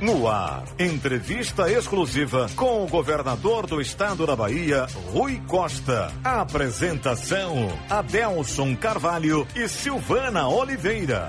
No 0.00 0.26
ar, 0.26 0.64
entrevista 0.78 1.70
exclusiva 1.70 2.46
com 2.56 2.82
o 2.82 2.88
governador 2.88 3.66
do 3.66 3.82
estado 3.82 4.26
da 4.26 4.34
Bahia, 4.34 4.86
Rui 5.12 5.38
Costa. 5.46 6.10
Apresentação: 6.24 7.68
Adelson 7.86 8.74
Carvalho 8.74 9.46
e 9.54 9.68
Silvana 9.68 10.48
Oliveira. 10.48 11.28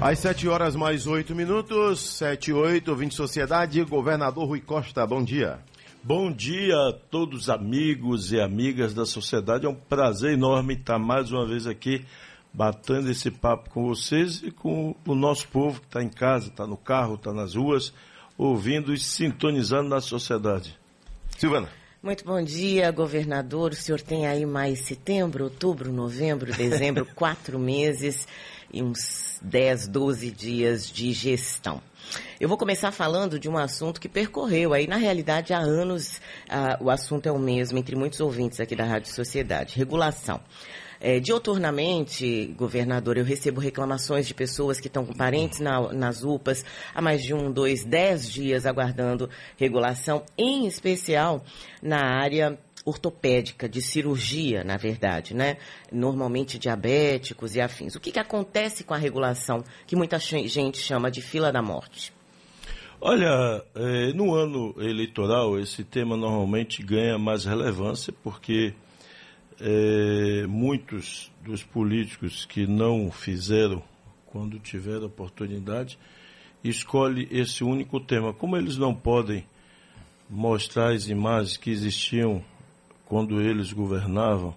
Às 0.00 0.20
7 0.20 0.48
horas 0.48 0.74
mais 0.74 1.06
8 1.06 1.34
minutos, 1.34 2.00
7 2.16 2.52
e 2.52 2.54
8, 2.54 2.96
20 2.96 3.14
Sociedade, 3.14 3.84
governador 3.84 4.48
Rui 4.48 4.62
Costa, 4.62 5.06
bom 5.06 5.22
dia. 5.22 5.58
Bom 6.02 6.32
dia 6.32 6.74
a 6.74 6.92
todos 7.10 7.42
os 7.42 7.50
amigos 7.50 8.32
e 8.32 8.40
amigas 8.40 8.94
da 8.94 9.04
sociedade. 9.04 9.66
É 9.66 9.68
um 9.68 9.74
prazer 9.74 10.32
enorme 10.32 10.72
estar 10.72 10.98
mais 10.98 11.30
uma 11.30 11.46
vez 11.46 11.66
aqui 11.66 12.02
batendo 12.52 13.10
esse 13.10 13.30
papo 13.30 13.70
com 13.70 13.86
vocês 13.86 14.42
e 14.42 14.50
com 14.50 14.94
o 15.06 15.14
nosso 15.14 15.48
povo 15.48 15.80
que 15.80 15.86
está 15.86 16.02
em 16.02 16.08
casa, 16.08 16.48
está 16.48 16.66
no 16.66 16.76
carro, 16.76 17.14
está 17.14 17.32
nas 17.32 17.54
ruas, 17.54 17.92
ouvindo 18.36 18.92
e 18.92 18.98
sintonizando 18.98 19.88
na 19.88 20.00
sociedade. 20.00 20.78
Silvana. 21.38 21.68
Muito 22.02 22.24
bom 22.24 22.42
dia, 22.42 22.90
governador. 22.90 23.70
O 23.70 23.76
senhor 23.76 24.00
tem 24.00 24.26
aí 24.26 24.44
mais 24.44 24.80
setembro, 24.80 25.44
outubro, 25.44 25.92
novembro, 25.92 26.52
dezembro, 26.54 27.06
quatro 27.14 27.58
meses 27.58 28.26
e 28.72 28.82
uns 28.82 29.38
10, 29.40 29.86
12 29.86 30.30
dias 30.30 30.90
de 30.90 31.12
gestão. 31.12 31.80
Eu 32.40 32.48
vou 32.48 32.58
começar 32.58 32.90
falando 32.90 33.38
de 33.38 33.48
um 33.48 33.56
assunto 33.56 34.00
que 34.00 34.08
percorreu 34.08 34.72
aí, 34.72 34.88
na 34.88 34.96
realidade, 34.96 35.54
há 35.54 35.58
anos, 35.58 36.20
ah, 36.48 36.76
o 36.80 36.90
assunto 36.90 37.26
é 37.28 37.32
o 37.32 37.38
mesmo 37.38 37.78
entre 37.78 37.94
muitos 37.94 38.20
ouvintes 38.20 38.58
aqui 38.58 38.74
da 38.74 38.84
Rádio 38.84 39.12
Sociedade, 39.12 39.76
regulação. 39.76 40.40
É, 41.04 41.18
dioturnamente, 41.18 42.54
governador, 42.56 43.18
eu 43.18 43.24
recebo 43.24 43.60
reclamações 43.60 44.24
de 44.24 44.32
pessoas 44.32 44.78
que 44.78 44.86
estão 44.86 45.04
com 45.04 45.12
parentes 45.12 45.58
na, 45.58 45.92
nas 45.92 46.22
UPAs 46.22 46.64
há 46.94 47.02
mais 47.02 47.24
de 47.24 47.34
um, 47.34 47.50
dois, 47.50 47.84
dez 47.84 48.30
dias 48.30 48.66
aguardando 48.66 49.28
regulação, 49.56 50.22
em 50.38 50.64
especial 50.64 51.44
na 51.82 51.98
área 51.98 52.56
ortopédica, 52.84 53.68
de 53.68 53.82
cirurgia, 53.82 54.62
na 54.62 54.76
verdade, 54.76 55.34
né? 55.34 55.56
Normalmente 55.90 56.56
diabéticos 56.56 57.56
e 57.56 57.60
afins. 57.60 57.96
O 57.96 58.00
que, 58.00 58.12
que 58.12 58.20
acontece 58.20 58.84
com 58.84 58.94
a 58.94 58.98
regulação 58.98 59.64
que 59.88 59.96
muita 59.96 60.20
gente 60.20 60.78
chama 60.78 61.10
de 61.10 61.20
fila 61.20 61.50
da 61.50 61.60
morte? 61.60 62.12
Olha, 63.00 63.64
é, 63.74 64.12
no 64.12 64.32
ano 64.36 64.72
eleitoral 64.78 65.58
esse 65.58 65.82
tema 65.82 66.16
normalmente 66.16 66.80
ganha 66.80 67.18
mais 67.18 67.44
relevância 67.44 68.14
porque 68.22 68.72
é, 69.60 70.46
muitos 70.46 71.30
dos 71.44 71.62
políticos 71.62 72.44
que 72.44 72.66
não 72.66 73.10
fizeram 73.10 73.82
quando 74.26 74.58
tiveram 74.58 75.06
oportunidade 75.06 75.98
escolhe 76.64 77.28
esse 77.30 77.64
único 77.64 78.00
tema. 78.00 78.32
Como 78.32 78.56
eles 78.56 78.76
não 78.76 78.94
podem 78.94 79.44
mostrar 80.28 80.92
as 80.92 81.08
imagens 81.08 81.56
que 81.56 81.70
existiam 81.70 82.42
quando 83.04 83.40
eles 83.40 83.72
governavam 83.72 84.54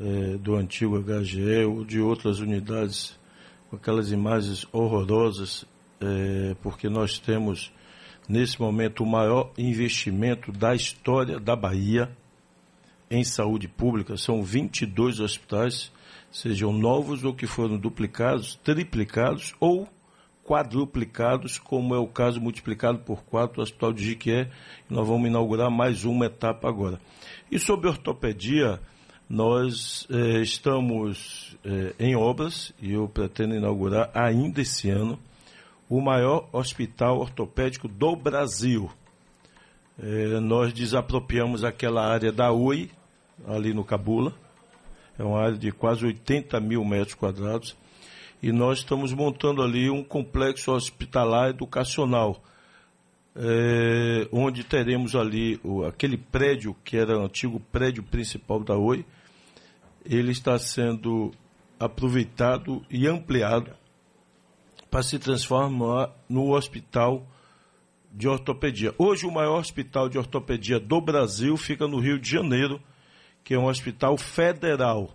é, 0.00 0.38
do 0.38 0.54
antigo 0.54 0.98
HGE 1.02 1.64
ou 1.64 1.84
de 1.84 2.00
outras 2.00 2.40
unidades 2.40 3.18
com 3.68 3.76
aquelas 3.76 4.10
imagens 4.10 4.66
horrorosas, 4.72 5.66
é, 6.00 6.56
porque 6.62 6.88
nós 6.88 7.18
temos 7.18 7.72
nesse 8.28 8.60
momento 8.60 9.02
o 9.02 9.06
maior 9.06 9.52
investimento 9.58 10.50
da 10.52 10.74
história 10.74 11.38
da 11.38 11.54
Bahia 11.54 12.10
em 13.12 13.22
saúde 13.22 13.68
pública, 13.68 14.16
são 14.16 14.42
22 14.42 15.20
hospitais, 15.20 15.92
sejam 16.30 16.72
novos 16.72 17.22
ou 17.22 17.34
que 17.34 17.46
foram 17.46 17.76
duplicados, 17.76 18.58
triplicados 18.64 19.54
ou 19.60 19.86
quadruplicados, 20.42 21.58
como 21.58 21.94
é 21.94 21.98
o 21.98 22.06
caso 22.06 22.40
multiplicado 22.40 23.00
por 23.00 23.22
quatro 23.22 23.56
do 23.56 23.62
Hospital 23.62 23.92
de 23.92 24.02
Jiquié. 24.02 24.50
Nós 24.88 25.06
vamos 25.06 25.28
inaugurar 25.28 25.70
mais 25.70 26.04
uma 26.04 26.24
etapa 26.24 26.68
agora. 26.68 26.98
E 27.50 27.58
sobre 27.58 27.86
ortopedia, 27.86 28.80
nós 29.28 30.06
eh, 30.10 30.40
estamos 30.40 31.56
eh, 31.64 31.94
em 31.98 32.16
obras 32.16 32.72
e 32.80 32.92
eu 32.92 33.06
pretendo 33.08 33.54
inaugurar 33.54 34.10
ainda 34.14 34.62
esse 34.62 34.88
ano 34.88 35.18
o 35.88 36.00
maior 36.00 36.48
hospital 36.50 37.18
ortopédico 37.18 37.86
do 37.88 38.16
Brasil. 38.16 38.90
Eh, 40.02 40.40
nós 40.40 40.72
desapropriamos 40.72 41.62
aquela 41.62 42.06
área 42.06 42.32
da 42.32 42.50
UI, 42.50 42.90
ali 43.46 43.72
no 43.72 43.84
Cabula. 43.84 44.32
É 45.18 45.24
uma 45.24 45.40
área 45.40 45.58
de 45.58 45.70
quase 45.70 46.04
80 46.04 46.58
mil 46.60 46.84
metros 46.84 47.14
quadrados. 47.14 47.76
E 48.42 48.50
nós 48.50 48.78
estamos 48.78 49.12
montando 49.12 49.62
ali 49.62 49.88
um 49.88 50.02
complexo 50.02 50.72
hospitalar 50.72 51.50
educacional, 51.50 52.42
é, 53.36 54.26
onde 54.32 54.64
teremos 54.64 55.14
ali 55.14 55.60
o, 55.62 55.84
aquele 55.84 56.16
prédio 56.16 56.74
que 56.82 56.96
era 56.96 57.18
o 57.18 57.24
antigo 57.24 57.60
prédio 57.60 58.02
principal 58.02 58.60
da 58.64 58.76
Oi. 58.76 59.04
Ele 60.04 60.32
está 60.32 60.58
sendo 60.58 61.30
aproveitado 61.78 62.84
e 62.90 63.06
ampliado 63.06 63.70
para 64.90 65.02
se 65.02 65.18
transformar 65.18 66.10
no 66.28 66.54
hospital 66.54 67.26
de 68.12 68.28
ortopedia. 68.28 68.94
Hoje, 68.98 69.24
o 69.24 69.32
maior 69.32 69.58
hospital 69.58 70.08
de 70.08 70.18
ortopedia 70.18 70.78
do 70.78 71.00
Brasil 71.00 71.56
fica 71.56 71.88
no 71.88 71.98
Rio 71.98 72.18
de 72.18 72.28
Janeiro 72.28 72.80
que 73.44 73.54
é 73.54 73.58
um 73.58 73.66
hospital 73.66 74.16
federal. 74.16 75.14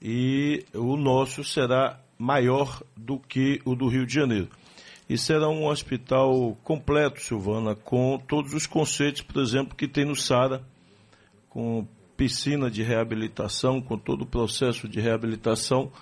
E 0.00 0.64
o 0.74 0.96
nosso 0.96 1.44
será 1.44 2.00
maior 2.18 2.82
do 2.96 3.18
que 3.18 3.60
o 3.64 3.74
do 3.74 3.88
Rio 3.88 4.06
de 4.06 4.14
Janeiro. 4.14 4.48
E 5.08 5.18
será 5.18 5.48
um 5.48 5.66
hospital 5.66 6.56
completo, 6.62 7.20
Silvana, 7.20 7.74
com 7.74 8.18
todos 8.18 8.54
os 8.54 8.66
conceitos, 8.66 9.22
por 9.22 9.42
exemplo, 9.42 9.76
que 9.76 9.88
tem 9.88 10.04
no 10.04 10.16
SARA, 10.16 10.62
com 11.50 11.86
piscina 12.16 12.70
de 12.70 12.82
reabilitação, 12.82 13.80
com 13.80 13.98
todo 13.98 14.22
o 14.22 14.26
processo 14.26 14.88
de 14.88 15.00
reabilitação, 15.00 15.92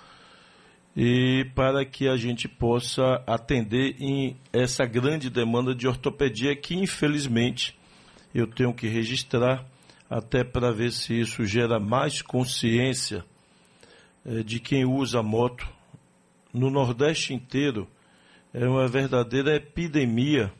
e 0.95 1.45
para 1.55 1.83
que 1.85 2.07
a 2.07 2.15
gente 2.15 2.47
possa 2.47 3.23
atender 3.25 3.95
em 3.99 4.37
essa 4.53 4.85
grande 4.85 5.29
demanda 5.29 5.73
de 5.73 5.87
ortopedia 5.87 6.55
que, 6.55 6.75
infelizmente, 6.75 7.77
eu 8.33 8.45
tenho 8.45 8.73
que 8.73 8.87
registrar, 8.87 9.65
até 10.11 10.43
para 10.43 10.73
ver 10.73 10.91
se 10.91 11.17
isso 11.17 11.45
gera 11.45 11.79
mais 11.79 12.21
consciência 12.21 13.23
eh, 14.25 14.43
de 14.43 14.59
quem 14.59 14.83
usa 14.83 15.23
moto. 15.23 15.65
No 16.53 16.69
Nordeste 16.69 17.33
inteiro 17.33 17.87
é 18.53 18.67
uma 18.67 18.89
verdadeira 18.89 19.55
epidemia 19.55 20.51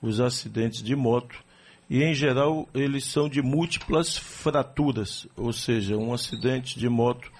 os 0.00 0.18
acidentes 0.18 0.82
de 0.82 0.96
moto 0.96 1.44
e 1.90 2.02
em 2.02 2.14
geral 2.14 2.66
eles 2.72 3.04
são 3.04 3.28
de 3.28 3.42
múltiplas 3.42 4.16
fraturas, 4.16 5.28
ou 5.36 5.52
seja, 5.52 5.98
um 5.98 6.14
acidente 6.14 6.78
de 6.78 6.88
moto. 6.88 7.30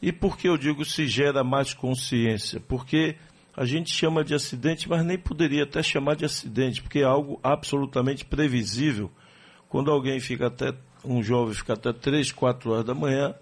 E 0.00 0.10
por 0.10 0.38
que 0.38 0.48
eu 0.48 0.56
digo 0.56 0.86
se 0.86 1.06
gera 1.06 1.44
mais 1.44 1.74
consciência? 1.74 2.60
Porque 2.60 3.16
a 3.54 3.66
gente 3.66 3.92
chama 3.92 4.24
de 4.24 4.34
acidente, 4.34 4.88
mas 4.88 5.04
nem 5.04 5.18
poderia 5.18 5.64
até 5.64 5.82
chamar 5.82 6.16
de 6.16 6.24
acidente, 6.24 6.80
porque 6.80 7.00
é 7.00 7.04
algo 7.04 7.38
absolutamente 7.42 8.24
previsível 8.24 9.12
quando 9.68 9.90
alguém 9.90 10.20
fica 10.20 10.46
até, 10.46 10.74
um 11.04 11.22
jovem 11.22 11.54
fica 11.54 11.74
até 11.74 11.92
3, 11.92 12.32
4 12.32 12.70
horas 12.70 12.84
da 12.84 12.94
manhã 12.94 13.34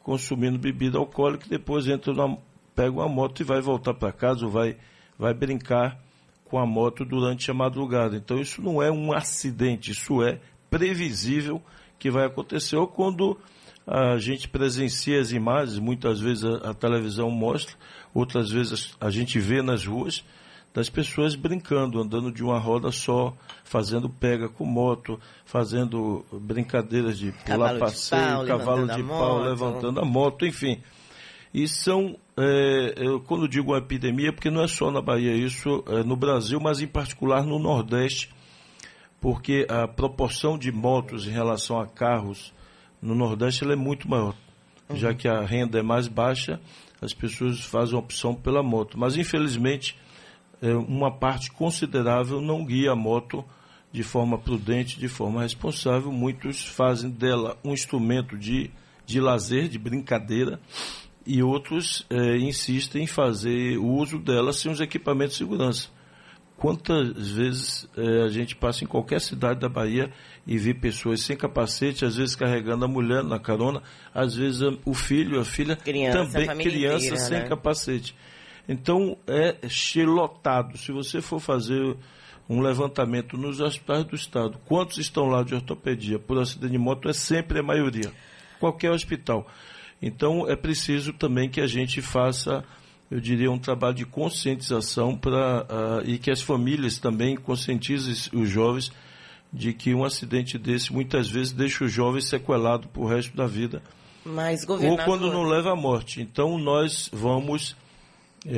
consumindo 0.00 0.58
bebida 0.58 0.98
alcoólica 0.98 1.46
e 1.46 1.50
depois 1.50 1.86
entra 1.86 2.12
pega 2.74 2.90
uma 2.90 3.08
moto 3.08 3.40
e 3.40 3.44
vai 3.44 3.60
voltar 3.60 3.94
para 3.94 4.12
casa 4.12 4.44
ou 4.44 4.50
vai, 4.50 4.76
vai 5.18 5.32
brincar 5.34 5.98
com 6.44 6.58
a 6.58 6.66
moto 6.66 7.04
durante 7.04 7.50
a 7.50 7.54
madrugada. 7.54 8.16
Então 8.16 8.38
isso 8.38 8.60
não 8.60 8.82
é 8.82 8.90
um 8.90 9.12
acidente, 9.12 9.92
isso 9.92 10.22
é 10.22 10.40
previsível 10.70 11.62
que 11.98 12.10
vai 12.10 12.26
acontecer. 12.26 12.76
Ou 12.76 12.86
quando 12.86 13.38
a 13.86 14.16
gente 14.18 14.48
presencia 14.48 15.20
as 15.20 15.32
imagens, 15.32 15.78
muitas 15.78 16.20
vezes 16.20 16.44
a, 16.44 16.70
a 16.70 16.74
televisão 16.74 17.30
mostra, 17.30 17.76
outras 18.14 18.50
vezes 18.50 18.94
a 19.00 19.10
gente 19.10 19.38
vê 19.38 19.62
nas 19.62 19.86
ruas, 19.86 20.24
das 20.74 20.88
pessoas 20.88 21.34
brincando, 21.34 22.00
andando 22.00 22.32
de 22.32 22.42
uma 22.42 22.58
roda 22.58 22.90
só, 22.90 23.34
fazendo 23.62 24.08
pega 24.08 24.48
com 24.48 24.64
moto, 24.64 25.20
fazendo 25.44 26.24
brincadeiras 26.32 27.18
de 27.18 27.32
pular 27.32 27.74
cavalo 27.74 27.78
passeio, 27.78 28.22
de 28.22 28.28
pau, 28.28 28.46
cavalo 28.46 28.86
de 28.86 29.02
pau, 29.02 29.38
moto. 29.38 29.44
levantando 29.44 30.00
a 30.00 30.04
moto, 30.04 30.46
enfim. 30.46 30.82
E 31.52 31.68
são, 31.68 32.16
é, 32.36 32.94
eu, 32.96 33.20
quando 33.20 33.46
digo 33.46 33.72
uma 33.72 33.78
epidemia, 33.78 34.30
é 34.30 34.32
porque 34.32 34.50
não 34.50 34.62
é 34.62 34.68
só 34.68 34.90
na 34.90 35.02
Bahia 35.02 35.34
isso, 35.34 35.84
é 35.88 36.02
no 36.02 36.16
Brasil, 36.16 36.58
mas 36.58 36.80
em 36.80 36.86
particular 36.86 37.44
no 37.44 37.58
Nordeste, 37.58 38.30
porque 39.20 39.66
a 39.68 39.86
proporção 39.86 40.56
de 40.56 40.72
motos 40.72 41.26
em 41.26 41.30
relação 41.30 41.78
a 41.78 41.86
carros 41.86 42.52
no 43.00 43.14
Nordeste 43.14 43.70
é 43.70 43.76
muito 43.76 44.08
maior. 44.08 44.34
Uhum. 44.88 44.96
Já 44.96 45.12
que 45.12 45.28
a 45.28 45.42
renda 45.42 45.78
é 45.78 45.82
mais 45.82 46.08
baixa, 46.08 46.58
as 47.02 47.12
pessoas 47.12 47.60
fazem 47.60 47.98
opção 47.98 48.34
pela 48.34 48.62
moto. 48.62 48.98
Mas, 48.98 49.16
infelizmente, 49.16 49.98
uma 50.70 51.10
parte 51.10 51.50
considerável 51.50 52.40
não 52.40 52.64
guia 52.64 52.92
a 52.92 52.96
moto 52.96 53.44
de 53.92 54.02
forma 54.02 54.38
prudente, 54.38 54.98
de 54.98 55.08
forma 55.08 55.42
responsável. 55.42 56.10
Muitos 56.10 56.64
fazem 56.64 57.10
dela 57.10 57.58
um 57.64 57.72
instrumento 57.72 58.38
de, 58.38 58.70
de 59.04 59.20
lazer, 59.20 59.68
de 59.68 59.78
brincadeira, 59.78 60.60
e 61.26 61.42
outros 61.42 62.06
é, 62.10 62.38
insistem 62.38 63.04
em 63.04 63.06
fazer 63.06 63.76
o 63.78 63.86
uso 63.86 64.18
dela 64.18 64.52
sem 64.52 64.72
os 64.72 64.80
equipamentos 64.80 65.34
de 65.34 65.38
segurança. 65.38 65.88
quantas 66.56 67.30
vezes 67.30 67.88
é, 67.96 68.22
a 68.22 68.28
gente 68.28 68.56
passa 68.56 68.84
em 68.84 68.86
qualquer 68.86 69.20
cidade 69.20 69.60
da 69.60 69.68
Bahia 69.68 70.10
e 70.46 70.56
vê 70.56 70.72
pessoas 70.72 71.20
sem 71.20 71.36
capacete, 71.36 72.04
às 72.04 72.16
vezes 72.16 72.34
carregando 72.34 72.84
a 72.84 72.88
mulher 72.88 73.22
na 73.22 73.38
carona, 73.38 73.82
às 74.14 74.34
vezes 74.34 74.62
o 74.84 74.94
filho, 74.94 75.40
a 75.40 75.44
filha 75.44 75.76
criança, 75.76 76.24
também 76.24 76.48
a 76.48 76.56
criança 76.56 77.06
inteira, 77.06 77.16
sem 77.16 77.38
né? 77.38 77.48
capacete. 77.48 78.14
Então 78.68 79.16
é 79.26 79.56
lotado. 80.04 80.78
Se 80.78 80.92
você 80.92 81.20
for 81.20 81.40
fazer 81.40 81.96
um 82.48 82.60
levantamento 82.60 83.36
nos 83.36 83.60
hospitais 83.60 84.04
do 84.04 84.14
estado, 84.14 84.58
quantos 84.66 84.98
estão 84.98 85.26
lá 85.26 85.42
de 85.42 85.54
ortopedia 85.54 86.18
por 86.18 86.38
acidente 86.38 86.72
de 86.72 86.78
moto 86.78 87.08
é 87.08 87.12
sempre 87.12 87.60
a 87.60 87.62
maioria, 87.62 88.12
qualquer 88.60 88.90
hospital. 88.90 89.46
Então 90.00 90.48
é 90.48 90.56
preciso 90.56 91.12
também 91.12 91.48
que 91.48 91.60
a 91.60 91.66
gente 91.66 92.02
faça, 92.02 92.64
eu 93.10 93.20
diria, 93.20 93.50
um 93.50 93.58
trabalho 93.58 93.94
de 93.94 94.04
conscientização 94.04 95.16
para 95.16 95.62
uh, 95.62 96.08
e 96.08 96.18
que 96.18 96.30
as 96.30 96.42
famílias 96.42 96.98
também 96.98 97.36
conscientizem 97.36 98.40
os 98.40 98.48
jovens 98.48 98.90
de 99.52 99.72
que 99.72 99.94
um 99.94 100.04
acidente 100.04 100.58
desse 100.58 100.92
muitas 100.92 101.28
vezes 101.28 101.52
deixa 101.52 101.84
o 101.84 101.88
jovem 101.88 102.20
sequelado 102.20 102.88
para 102.88 103.02
o 103.02 103.06
resto 103.06 103.36
da 103.36 103.46
vida. 103.46 103.82
Mas, 104.24 104.64
governador... 104.64 105.00
Ou 105.00 105.04
quando 105.04 105.32
não 105.32 105.42
leva 105.42 105.72
à 105.72 105.76
morte. 105.76 106.20
Então 106.20 106.58
nós 106.58 107.10
vamos, 107.12 107.76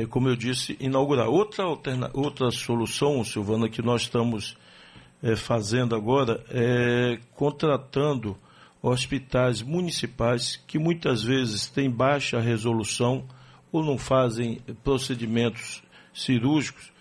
como 0.09 0.29
eu 0.29 0.35
disse, 0.35 0.75
inaugurar. 0.79 1.27
Outra, 1.27 1.63
alterna... 1.63 2.09
Outra 2.13 2.49
solução, 2.51 3.23
Silvana, 3.23 3.69
que 3.69 3.81
nós 3.81 4.03
estamos 4.03 4.57
eh, 5.21 5.35
fazendo 5.35 5.95
agora 5.95 6.43
é 6.49 7.19
contratando 7.35 8.37
hospitais 8.81 9.61
municipais 9.61 10.61
que 10.67 10.77
muitas 10.77 11.23
vezes 11.23 11.67
têm 11.67 11.89
baixa 11.89 12.39
resolução 12.39 13.25
ou 13.71 13.83
não 13.83 13.97
fazem 13.97 14.61
procedimentos 14.83 15.83
cirúrgicos, 16.13 16.91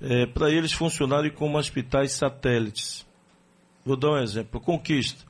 é, 0.00 0.26
para 0.26 0.50
eles 0.50 0.72
funcionarem 0.72 1.30
como 1.30 1.56
hospitais 1.56 2.12
satélites. 2.12 3.06
Vou 3.84 3.96
dar 3.96 4.10
um 4.10 4.18
exemplo. 4.18 4.60
Conquista. 4.60 5.24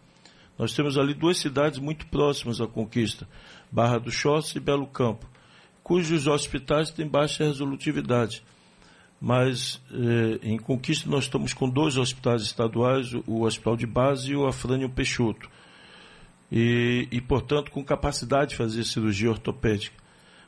Nós 0.58 0.74
temos 0.74 0.98
ali 0.98 1.14
duas 1.14 1.38
cidades 1.38 1.78
muito 1.78 2.06
próximas 2.06 2.60
à 2.60 2.66
Conquista, 2.66 3.28
Barra 3.70 3.98
do 3.98 4.10
Choça 4.10 4.58
e 4.58 4.60
Belo 4.60 4.86
Campo, 4.86 5.28
cujos 5.82 6.26
hospitais 6.26 6.90
têm 6.90 7.06
baixa 7.06 7.44
resolutividade. 7.44 8.42
Mas 9.20 9.80
eh, 9.92 10.40
em 10.42 10.58
Conquista 10.58 11.08
nós 11.08 11.24
estamos 11.24 11.52
com 11.52 11.68
dois 11.68 11.96
hospitais 11.96 12.42
estaduais, 12.42 13.12
o 13.26 13.42
Hospital 13.42 13.76
de 13.76 13.86
Base 13.86 14.32
e 14.32 14.36
o 14.36 14.46
Afrânio 14.46 14.90
Peixoto 14.90 15.48
e, 16.54 17.08
e, 17.10 17.18
portanto, 17.18 17.70
com 17.70 17.82
capacidade 17.82 18.50
de 18.50 18.56
fazer 18.56 18.84
cirurgia 18.84 19.30
ortopédica. 19.30 19.96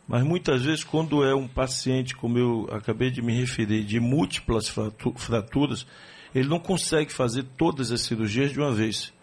Mas 0.06 0.22
muitas 0.22 0.62
vezes, 0.62 0.84
quando 0.84 1.24
é 1.24 1.34
um 1.34 1.48
paciente, 1.48 2.14
como 2.14 2.36
eu 2.36 2.68
acabei 2.70 3.10
de 3.10 3.22
me 3.22 3.34
referir, 3.34 3.84
de 3.84 3.98
múltiplas 3.98 4.68
fraturas, 5.16 5.86
ele 6.34 6.46
não 6.46 6.60
consegue 6.60 7.10
fazer 7.10 7.44
todas 7.56 7.90
as 7.90 8.02
cirurgias 8.02 8.52
de 8.52 8.60
uma 8.60 8.70
vez. 8.70 9.14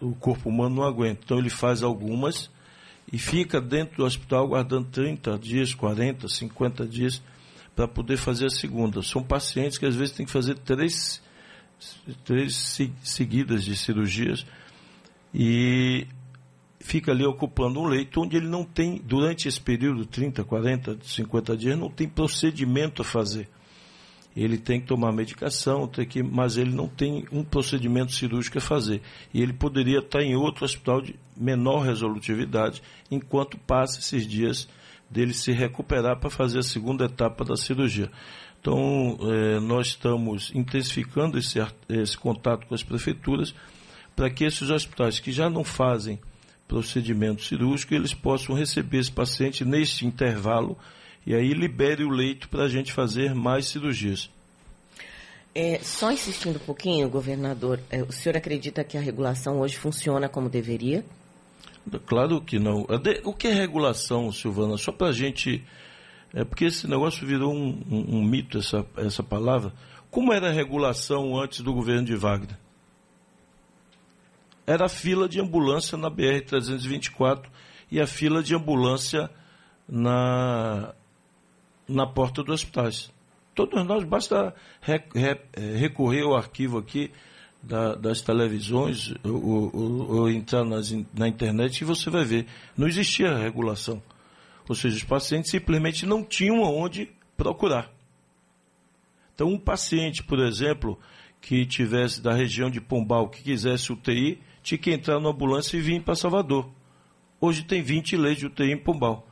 O 0.00 0.14
corpo 0.14 0.48
humano 0.48 0.76
não 0.76 0.84
aguenta. 0.84 1.22
Então, 1.24 1.38
ele 1.40 1.50
faz 1.50 1.82
algumas 1.82 2.48
e 3.12 3.18
fica 3.18 3.60
dentro 3.60 3.98
do 3.98 4.04
hospital 4.04 4.44
aguardando 4.44 4.88
30 4.90 5.38
dias, 5.38 5.74
40, 5.74 6.28
50 6.28 6.86
dias 6.86 7.22
para 7.74 7.86
poder 7.88 8.16
fazer 8.16 8.46
a 8.46 8.50
segunda. 8.50 9.02
São 9.02 9.22
pacientes 9.22 9.78
que 9.78 9.86
às 9.86 9.94
vezes 9.94 10.14
têm 10.14 10.26
que 10.26 10.32
fazer 10.32 10.56
três, 10.58 11.22
três 12.24 12.78
seguidas 13.02 13.64
de 13.64 13.76
cirurgias 13.76 14.46
e 15.32 16.06
fica 16.80 17.12
ali 17.12 17.24
ocupando 17.24 17.80
um 17.80 17.86
leito 17.86 18.20
onde 18.20 18.36
ele 18.36 18.46
não 18.48 18.64
tem, 18.64 19.00
durante 19.02 19.48
esse 19.48 19.60
período, 19.60 20.06
30, 20.06 20.44
40, 20.44 20.98
50 21.02 21.56
dias, 21.56 21.78
não 21.78 21.90
tem 21.90 22.08
procedimento 22.08 23.02
a 23.02 23.04
fazer. 23.04 23.48
Ele 24.36 24.58
tem 24.58 24.80
que 24.80 24.86
tomar 24.86 25.12
medicação, 25.12 25.86
tem 25.86 26.06
que, 26.06 26.22
mas 26.22 26.56
ele 26.56 26.74
não 26.74 26.88
tem 26.88 27.24
um 27.30 27.44
procedimento 27.44 28.12
cirúrgico 28.12 28.58
a 28.58 28.60
fazer. 28.60 29.00
E 29.32 29.40
ele 29.40 29.52
poderia 29.52 30.00
estar 30.00 30.22
em 30.22 30.34
outro 30.34 30.64
hospital 30.64 31.00
de 31.00 31.14
menor 31.36 31.84
resolutividade, 31.84 32.82
enquanto 33.10 33.56
passa 33.58 34.00
esses 34.00 34.26
dias 34.26 34.68
dele 35.08 35.32
se 35.32 35.52
recuperar 35.52 36.18
para 36.18 36.30
fazer 36.30 36.58
a 36.58 36.62
segunda 36.62 37.04
etapa 37.04 37.44
da 37.44 37.56
cirurgia. 37.56 38.10
Então, 38.60 39.18
eh, 39.20 39.60
nós 39.60 39.88
estamos 39.88 40.50
intensificando 40.54 41.38
esse, 41.38 41.58
esse 41.88 42.16
contato 42.16 42.66
com 42.66 42.74
as 42.74 42.82
prefeituras 42.82 43.54
para 44.16 44.30
que 44.30 44.44
esses 44.44 44.70
hospitais 44.70 45.20
que 45.20 45.30
já 45.30 45.50
não 45.50 45.62
fazem 45.62 46.18
procedimento 46.66 47.42
cirúrgico, 47.42 47.94
eles 47.94 48.14
possam 48.14 48.54
receber 48.54 48.98
esse 48.98 49.12
paciente 49.12 49.64
neste 49.64 50.06
intervalo 50.06 50.78
e 51.26 51.34
aí 51.34 51.52
libere 51.52 52.04
o 52.04 52.10
leito 52.10 52.48
para 52.48 52.64
a 52.64 52.68
gente 52.68 52.92
fazer 52.92 53.34
mais 53.34 53.66
cirurgias. 53.66 54.30
É, 55.54 55.78
só 55.82 56.10
insistindo 56.10 56.56
um 56.56 56.66
pouquinho, 56.66 57.08
governador, 57.08 57.80
é, 57.88 58.02
o 58.02 58.10
senhor 58.10 58.36
acredita 58.36 58.82
que 58.82 58.98
a 58.98 59.00
regulação 59.00 59.60
hoje 59.60 59.76
funciona 59.76 60.28
como 60.28 60.48
deveria? 60.48 61.04
Claro 62.06 62.40
que 62.40 62.58
não. 62.58 62.86
O 63.24 63.32
que 63.32 63.46
é 63.46 63.52
regulação, 63.52 64.32
Silvana? 64.32 64.76
Só 64.76 64.90
para 64.90 65.08
a 65.08 65.12
gente. 65.12 65.62
É 66.32 66.42
porque 66.42 66.64
esse 66.64 66.88
negócio 66.88 67.26
virou 67.26 67.52
um, 67.52 67.80
um, 67.88 68.16
um 68.16 68.24
mito, 68.24 68.58
essa, 68.58 68.84
essa 68.96 69.22
palavra. 69.22 69.72
Como 70.10 70.32
era 70.32 70.48
a 70.48 70.52
regulação 70.52 71.38
antes 71.38 71.60
do 71.60 71.72
governo 71.72 72.06
de 72.06 72.16
Wagner? 72.16 72.56
era 74.66 74.86
a 74.86 74.88
fila 74.88 75.28
de 75.28 75.40
ambulância 75.40 75.96
na 75.96 76.10
BR-324 76.10 77.44
e 77.90 78.00
a 78.00 78.06
fila 78.06 78.42
de 78.42 78.54
ambulância 78.54 79.30
na, 79.88 80.94
na 81.88 82.06
porta 82.06 82.42
dos 82.42 82.54
hospitais. 82.54 83.12
Todos 83.54 83.84
nós, 83.86 84.04
basta 84.04 84.54
re, 84.80 85.00
recorrer 85.76 86.22
ao 86.22 86.36
arquivo 86.36 86.78
aqui 86.78 87.10
da, 87.62 87.94
das 87.94 88.20
televisões 88.20 89.14
ou, 89.24 89.70
ou, 89.74 90.10
ou 90.16 90.30
entrar 90.30 90.64
nas, 90.64 90.90
na 91.14 91.28
internet 91.28 91.80
e 91.80 91.84
você 91.84 92.10
vai 92.10 92.24
ver. 92.24 92.46
Não 92.76 92.86
existia 92.86 93.36
regulação. 93.36 94.02
Ou 94.68 94.74
seja, 94.74 94.96
os 94.96 95.04
pacientes 95.04 95.50
simplesmente 95.50 96.06
não 96.06 96.24
tinham 96.24 96.64
aonde 96.64 97.10
procurar. 97.36 97.90
Então, 99.34 99.48
um 99.48 99.58
paciente, 99.58 100.22
por 100.22 100.38
exemplo, 100.38 100.98
que 101.40 101.66
tivesse 101.66 102.22
da 102.22 102.32
região 102.32 102.70
de 102.70 102.80
Pombal, 102.80 103.28
que 103.28 103.42
quisesse 103.42 103.92
UTI, 103.92 104.40
tinha 104.62 104.78
que 104.78 104.90
entrar 104.90 105.20
na 105.20 105.28
ambulância 105.28 105.76
e 105.76 105.80
vir 105.80 106.02
para 106.02 106.14
Salvador. 106.14 106.70
Hoje 107.40 107.64
tem 107.64 107.82
20 107.82 108.16
leitos 108.16 108.40
de 108.40 108.46
UTI 108.46 108.72
em 108.72 108.78
Pombal. 108.78 109.28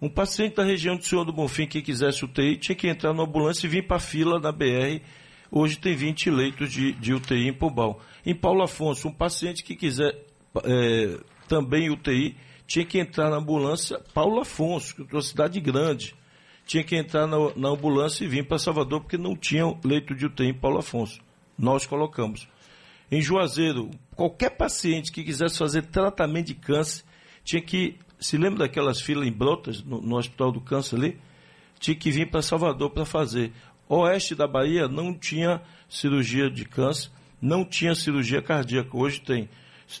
Um 0.00 0.08
paciente 0.08 0.56
da 0.56 0.64
região 0.64 0.96
do 0.96 1.04
Senhor 1.04 1.24
do 1.24 1.32
Bonfim 1.32 1.66
que 1.66 1.82
quisesse 1.82 2.24
UTI 2.24 2.56
tinha 2.56 2.76
que 2.76 2.88
entrar 2.88 3.12
na 3.12 3.24
ambulância 3.24 3.66
e 3.66 3.70
vir 3.70 3.86
para 3.86 3.96
a 3.96 4.00
fila 4.00 4.38
da 4.38 4.52
BR. 4.52 5.00
Hoje 5.50 5.76
tem 5.76 5.96
20 5.96 6.30
leitos 6.30 6.70
de, 6.70 6.92
de 6.92 7.12
UTI 7.12 7.48
em 7.48 7.52
Pombal. 7.52 8.00
Em 8.24 8.34
Paulo 8.34 8.62
Afonso, 8.62 9.08
um 9.08 9.12
paciente 9.12 9.64
que 9.64 9.74
quiser 9.74 10.24
é, 10.64 11.18
também 11.48 11.90
UTI 11.90 12.36
tinha 12.66 12.84
que 12.84 12.98
entrar 12.98 13.30
na 13.30 13.38
ambulância 13.38 13.98
Paulo 14.12 14.40
Afonso, 14.40 14.94
que 14.94 15.02
é 15.02 15.16
uma 15.16 15.22
cidade 15.22 15.58
grande. 15.58 16.14
Tinha 16.66 16.84
que 16.84 16.94
entrar 16.94 17.26
na, 17.26 17.36
na 17.56 17.70
ambulância 17.70 18.24
e 18.24 18.28
vir 18.28 18.46
para 18.46 18.58
Salvador 18.58 19.00
porque 19.00 19.16
não 19.16 19.34
tinha 19.34 19.64
leito 19.82 20.14
de 20.14 20.26
UTI 20.26 20.48
em 20.48 20.54
Paulo 20.54 20.78
Afonso. 20.78 21.18
Nós 21.58 21.86
colocamos. 21.86 22.46
Em 23.10 23.22
Juazeiro, 23.22 23.90
qualquer 24.14 24.50
paciente 24.50 25.10
que 25.10 25.24
quisesse 25.24 25.58
fazer 25.58 25.86
tratamento 25.86 26.48
de 26.48 26.54
câncer 26.54 27.04
tinha 27.42 27.62
que. 27.62 27.96
Se 28.20 28.36
lembra 28.36 28.60
daquelas 28.60 29.00
filas 29.00 29.26
em 29.26 29.32
Brotas, 29.32 29.82
no, 29.82 30.00
no 30.00 30.16
Hospital 30.16 30.52
do 30.52 30.60
Câncer 30.60 30.96
ali? 30.96 31.20
Tinha 31.78 31.94
que 31.94 32.10
vir 32.10 32.30
para 32.30 32.42
Salvador 32.42 32.90
para 32.90 33.04
fazer. 33.04 33.52
Oeste 33.88 34.34
da 34.34 34.46
Bahia 34.46 34.88
não 34.88 35.14
tinha 35.14 35.62
cirurgia 35.88 36.50
de 36.50 36.64
câncer, 36.64 37.10
não 37.40 37.64
tinha 37.64 37.94
cirurgia 37.94 38.42
cardíaca. 38.42 38.96
Hoje 38.96 39.20
tem. 39.20 39.48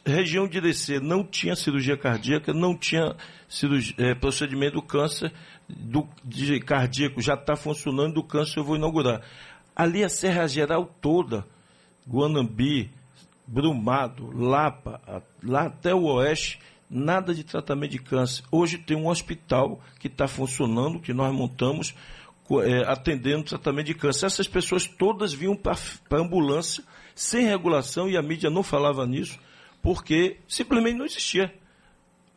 Região 0.04 0.46
de 0.46 0.60
DC 0.60 1.00
não 1.00 1.24
tinha 1.24 1.56
cirurgia 1.56 1.96
cardíaca, 1.96 2.52
não 2.52 2.76
tinha 2.76 3.16
cirurgia, 3.48 3.94
é, 3.96 4.14
procedimento 4.14 4.74
do 4.74 4.82
câncer 4.82 5.32
do, 5.66 6.06
de 6.22 6.60
cardíaco, 6.60 7.22
já 7.22 7.34
está 7.34 7.56
funcionando, 7.56 8.14
do 8.14 8.22
câncer 8.22 8.58
eu 8.58 8.64
vou 8.64 8.76
inaugurar. 8.76 9.22
Ali 9.74 10.04
a 10.04 10.08
Serra 10.08 10.46
Geral 10.46 10.84
toda, 11.00 11.46
Guanambi, 12.06 12.90
Brumado, 13.46 14.30
Lapa, 14.30 15.00
lá 15.42 15.66
até 15.66 15.94
o 15.94 16.04
Oeste, 16.04 16.60
nada 16.90 17.34
de 17.34 17.44
tratamento 17.44 17.92
de 17.92 17.98
câncer. 17.98 18.44
Hoje 18.50 18.78
tem 18.78 18.96
um 18.96 19.08
hospital 19.08 19.80
que 19.98 20.06
está 20.06 20.26
funcionando, 20.26 21.00
que 21.00 21.12
nós 21.12 21.32
montamos, 21.34 21.94
é, 22.62 22.90
atendendo 22.90 23.44
tratamento 23.44 23.86
de 23.86 23.94
câncer. 23.94 24.26
Essas 24.26 24.48
pessoas 24.48 24.86
todas 24.86 25.32
vinham 25.32 25.56
para 25.56 25.76
a 26.10 26.16
ambulância 26.16 26.82
sem 27.14 27.46
regulação 27.46 28.08
e 28.08 28.16
a 28.16 28.22
mídia 28.22 28.48
não 28.48 28.62
falava 28.62 29.06
nisso, 29.06 29.38
porque 29.82 30.38
simplesmente 30.48 30.96
não 30.96 31.04
existia. 31.04 31.52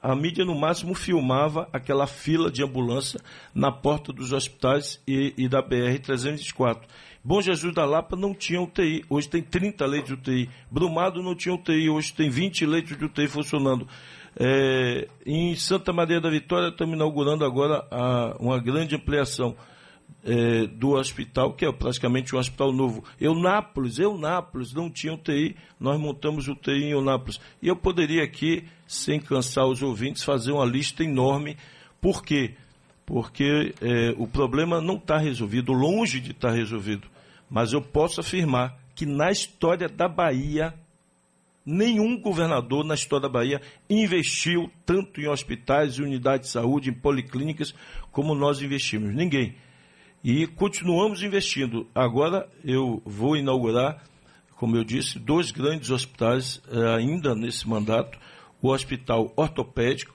A 0.01 0.15
mídia, 0.15 0.43
no 0.43 0.55
máximo, 0.55 0.95
filmava 0.95 1.69
aquela 1.71 2.07
fila 2.07 2.49
de 2.49 2.63
ambulância 2.63 3.21
na 3.53 3.71
porta 3.71 4.11
dos 4.11 4.33
hospitais 4.33 4.99
e, 5.07 5.31
e 5.37 5.47
da 5.47 5.61
BR-324. 5.61 6.81
Bom 7.23 7.39
Jesus 7.39 7.71
da 7.71 7.85
Lapa 7.85 8.15
não 8.15 8.33
tinha 8.33 8.59
UTI, 8.59 9.05
hoje 9.07 9.29
tem 9.29 9.43
30 9.43 9.85
leitos 9.85 10.07
de 10.07 10.13
UTI. 10.15 10.49
Brumado 10.71 11.21
não 11.21 11.35
tinha 11.35 11.53
UTI, 11.53 11.87
hoje 11.87 12.11
tem 12.13 12.31
20 12.31 12.65
leitos 12.65 12.97
de 12.97 13.05
UTI 13.05 13.27
funcionando. 13.27 13.87
É, 14.35 15.07
em 15.25 15.55
Santa 15.55 15.91
Maria 15.91 16.21
da 16.21 16.29
Vitória 16.29 16.69
estamos 16.69 16.95
inaugurando 16.95 17.43
agora 17.43 17.85
a, 17.91 18.35
uma 18.39 18.59
grande 18.59 18.95
ampliação 18.95 19.55
é, 20.23 20.67
do 20.67 20.91
hospital, 20.91 21.53
que 21.53 21.65
é 21.65 21.71
praticamente 21.71 22.35
um 22.35 22.39
hospital 22.39 22.71
novo. 22.71 23.03
Eunápolis, 23.19 23.99
Eunápolis, 23.99 24.73
não 24.73 24.89
tinha 24.89 25.13
UTI, 25.13 25.55
nós 25.79 25.99
montamos 25.99 26.47
UTI 26.47 26.85
em 26.85 26.91
Eunápolis. 26.91 27.39
E 27.61 27.67
eu 27.67 27.75
poderia 27.75 28.23
aqui, 28.23 28.65
sem 28.87 29.19
cansar 29.19 29.65
os 29.65 29.81
ouvintes, 29.81 30.23
fazer 30.23 30.51
uma 30.51 30.65
lista 30.65 31.03
enorme. 31.03 31.57
Por 31.99 32.23
quê? 32.23 32.55
Porque 33.05 33.73
é, 33.81 34.13
o 34.17 34.27
problema 34.27 34.79
não 34.79 34.95
está 34.95 35.17
resolvido, 35.17 35.73
longe 35.73 36.19
de 36.19 36.31
estar 36.31 36.49
tá 36.49 36.53
resolvido. 36.53 37.07
Mas 37.49 37.73
eu 37.73 37.81
posso 37.81 38.21
afirmar 38.21 38.77
que 38.95 39.05
na 39.05 39.31
história 39.31 39.89
da 39.89 40.07
Bahia, 40.07 40.73
nenhum 41.65 42.19
governador 42.19 42.83
na 42.83 42.95
história 42.95 43.27
da 43.27 43.33
Bahia 43.33 43.61
investiu 43.89 44.71
tanto 44.85 45.21
em 45.21 45.27
hospitais 45.27 45.95
e 45.95 46.01
unidades 46.01 46.47
de 46.47 46.53
saúde, 46.53 46.89
em 46.89 46.93
policlínicas, 46.93 47.73
como 48.11 48.35
nós 48.35 48.61
investimos. 48.61 49.13
Ninguém. 49.13 49.55
E 50.23 50.45
continuamos 50.45 51.23
investindo. 51.23 51.87
Agora 51.95 52.47
eu 52.63 53.01
vou 53.05 53.35
inaugurar, 53.35 54.03
como 54.55 54.75
eu 54.75 54.83
disse, 54.83 55.17
dois 55.17 55.51
grandes 55.51 55.89
hospitais 55.89 56.61
eh, 56.71 56.95
ainda 56.95 57.33
nesse 57.33 57.67
mandato: 57.67 58.19
o 58.61 58.69
Hospital 58.69 59.33
Ortopédico, 59.35 60.13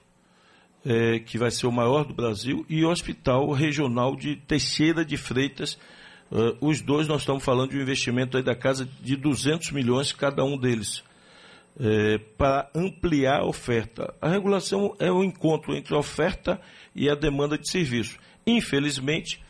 eh, 0.85 1.19
que 1.19 1.37
vai 1.37 1.51
ser 1.51 1.67
o 1.67 1.71
maior 1.71 2.05
do 2.05 2.13
Brasil, 2.13 2.65
e 2.69 2.85
o 2.85 2.89
Hospital 2.89 3.51
Regional 3.51 4.15
de 4.15 4.37
Teixeira 4.37 5.03
de 5.03 5.17
Freitas. 5.17 5.77
Eh, 6.31 6.55
os 6.61 6.79
dois 6.81 7.05
nós 7.07 7.23
estamos 7.23 7.43
falando 7.43 7.71
de 7.71 7.77
um 7.77 7.81
investimento 7.81 8.37
aí 8.37 8.43
da 8.43 8.55
casa 8.55 8.87
de 9.01 9.17
200 9.17 9.71
milhões 9.71 10.13
cada 10.13 10.43
um 10.45 10.57
deles. 10.57 11.03
Para 12.37 12.69
ampliar 12.73 13.41
a 13.41 13.45
oferta. 13.45 14.13
A 14.21 14.29
regulação 14.29 14.95
é 14.99 15.11
o 15.11 15.23
encontro 15.23 15.75
entre 15.75 15.93
a 15.93 15.99
oferta 15.99 16.59
e 16.95 17.09
a 17.09 17.15
demanda 17.15 17.57
de 17.57 17.69
serviço. 17.69 18.17
Infelizmente, 18.45 19.43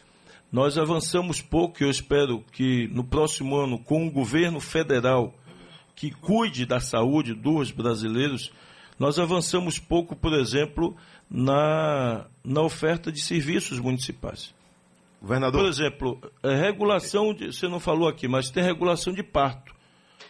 nós 0.52 0.78
avançamos 0.78 1.42
pouco, 1.42 1.84
eu 1.84 1.90
espero 1.90 2.44
que 2.52 2.88
no 2.90 3.04
próximo 3.04 3.56
ano, 3.56 3.80
com 3.80 4.04
um 4.04 4.10
governo 4.10 4.60
federal 4.60 5.34
que 5.96 6.12
cuide 6.12 6.66
da 6.66 6.80
saúde 6.80 7.34
dos 7.34 7.72
brasileiros, 7.72 8.52
nós 9.00 9.20
avançamos 9.20 9.80
pouco, 9.80 10.16
por 10.16 10.34
exemplo, 10.34 10.96
na, 11.30 12.28
na 12.44 12.62
oferta 12.62 13.12
de 13.12 13.20
serviços 13.20 13.80
municipais. 13.80 14.54
Governador. 15.22 15.62
Por 15.62 15.70
exemplo, 15.70 16.22
é, 16.44 16.56
regulação 16.56 17.34
de. 17.34 17.48
Você 17.48 17.68
não 17.68 17.80
falou 17.80 18.08
aqui, 18.08 18.28
mas 18.28 18.50
tem 18.50 18.64
regulação 18.64 19.12
de 19.12 19.24
parto. 19.24 19.76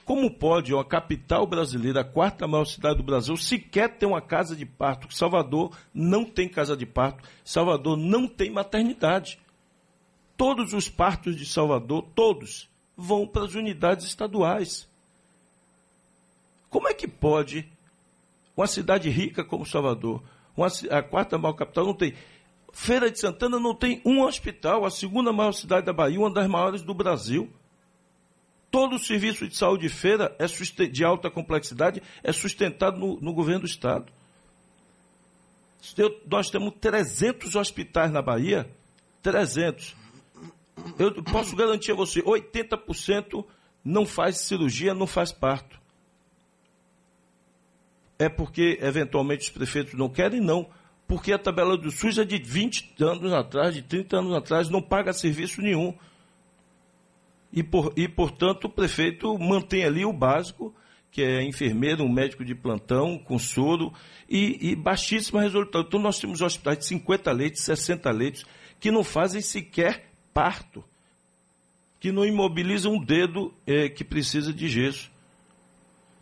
Como 0.07 0.31
pode 0.31 0.73
uma 0.73 0.83
capital 0.83 1.45
brasileira, 1.45 2.01
a 2.01 2.03
quarta 2.03 2.47
maior 2.47 2.65
cidade 2.65 2.97
do 2.97 3.03
Brasil, 3.03 3.37
sequer 3.37 3.89
ter 3.97 4.07
uma 4.07 4.21
casa 4.21 4.55
de 4.55 4.65
parto? 4.65 5.13
Salvador 5.13 5.77
não 5.93 6.25
tem 6.25 6.49
casa 6.49 6.75
de 6.75 6.87
parto, 6.87 7.29
Salvador 7.43 7.95
não 7.95 8.27
tem 8.27 8.49
maternidade 8.49 9.37
todos 10.37 10.71
os 10.71 10.87
partos 10.87 11.35
de 11.35 11.45
Salvador, 11.45 12.07
todos, 12.13 12.69
vão 12.95 13.27
para 13.27 13.43
as 13.43 13.55
unidades 13.55 14.05
estaduais. 14.05 14.87
Como 16.69 16.87
é 16.87 16.93
que 16.93 17.07
pode 17.07 17.69
uma 18.55 18.67
cidade 18.67 19.09
rica 19.09 19.43
como 19.43 19.65
Salvador, 19.65 20.23
uma, 20.55 20.67
a 20.91 21.01
quarta 21.01 21.37
maior 21.37 21.53
capital, 21.53 21.85
não 21.85 21.93
tem. 21.93 22.13
Feira 22.71 23.09
de 23.09 23.19
Santana 23.19 23.59
não 23.59 23.73
tem 23.73 24.01
um 24.05 24.21
hospital, 24.21 24.85
a 24.85 24.91
segunda 24.91 25.33
maior 25.33 25.51
cidade 25.51 25.85
da 25.85 25.93
Bahia, 25.93 26.19
uma 26.19 26.31
das 26.31 26.47
maiores 26.47 26.83
do 26.83 26.93
Brasil. 26.93 27.51
Todo 28.69 28.95
o 28.95 28.99
serviço 28.99 29.47
de 29.47 29.55
saúde 29.55 29.87
de 29.87 29.93
feira 29.93 30.35
é 30.39 30.85
de 30.85 31.03
alta 31.03 31.29
complexidade 31.29 32.01
é 32.23 32.31
sustentado 32.31 32.97
no, 32.97 33.19
no 33.21 33.33
governo 33.33 33.61
do 33.61 33.67
Estado. 33.67 34.11
nós 36.29 36.49
temos 36.49 36.73
300 36.79 37.55
hospitais 37.55 38.11
na 38.11 38.21
Bahia, 38.21 38.69
300 39.21 39.95
eu 40.97 41.23
posso 41.23 41.55
garantir 41.55 41.91
a 41.91 41.95
você, 41.95 42.21
80% 42.21 43.45
não 43.83 44.05
faz 44.05 44.39
cirurgia, 44.39 44.93
não 44.93 45.07
faz 45.07 45.31
parto. 45.31 45.79
É 48.19 48.29
porque, 48.29 48.79
eventualmente, 48.81 49.43
os 49.43 49.49
prefeitos 49.49 49.93
não 49.93 50.09
querem? 50.09 50.41
Não. 50.41 50.69
Porque 51.07 51.31
a 51.31 51.39
tabela 51.39 51.77
do 51.77 51.91
SUS 51.91 52.17
é 52.17 52.25
de 52.25 52.37
20 52.37 52.95
anos 53.03 53.31
atrás, 53.31 53.73
de 53.73 53.81
30 53.81 54.17
anos 54.17 54.33
atrás, 54.33 54.69
não 54.69 54.81
paga 54.81 55.13
serviço 55.13 55.61
nenhum. 55.61 55.93
E, 57.51 57.63
por, 57.63 57.93
e 57.95 58.07
portanto, 58.07 58.65
o 58.65 58.69
prefeito 58.69 59.37
mantém 59.37 59.83
ali 59.83 60.05
o 60.05 60.13
básico, 60.13 60.75
que 61.09 61.21
é 61.21 61.43
enfermeiro, 61.43 62.03
um 62.03 62.11
médico 62.11 62.43
de 62.43 62.53
plantão, 62.53 63.17
com 63.17 63.39
soro, 63.39 63.93
e, 64.29 64.71
e 64.71 64.75
baixíssima 64.75 65.41
resolução. 65.41 65.81
Então, 65.81 65.99
nós 65.99 66.19
temos 66.19 66.41
hospitais 66.41 66.79
de 66.79 66.85
50 66.85 67.31
leitos, 67.31 67.61
60 67.61 68.11
leitos, 68.11 68.45
que 68.79 68.91
não 68.91 69.03
fazem 69.03 69.41
sequer 69.41 70.11
parto, 70.33 70.83
que 71.99 72.11
não 72.11 72.25
imobiliza 72.25 72.89
um 72.89 73.03
dedo 73.03 73.53
é, 73.65 73.89
que 73.89 74.03
precisa 74.03 74.53
de 74.53 74.67
gesso. 74.67 75.11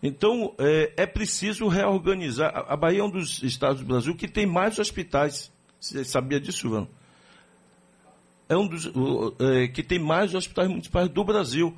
Então, 0.02 0.54
é, 0.60 0.94
é, 0.98 1.06
preciso 1.06 1.68
reorganizar. 1.68 2.54
A 2.68 2.78
Bahia 2.78 3.00
é 3.00 3.04
um 3.04 3.10
dos 3.10 3.42
estados 3.42 3.82
do 3.82 3.88
Brasil 3.88 4.16
que 4.16 4.28
tem 4.28 4.46
mais 4.46 4.78
hospitais. 4.78 5.52
Você 5.80 6.06
sabia 6.06 6.40
disso, 6.40 6.60
Silvano? 6.60 6.88
É 8.48 8.56
um 8.56 8.68
dos 8.68 8.92
é, 9.40 9.68
que 9.68 9.82
tem 9.82 10.00
mais 10.00 10.34
hospitais 10.34 10.68
municipais 10.70 11.10
do 11.10 11.24
Brasil. 11.24 11.78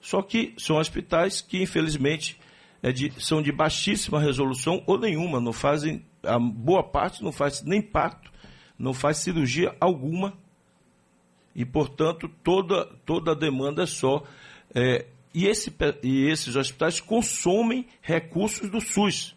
Só 0.00 0.22
que 0.22 0.54
são 0.58 0.76
hospitais 0.76 1.40
que, 1.40 1.62
infelizmente, 1.62 2.40
é 2.82 2.90
de, 2.90 3.12
são 3.22 3.40
de 3.40 3.52
baixíssima 3.52 4.20
resolução 4.20 4.82
ou 4.86 4.98
nenhuma. 4.98 5.40
Não 5.40 5.52
fazem, 5.52 6.04
a 6.24 6.38
boa 6.38 6.82
parte 6.82 7.22
não 7.22 7.30
faz 7.30 7.62
nem 7.62 7.80
parto, 7.80 8.30
não 8.78 8.92
faz 8.92 9.18
cirurgia 9.18 9.76
alguma 9.78 10.36
e, 11.54 11.64
portanto, 11.64 12.28
toda, 12.42 12.86
toda 13.04 13.32
a 13.32 13.34
demanda 13.34 13.82
é 13.82 13.86
só. 13.86 14.22
É, 14.74 15.06
e, 15.34 15.46
esse, 15.46 15.72
e 16.02 16.26
esses 16.26 16.56
hospitais 16.56 17.00
consomem 17.00 17.86
recursos 18.00 18.70
do 18.70 18.80
SUS. 18.80 19.36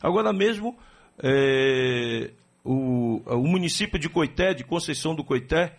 Agora 0.00 0.32
mesmo, 0.32 0.76
é, 1.18 2.30
o, 2.64 3.22
o 3.26 3.46
município 3.46 3.98
de 3.98 4.08
Coité, 4.08 4.54
de 4.54 4.64
Conceição 4.64 5.14
do 5.14 5.24
Coité, 5.24 5.76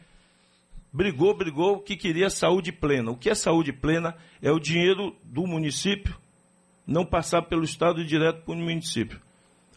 brigou, 0.91 1.35
brigou 1.35 1.79
que 1.79 1.95
queria 1.95 2.29
saúde 2.29 2.71
plena. 2.71 3.11
O 3.11 3.17
que 3.17 3.29
é 3.29 3.35
saúde 3.35 3.71
plena? 3.71 4.15
É 4.41 4.51
o 4.51 4.59
dinheiro 4.59 5.15
do 5.23 5.45
município 5.47 6.15
não 6.85 7.05
passar 7.05 7.43
pelo 7.43 7.63
Estado 7.63 8.03
direto 8.03 8.43
para 8.43 8.53
o 8.53 8.57
município. 8.57 9.19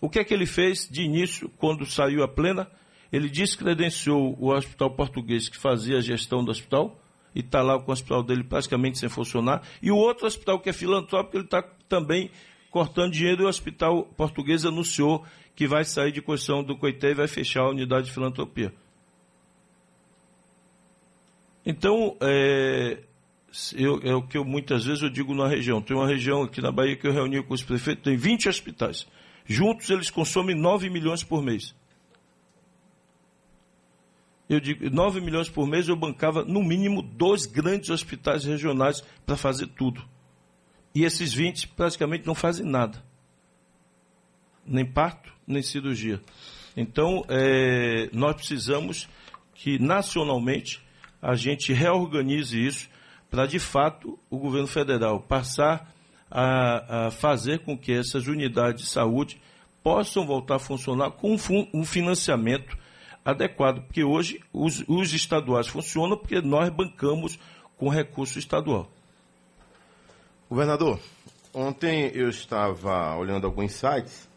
O 0.01 0.09
que 0.09 0.19
é 0.19 0.25
que 0.25 0.35
ele 0.35 0.47
fez 0.47 0.89
de 0.91 1.03
início, 1.03 1.49
quando 1.57 1.87
saiu 1.87 2.23
a 2.23 2.29
plena? 2.29 2.69
Ele 3.13 3.29
descredenciou 3.29 4.37
o 4.41 4.53
hospital 4.53 4.91
português 4.91 5.49
que 5.49 5.57
fazia 5.57 5.99
a 5.99 6.01
gestão 6.01 6.45
do 6.45 6.51
hospital 6.51 7.01
e 7.35 7.41
está 7.41 7.63
lá 7.63 7.79
com 7.79 7.91
o 7.91 7.93
hospital 7.93 8.23
dele 8.23 8.43
praticamente 8.43 8.99
sem 8.99 9.09
funcionar. 9.09 9.63
E 9.81 9.91
o 9.91 9.97
outro 9.97 10.27
hospital 10.27 10.59
que 10.59 10.69
é 10.69 10.73
filantrópico, 10.73 11.37
ele 11.37 11.45
está 11.45 11.63
também 11.89 12.31
cortando 12.71 13.13
dinheiro 13.13 13.43
e 13.43 13.47
o 13.47 13.49
hospital 13.49 14.05
português 14.17 14.65
anunciou 14.65 15.25
que 15.55 15.67
vai 15.67 15.85
sair 15.85 16.13
de 16.13 16.21
construção 16.21 16.63
do 16.63 16.77
Coité 16.77 17.11
e 17.11 17.15
vai 17.15 17.29
fechar 17.29 17.63
a 17.63 17.71
unidade 17.71 18.07
de 18.07 18.13
filantropia. 18.13 18.73
Então, 21.65 22.17
é, 22.21 22.99
eu, 23.75 24.01
é 24.03 24.15
o 24.15 24.23
que 24.23 24.37
eu 24.37 24.45
muitas 24.45 24.85
vezes 24.85 25.03
eu 25.03 25.09
digo 25.09 25.35
na 25.35 25.49
região. 25.49 25.81
Tem 25.81 25.97
uma 25.97 26.07
região 26.07 26.43
aqui 26.43 26.61
na 26.61 26.71
Bahia 26.71 26.97
que 26.97 27.07
eu 27.07 27.13
reuni 27.13 27.43
com 27.43 27.55
os 27.55 27.63
prefeitos, 27.63 28.05
tem 28.05 28.17
20 28.17 28.49
hospitais. 28.49 29.07
Juntos 29.47 29.89
eles 29.91 30.11
consomem 30.11 30.57
9 30.57 30.91
milhões 30.91 31.23
por 31.23 31.43
mês 31.43 31.75
eu 34.49 34.61
digo, 34.61 34.89
9 34.91 35.21
milhões 35.21 35.49
por 35.49 35.67
mês 35.67 35.89
eu 35.89 35.97
bancava 35.97 36.45
no 36.45 36.63
mínimo 36.63 37.03
dois 37.03 37.47
grandes 37.47 37.91
hospitais 37.91 38.45
regionais 38.45 39.03
para 39.25 39.37
fazer 39.37 39.67
tudo. 39.69 40.03
E 40.95 41.05
esses 41.05 41.33
20 41.33 41.69
praticamente 41.69 42.27
não 42.27 42.35
fazem 42.35 42.65
nada. 42.65 43.03
Nem 44.65 44.85
parto, 44.85 45.34
nem 45.47 45.63
cirurgia. 45.63 46.21
Então, 46.77 47.25
é, 47.29 48.09
nós 48.13 48.35
precisamos 48.35 49.09
que 49.55 49.79
nacionalmente 49.79 50.83
a 51.23 51.35
gente 51.35 51.73
reorganize 51.73 52.59
isso 52.59 52.89
para, 53.31 53.47
de 53.47 53.59
fato, 53.59 54.19
o 54.29 54.39
governo 54.39 54.67
federal 54.67 55.21
passar 55.21 55.93
a, 56.31 57.07
a, 57.07 57.11
fazer 57.11 57.61
com 57.61 57.79
que 57.79 57.93
essas 57.93 58.27
unidades 58.27 58.83
de 58.83 58.89
saúde 58.89 59.41
possam 59.83 60.27
voltar 60.27 60.57
a 60.57 60.59
funcionar 60.59 61.13
com 61.13 61.37
um 61.73 61.85
financiamento 61.85 62.77
adequado, 63.25 63.83
porque 63.83 64.05
hoje 64.05 64.41
os, 64.53 64.85
os 64.87 65.13
estaduais 65.13 65.67
funcionam 65.67 66.17
porque 66.17 66.41
nós 66.41 66.69
bancamos 66.71 67.39
com 67.77 67.89
recurso 67.89 68.39
estadual. 68.39 68.91
Governador, 70.49 71.01
ontem 71.53 72.11
eu 72.15 72.29
estava 72.29 73.17
olhando 73.17 73.47
alguns 73.47 73.73
sites 73.73 74.29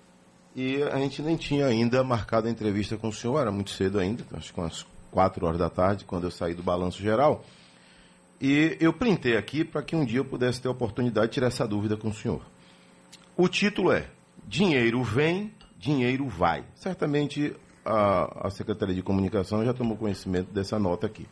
e 0.58 0.82
a 0.82 0.98
gente 0.98 1.22
nem 1.22 1.38
tinha 1.38 1.68
ainda 1.68 2.04
marcado 2.04 2.48
a 2.48 2.50
entrevista 2.50 2.98
com 2.98 3.10
o 3.10 3.14
senhor, 3.14 3.40
era 3.40 3.52
muito 3.52 3.70
cedo 3.70 4.00
ainda, 4.00 4.24
acho 4.34 4.52
que 4.52 4.60
umas 4.60 4.88
4 5.12 5.46
horas 5.46 5.60
da 5.60 5.70
tarde, 5.70 6.04
quando 6.04 6.24
eu 6.24 6.32
saí 6.32 6.56
do 6.56 6.64
balanço 6.64 7.00
geral. 7.00 7.46
E 8.42 8.76
eu 8.80 8.92
printei 8.92 9.38
aqui 9.38 9.64
para 9.64 9.84
que 9.84 9.96
um 9.96 10.04
dia 10.04 10.18
eu 10.18 10.26
pudesse 10.26 10.60
ter 10.60 10.68
a 10.68 10.72
oportunidade 10.72 11.28
de 11.28 11.34
tirar 11.34 11.48
essa 11.48 11.68
dúvida 11.68 11.96
com 11.96 12.08
o 12.08 12.14
senhor. 12.14 12.42
O 13.36 13.48
título 13.48 13.92
é 13.92 14.10
Dinheiro 14.48 15.04
vem, 15.04 15.54
dinheiro 15.78 16.28
vai. 16.28 16.64
Certamente 16.74 17.56
a, 17.86 18.48
a 18.48 18.50
Secretaria 18.50 18.96
de 18.96 19.04
Comunicação 19.04 19.64
já 19.64 19.76
tomou 19.76 19.96
conhecimento 19.96 20.52
dessa 20.52 20.80
nota 20.80 21.06
aqui. 21.06 21.28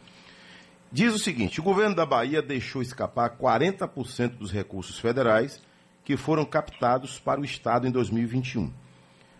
Diz 0.91 1.15
o 1.15 1.19
seguinte: 1.19 1.59
o 1.59 1.63
governo 1.63 1.95
da 1.95 2.05
Bahia 2.05 2.43
deixou 2.43 2.79
escapar 2.79 3.35
40% 3.35 4.37
dos 4.37 4.51
recursos 4.51 4.99
federais 4.99 5.59
que 6.03 6.15
foram 6.15 6.45
captados 6.45 7.17
para 7.19 7.41
o 7.41 7.43
Estado 7.43 7.87
em 7.87 7.91
2021. 7.91 8.84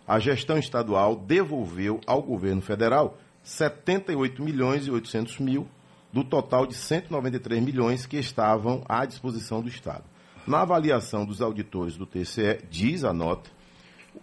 A 0.08 0.20
gestão 0.20 0.58
estadual 0.58 1.16
devolveu 1.16 2.00
ao 2.06 2.22
governo 2.22 2.62
federal 2.62 3.18
78 3.44 4.42
milhões 4.42 4.86
e 4.86 4.92
800 4.92 5.40
mil 5.40 5.68
do 6.14 6.24
total 6.24 6.66
de 6.66 6.76
193 6.76 7.62
milhões 7.62 8.06
que 8.06 8.18
estavam 8.18 8.84
à 8.88 9.06
disposição 9.06 9.62
do 9.62 9.68
Estado. 9.68 10.04
Na 10.46 10.62
avaliação 10.62 11.26
dos 11.26 11.42
auditores 11.42 11.98
do 11.98 12.06
TCE, 12.06 12.60
diz 12.70 13.04
a 13.04 13.12
nota, 13.12 13.50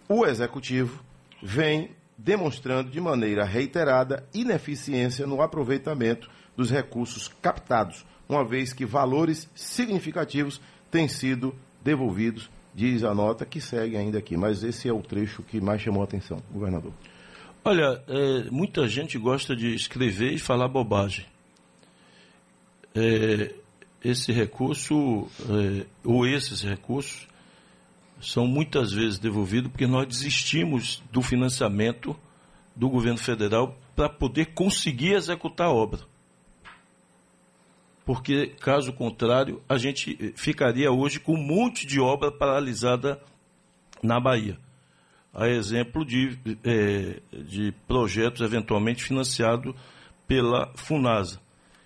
o 0.07 0.25
executivo 0.25 1.03
vem 1.41 1.91
demonstrando 2.17 2.89
de 2.89 3.01
maneira 3.01 3.43
reiterada 3.43 4.27
ineficiência 4.33 5.27
no 5.27 5.41
aproveitamento 5.41 6.29
dos 6.55 6.71
recursos 6.71 7.27
captados, 7.27 8.05
uma 8.27 8.45
vez 8.45 8.71
que 8.71 8.85
valores 8.85 9.49
significativos 9.53 10.61
têm 10.89 11.07
sido 11.07 11.53
devolvidos, 11.83 12.49
diz 12.73 13.03
a 13.03 13.13
nota 13.13 13.45
que 13.45 13.61
segue 13.61 13.97
ainda 13.97 14.17
aqui. 14.17 14.35
Mas 14.35 14.63
esse 14.63 14.87
é 14.87 14.93
o 14.93 15.01
trecho 15.01 15.43
que 15.43 15.61
mais 15.61 15.81
chamou 15.81 16.01
a 16.01 16.05
atenção, 16.05 16.41
governador. 16.51 16.91
Olha, 17.65 18.03
é, 18.07 18.49
muita 18.51 18.87
gente 18.87 19.17
gosta 19.17 19.55
de 19.55 19.73
escrever 19.73 20.33
e 20.33 20.39
falar 20.39 20.67
bobagem. 20.67 21.25
É, 22.93 23.53
esse 24.03 24.31
recurso, 24.31 25.27
é, 25.49 25.85
ou 26.03 26.27
esses 26.27 26.61
recursos, 26.61 27.27
são 28.21 28.45
muitas 28.47 28.91
vezes 28.91 29.17
devolvidos 29.17 29.71
porque 29.71 29.87
nós 29.87 30.07
desistimos 30.07 31.01
do 31.11 31.21
financiamento 31.21 32.15
do 32.75 32.89
governo 32.89 33.17
federal 33.17 33.77
para 33.95 34.09
poder 34.09 34.53
conseguir 34.53 35.13
executar 35.13 35.67
a 35.67 35.71
obra. 35.71 36.01
Porque, 38.05 38.47
caso 38.59 38.91
contrário, 38.91 39.61
a 39.67 39.77
gente 39.77 40.33
ficaria 40.35 40.91
hoje 40.91 41.19
com 41.19 41.35
um 41.35 41.43
monte 41.43 41.87
de 41.87 41.99
obra 41.99 42.31
paralisada 42.31 43.21
na 44.01 44.19
Bahia. 44.19 44.57
A 45.33 45.47
exemplo 45.47 46.05
de, 46.05 46.37
é, 46.63 47.21
de 47.31 47.73
projetos 47.87 48.41
eventualmente 48.41 49.03
financiados 49.03 49.73
pela 50.27 50.71
FUNASA, 50.75 51.39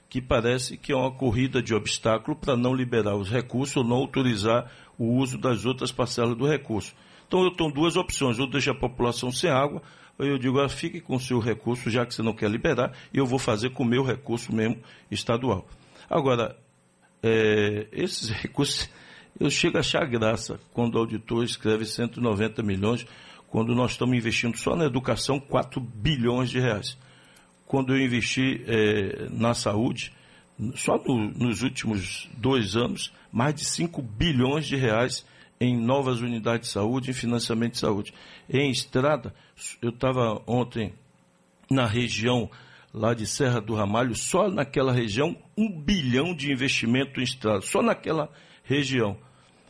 que 0.09 0.21
parece 0.21 0.75
que 0.77 0.91
é 0.91 0.95
uma 0.95 1.11
corrida 1.11 1.61
de 1.61 1.73
obstáculo 1.73 2.35
para 2.35 2.57
não 2.57 2.73
liberar 2.73 3.15
os 3.15 3.29
recursos 3.29 3.77
ou 3.77 3.83
não 3.83 3.97
autorizar 3.97 4.71
o 4.97 5.13
uso 5.13 5.37
das 5.37 5.65
outras 5.65 5.91
parcelas 5.91 6.35
do 6.35 6.47
recurso. 6.47 6.95
Então 7.27 7.43
eu 7.43 7.51
tenho 7.51 7.71
duas 7.71 7.95
opções, 7.95 8.39
ou 8.39 8.47
deixo 8.47 8.71
a 8.71 8.75
população 8.75 9.31
sem 9.31 9.49
água, 9.49 9.81
ou 10.17 10.25
eu 10.25 10.37
digo, 10.37 10.59
ah, 10.59 10.67
fique 10.67 10.99
com 10.99 11.15
o 11.15 11.19
seu 11.19 11.39
recurso, 11.39 11.89
já 11.89 12.05
que 12.05 12.13
você 12.13 12.23
não 12.23 12.33
quer 12.33 12.49
liberar, 12.49 12.93
e 13.13 13.17
eu 13.17 13.25
vou 13.25 13.37
fazer 13.37 13.69
com 13.69 13.83
o 13.83 13.85
meu 13.85 14.03
recurso 14.03 14.53
mesmo 14.53 14.77
estadual. 15.11 15.67
Agora, 16.09 16.55
é, 17.21 17.87
esses 17.91 18.29
recursos, 18.29 18.89
eu 19.39 19.49
chego 19.49 19.77
a 19.77 19.81
achar 19.81 20.05
graça 20.05 20.59
quando 20.73 20.95
o 20.95 20.99
auditor 20.99 21.43
escreve 21.43 21.85
190 21.85 22.63
milhões, 22.63 23.05
quando 23.47 23.75
nós 23.75 23.91
estamos 23.91 24.15
investindo 24.17 24.57
só 24.57 24.75
na 24.75 24.85
educação 24.85 25.39
4 25.39 25.79
bilhões 25.79 26.49
de 26.49 26.59
reais. 26.59 26.97
Quando 27.65 27.93
eu 27.93 28.01
investi 28.01 28.63
é, 28.65 29.27
na 29.29 29.53
saúde, 29.53 30.13
só 30.75 30.97
no, 30.97 31.29
nos 31.31 31.61
últimos 31.61 32.29
dois 32.37 32.75
anos, 32.75 33.13
mais 33.31 33.53
de 33.55 33.65
5 33.65 34.01
bilhões 34.01 34.65
de 34.65 34.75
reais 34.75 35.25
em 35.59 35.75
novas 35.75 36.21
unidades 36.21 36.69
de 36.69 36.73
saúde, 36.73 37.11
em 37.11 37.13
financiamento 37.13 37.73
de 37.73 37.79
saúde. 37.79 38.13
Em 38.49 38.69
estrada, 38.69 39.33
eu 39.81 39.89
estava 39.89 40.41
ontem 40.47 40.93
na 41.69 41.85
região 41.85 42.49
lá 42.93 43.13
de 43.13 43.25
Serra 43.25 43.59
do 43.61 43.75
Ramalho, 43.75 44.15
só 44.15 44.49
naquela 44.49 44.91
região, 44.91 45.35
um 45.57 45.69
bilhão 45.69 46.35
de 46.35 46.51
investimento 46.51 47.19
em 47.19 47.23
estrada, 47.23 47.61
só 47.61 47.81
naquela 47.81 48.29
região. 48.63 49.17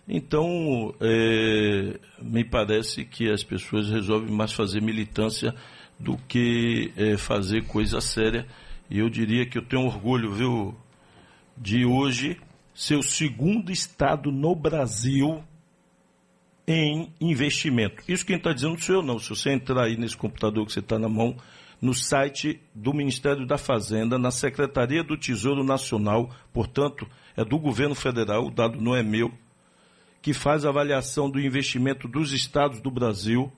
Então, 0.07 0.93
é, 1.01 1.99
me 2.21 2.43
parece 2.43 3.03
que 3.03 3.29
as 3.29 3.43
pessoas 3.43 3.89
resolvem 3.89 4.33
mais 4.33 4.53
fazer 4.53 4.81
militância 4.81 5.53
do 5.99 6.17
que 6.17 6.93
é, 6.95 7.17
fazer 7.17 7.65
coisa 7.65 7.99
séria. 7.99 8.47
E 8.89 8.99
eu 8.99 9.09
diria 9.09 9.45
que 9.45 9.57
eu 9.57 9.61
tenho 9.61 9.85
orgulho, 9.85 10.31
viu, 10.31 10.75
de 11.57 11.85
hoje 11.85 12.39
ser 12.73 12.95
o 12.95 13.03
segundo 13.03 13.71
estado 13.71 14.31
no 14.31 14.55
Brasil 14.55 15.43
em 16.65 17.11
investimento. 17.19 18.03
Isso 18.07 18.25
quem 18.25 18.37
está 18.37 18.53
dizendo 18.53 18.79
sou 18.79 18.95
eu 18.95 19.01
não. 19.01 19.19
Se 19.19 19.29
você 19.29 19.51
entrar 19.51 19.85
aí 19.85 19.97
nesse 19.97 20.15
computador 20.15 20.65
que 20.65 20.71
você 20.71 20.79
está 20.79 20.99
na 20.99 21.09
mão, 21.09 21.35
no 21.81 21.93
site 21.93 22.59
do 22.73 22.93
Ministério 22.93 23.45
da 23.45 23.57
Fazenda, 23.57 24.17
na 24.17 24.31
Secretaria 24.31 25.03
do 25.03 25.17
Tesouro 25.17 25.63
Nacional, 25.63 26.29
portanto, 26.51 27.07
é 27.35 27.45
do 27.45 27.59
governo 27.59 27.93
federal, 27.93 28.47
o 28.47 28.51
dado 28.51 28.81
não 28.81 28.95
é 28.95 29.03
meu, 29.03 29.31
que 30.21 30.33
faz 30.33 30.65
avaliação 30.65 31.29
do 31.29 31.39
investimento 31.39 32.07
dos 32.07 32.33
estados 32.33 32.81
do 32.81 32.89
Brasil. 32.89 33.51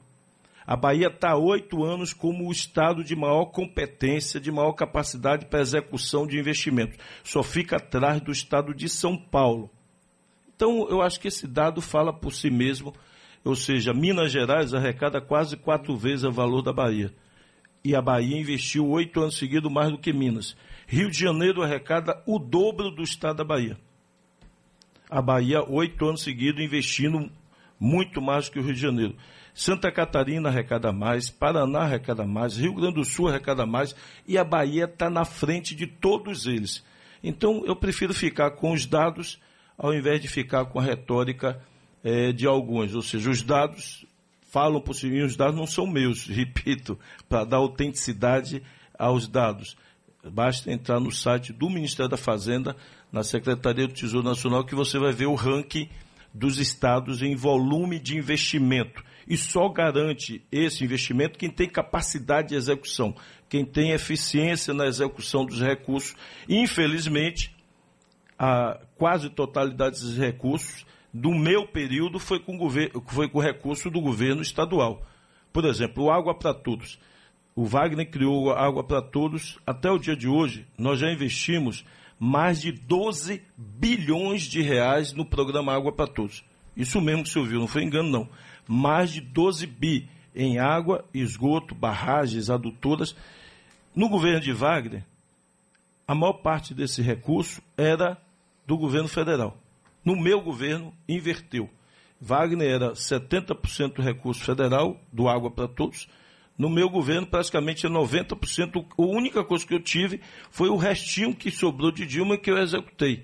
A 0.68 0.76
Bahia 0.76 1.08
está 1.08 1.32
há 1.32 1.38
oito 1.38 1.84
anos 1.84 2.14
como 2.14 2.48
o 2.48 2.52
estado 2.52 3.04
de 3.04 3.16
maior 3.16 3.46
competência, 3.46 4.40
de 4.40 4.52
maior 4.52 4.74
capacidade 4.74 5.46
para 5.46 5.62
execução 5.62 6.28
de 6.28 6.38
investimentos. 6.38 6.98
Só 7.24 7.42
fica 7.42 7.78
atrás 7.78 8.22
do 8.22 8.32
estado 8.32 8.74
de 8.76 8.88
São 8.88 9.18
Paulo. 9.18 9.70
Então, 10.56 10.88
eu 10.90 11.02
acho 11.02 11.20
que 11.20 11.30
esse 11.30 11.48
dado 11.48 11.82
fala 11.82 12.14
por 12.14 12.34
si 12.34 12.52
mesmo, 12.52 12.94
ou 13.46 13.56
seja, 13.56 13.94
Minas 13.94 14.30
Gerais 14.30 14.74
arrecada 14.74 15.22
quase 15.22 15.56
quatro 15.56 15.96
vezes 15.96 16.26
o 16.26 16.32
valor 16.32 16.62
da 16.62 16.74
Bahia 16.74 17.16
e 17.84 17.96
a 17.96 18.02
Bahia 18.02 18.40
investiu 18.40 18.88
oito 18.90 19.22
anos 19.22 19.38
seguidos 19.38 19.72
mais 19.72 19.92
do 19.92 19.98
que 19.98 20.12
Minas. 20.14 20.56
Rio 20.88 21.10
de 21.10 21.20
Janeiro 21.20 21.62
arrecada 21.62 22.22
o 22.26 22.40
dobro 22.40 22.92
do 22.92 23.04
estado 23.04 23.38
da 23.38 23.44
Bahia. 23.44 23.78
A 25.10 25.22
Bahia, 25.22 25.64
oito 25.64 26.06
anos 26.06 26.22
seguidos, 26.22 26.64
investindo 26.64 27.32
muito 27.80 28.22
mais 28.22 28.50
que 28.50 28.60
o 28.60 28.62
Rio 28.62 28.74
de 28.74 28.82
Janeiro. 28.82 29.16
Santa 29.54 29.92
Catarina 29.92 30.50
arrecada 30.50 30.92
mais, 30.92 31.30
Paraná 31.30 31.80
arrecada 31.80 32.26
mais, 32.26 32.58
Rio 32.58 32.74
Grande 32.74 32.96
do 32.96 33.06
Sul 33.06 33.28
arrecada 33.28 33.66
mais 33.66 33.96
e 34.28 34.38
a 34.38 34.44
Bahia 34.44 34.86
está 34.86 35.10
na 35.10 35.26
frente 35.26 35.76
de 35.76 35.88
todos 35.88 36.46
eles. 36.46 36.84
Então 37.24 37.64
eu 37.66 37.76
prefiro 37.76 38.14
ficar 38.14 38.52
com 38.52 38.72
os 38.72 38.86
dados 38.86 39.40
ao 39.78 39.94
invés 39.94 40.22
de 40.22 40.28
ficar 40.28 40.66
com 40.66 40.80
a 40.80 40.84
retórica 40.84 41.60
é, 42.04 42.32
de 42.32 42.46
alguns. 42.46 42.94
Ou 42.96 43.02
seja, 43.02 43.30
os 43.30 43.42
dados 43.42 44.06
falam 44.50 44.82
por 44.82 44.94
si, 44.94 45.08
os 45.22 45.36
dados 45.36 45.56
não 45.56 45.68
são 45.68 45.88
meus, 45.88 46.26
repito, 46.28 47.00
para 47.28 47.46
dar 47.46 47.58
autenticidade 47.58 48.62
aos 48.98 49.28
dados. 49.28 49.78
Basta 50.24 50.72
entrar 50.72 51.00
no 51.00 51.12
site 51.12 51.54
do 51.54 51.70
Ministério 51.70 52.10
da 52.10 52.18
Fazenda, 52.18 52.76
na 53.12 53.24
Secretaria 53.24 53.88
do 53.88 53.94
Tesouro 53.94 54.28
Nacional, 54.28 54.66
que 54.66 54.76
você 54.76 55.00
vai 55.00 55.14
ver 55.14 55.28
o 55.28 55.36
ranking 55.36 55.90
dos 56.34 56.60
estados 56.60 57.22
em 57.22 57.36
volume 57.36 58.00
de 58.00 58.18
investimento. 58.18 59.04
E 59.28 59.38
só 59.38 59.70
garante 59.70 60.44
esse 60.52 60.84
investimento 60.84 61.40
quem 61.40 61.50
tem 61.50 61.70
capacidade 61.70 62.50
de 62.50 62.56
execução, 62.56 63.16
quem 63.48 63.64
tem 63.64 63.92
eficiência 63.92 64.74
na 64.74 64.88
execução 64.88 65.46
dos 65.46 65.62
recursos. 65.62 66.16
Infelizmente, 66.48 67.56
a 68.38 68.80
quase 68.96 69.30
totalidade 69.30 69.96
desses 69.96 70.18
recursos 70.18 70.86
do 71.14 71.34
meu 71.34 71.68
período 71.68 72.20
foi 72.20 72.40
com, 72.40 72.58
governo, 72.58 73.04
foi 73.08 73.28
com 73.28 73.40
recurso 73.40 73.90
do 73.90 74.00
governo 74.00 74.42
estadual. 74.42 75.06
Por 75.52 75.66
exemplo, 75.66 76.06
o 76.06 76.12
Água 76.12 76.34
para 76.36 76.54
Todos. 76.54 77.00
O 77.56 77.66
Wagner 77.66 78.10
criou 78.10 78.52
Água 78.52 78.84
para 78.84 79.02
Todos. 79.02 79.58
Até 79.66 79.90
o 79.90 79.98
dia 79.98 80.16
de 80.16 80.28
hoje, 80.28 80.66
nós 80.78 81.00
já 81.00 81.12
investimos 81.12 81.84
mais 82.20 82.62
de 82.62 82.72
12 82.72 83.42
bilhões 83.58 84.44
de 84.44 84.62
reais 84.62 85.14
no 85.14 85.26
programa 85.26 85.74
Água 85.74 85.92
para 85.92 86.08
Todos. 86.08 86.44
Isso 86.76 87.02
mesmo 87.02 87.24
que 87.24 87.30
você 87.30 87.40
ouviu, 87.40 87.60
não 87.60 87.68
foi 87.68 87.84
engano, 87.84 88.10
não. 88.10 88.30
Mais 88.68 89.12
de 89.12 89.22
12 89.22 89.66
bi 89.66 90.08
em 90.36 90.60
água, 90.60 91.04
esgoto, 91.14 91.74
barragens, 91.74 92.50
adutoras. 92.50 93.16
No 93.96 94.08
governo 94.08 94.40
de 94.40 94.54
Wagner, 94.54 95.04
a 96.08 96.14
maior 96.14 96.34
parte 96.34 96.74
desse 96.74 97.02
recurso 97.02 97.62
era 97.76 98.18
do 98.66 98.78
governo 98.78 99.08
federal. 99.08 99.58
No 100.10 100.16
meu 100.16 100.42
governo, 100.42 100.92
inverteu. 101.08 101.70
Wagner 102.20 102.68
era 102.68 102.94
70% 102.94 104.02
recurso 104.02 104.44
federal, 104.44 105.00
do 105.14 105.30
Água 105.30 105.52
para 105.52 105.68
Todos. 105.68 106.08
No 106.58 106.68
meu 106.68 106.90
governo, 106.90 107.28
praticamente 107.28 107.86
é 107.86 107.90
90%. 107.90 108.88
A 108.98 109.02
única 109.04 109.44
coisa 109.44 109.68
que 109.68 109.76
eu 109.76 109.80
tive 109.80 110.20
foi 110.50 110.68
o 110.68 110.78
restinho 110.78 111.36
que 111.36 111.52
sobrou 111.52 111.92
de 111.92 112.08
Dilma 112.08 112.40
que 112.40 112.50
eu 112.50 112.58
executei. 112.58 113.24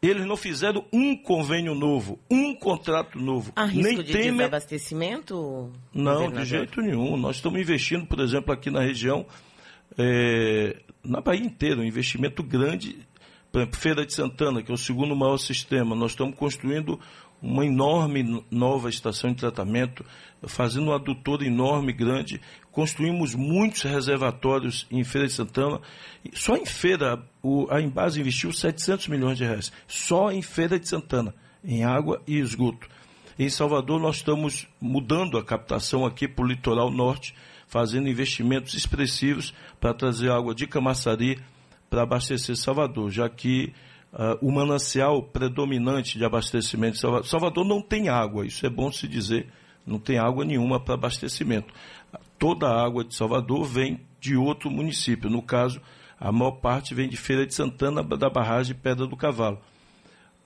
Eles 0.00 0.24
não 0.24 0.36
fizeram 0.36 0.84
um 0.92 1.16
convênio 1.16 1.74
novo, 1.74 2.20
um 2.30 2.54
contrato 2.54 3.18
novo. 3.18 3.52
Há 3.56 3.64
risco 3.64 3.82
Nem 3.82 3.96
de 4.04 4.12
Temer... 4.12 4.32
desabastecimento? 4.36 5.72
Não, 5.92 6.30
de 6.30 6.44
jeito 6.44 6.80
nenhum. 6.80 7.16
Nós 7.16 7.34
estamos 7.36 7.60
investindo, 7.60 8.06
por 8.06 8.20
exemplo, 8.20 8.54
aqui 8.54 8.70
na 8.70 8.80
região, 8.80 9.26
é... 9.98 10.76
na 11.02 11.20
Bahia 11.20 11.44
inteira, 11.44 11.80
um 11.80 11.84
investimento 11.84 12.44
grande 12.44 13.10
por 13.52 13.58
exemplo, 13.58 13.78
Feira 13.78 14.06
de 14.06 14.14
Santana, 14.14 14.62
que 14.62 14.70
é 14.70 14.74
o 14.74 14.78
segundo 14.78 15.14
maior 15.14 15.36
sistema, 15.36 15.94
nós 15.94 16.12
estamos 16.12 16.34
construindo 16.36 16.98
uma 17.42 17.66
enorme 17.66 18.42
nova 18.50 18.88
estação 18.88 19.30
de 19.30 19.36
tratamento, 19.36 20.04
fazendo 20.44 20.84
uma 20.84 20.94
adutora 20.94 21.44
enorme, 21.44 21.92
grande. 21.92 22.40
Construímos 22.70 23.34
muitos 23.34 23.82
reservatórios 23.82 24.86
em 24.90 25.04
Feira 25.04 25.26
de 25.26 25.34
Santana. 25.34 25.80
Só 26.32 26.56
em 26.56 26.64
Feira, 26.64 27.22
a 27.68 27.80
Embase 27.80 28.20
investiu 28.20 28.52
700 28.52 29.08
milhões 29.08 29.36
de 29.36 29.44
reais. 29.44 29.70
Só 29.86 30.30
em 30.30 30.40
Feira 30.40 30.78
de 30.78 30.88
Santana, 30.88 31.34
em 31.62 31.84
água 31.84 32.22
e 32.26 32.38
esgoto. 32.38 32.88
Em 33.38 33.50
Salvador, 33.50 34.00
nós 34.00 34.16
estamos 34.16 34.66
mudando 34.80 35.36
a 35.36 35.44
captação 35.44 36.06
aqui 36.06 36.26
para 36.26 36.44
o 36.44 36.48
litoral 36.48 36.90
norte, 36.90 37.34
fazendo 37.66 38.08
investimentos 38.08 38.74
expressivos 38.74 39.52
para 39.80 39.92
trazer 39.92 40.30
água 40.30 40.54
de 40.54 40.66
Camaçari 40.66 41.38
para 41.92 42.04
abastecer 42.04 42.56
Salvador, 42.56 43.10
já 43.10 43.28
que 43.28 43.70
uh, 44.14 44.38
o 44.40 44.50
manancial 44.50 45.22
predominante 45.22 46.16
de 46.16 46.24
abastecimento 46.24 46.94
de 46.94 47.00
Salvador, 47.00 47.26
Salvador 47.26 47.66
não 47.66 47.82
tem 47.82 48.08
água, 48.08 48.46
isso 48.46 48.64
é 48.64 48.70
bom 48.70 48.90
se 48.90 49.06
dizer, 49.06 49.52
não 49.86 49.98
tem 49.98 50.16
água 50.16 50.42
nenhuma 50.42 50.80
para 50.80 50.94
abastecimento. 50.94 51.70
Toda 52.38 52.66
a 52.66 52.82
água 52.82 53.04
de 53.04 53.14
Salvador 53.14 53.66
vem 53.66 54.00
de 54.18 54.34
outro 54.34 54.70
município, 54.70 55.28
no 55.28 55.42
caso, 55.42 55.82
a 56.18 56.32
maior 56.32 56.52
parte 56.52 56.94
vem 56.94 57.10
de 57.10 57.16
Feira 57.18 57.46
de 57.46 57.54
Santana, 57.54 58.02
da 58.02 58.30
barragem 58.30 58.74
Pedra 58.74 59.06
do 59.06 59.16
Cavalo 59.16 59.60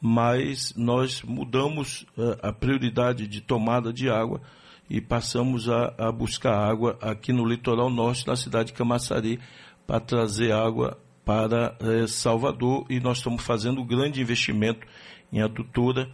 mas 0.01 0.75
nós 0.77 1.23
mudamos 1.23 2.03
uh, 2.19 2.37
a 2.43 2.53
prioridade 2.53 3.27
de 3.27 3.41
tomada 3.41 3.93
de 3.93 4.11
água 4.11 4.43
e 4.91 5.01
passamos 5.01 5.71
a, 5.71 5.95
a, 5.97 6.13
buscar 6.13 6.55
água 6.55 6.99
aqui 7.01 7.33
no 7.33 7.47
litoral 7.47 7.89
norte, 7.89 8.27
na 8.27 8.37
cidade 8.37 8.69
de 8.69 8.73
Camaçari, 8.75 9.41
para 9.87 9.99
trazer 9.99 10.53
água 10.53 10.99
para 11.27 11.77
uh, 11.81 12.07
Salvador 12.07 12.87
e 12.89 13.01
nós 13.01 13.19
estamos 13.19 13.43
fazendo 13.45 13.81
um 13.81 13.87
grande 13.87 14.21
investimento 14.21 14.87
em 15.33 15.43
adutora 15.43 16.09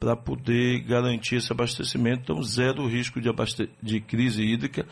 para 0.00 0.16
poder 0.16 0.80
garantir 0.80 1.36
esse 1.36 1.52
abastecimento, 1.52 2.22
então 2.24 2.42
zero 2.42 2.84
risco 2.84 3.20
de, 3.20 3.30
de 3.80 4.00
crise 4.00 4.42
hídrica. 4.42 4.84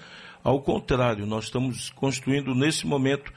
Ao 0.44 0.62
contrário, 0.62 1.26
nós 1.26 1.46
estamos 1.46 1.90
construindo 1.90 2.54
nesse 2.54 2.86
momento 2.86 3.32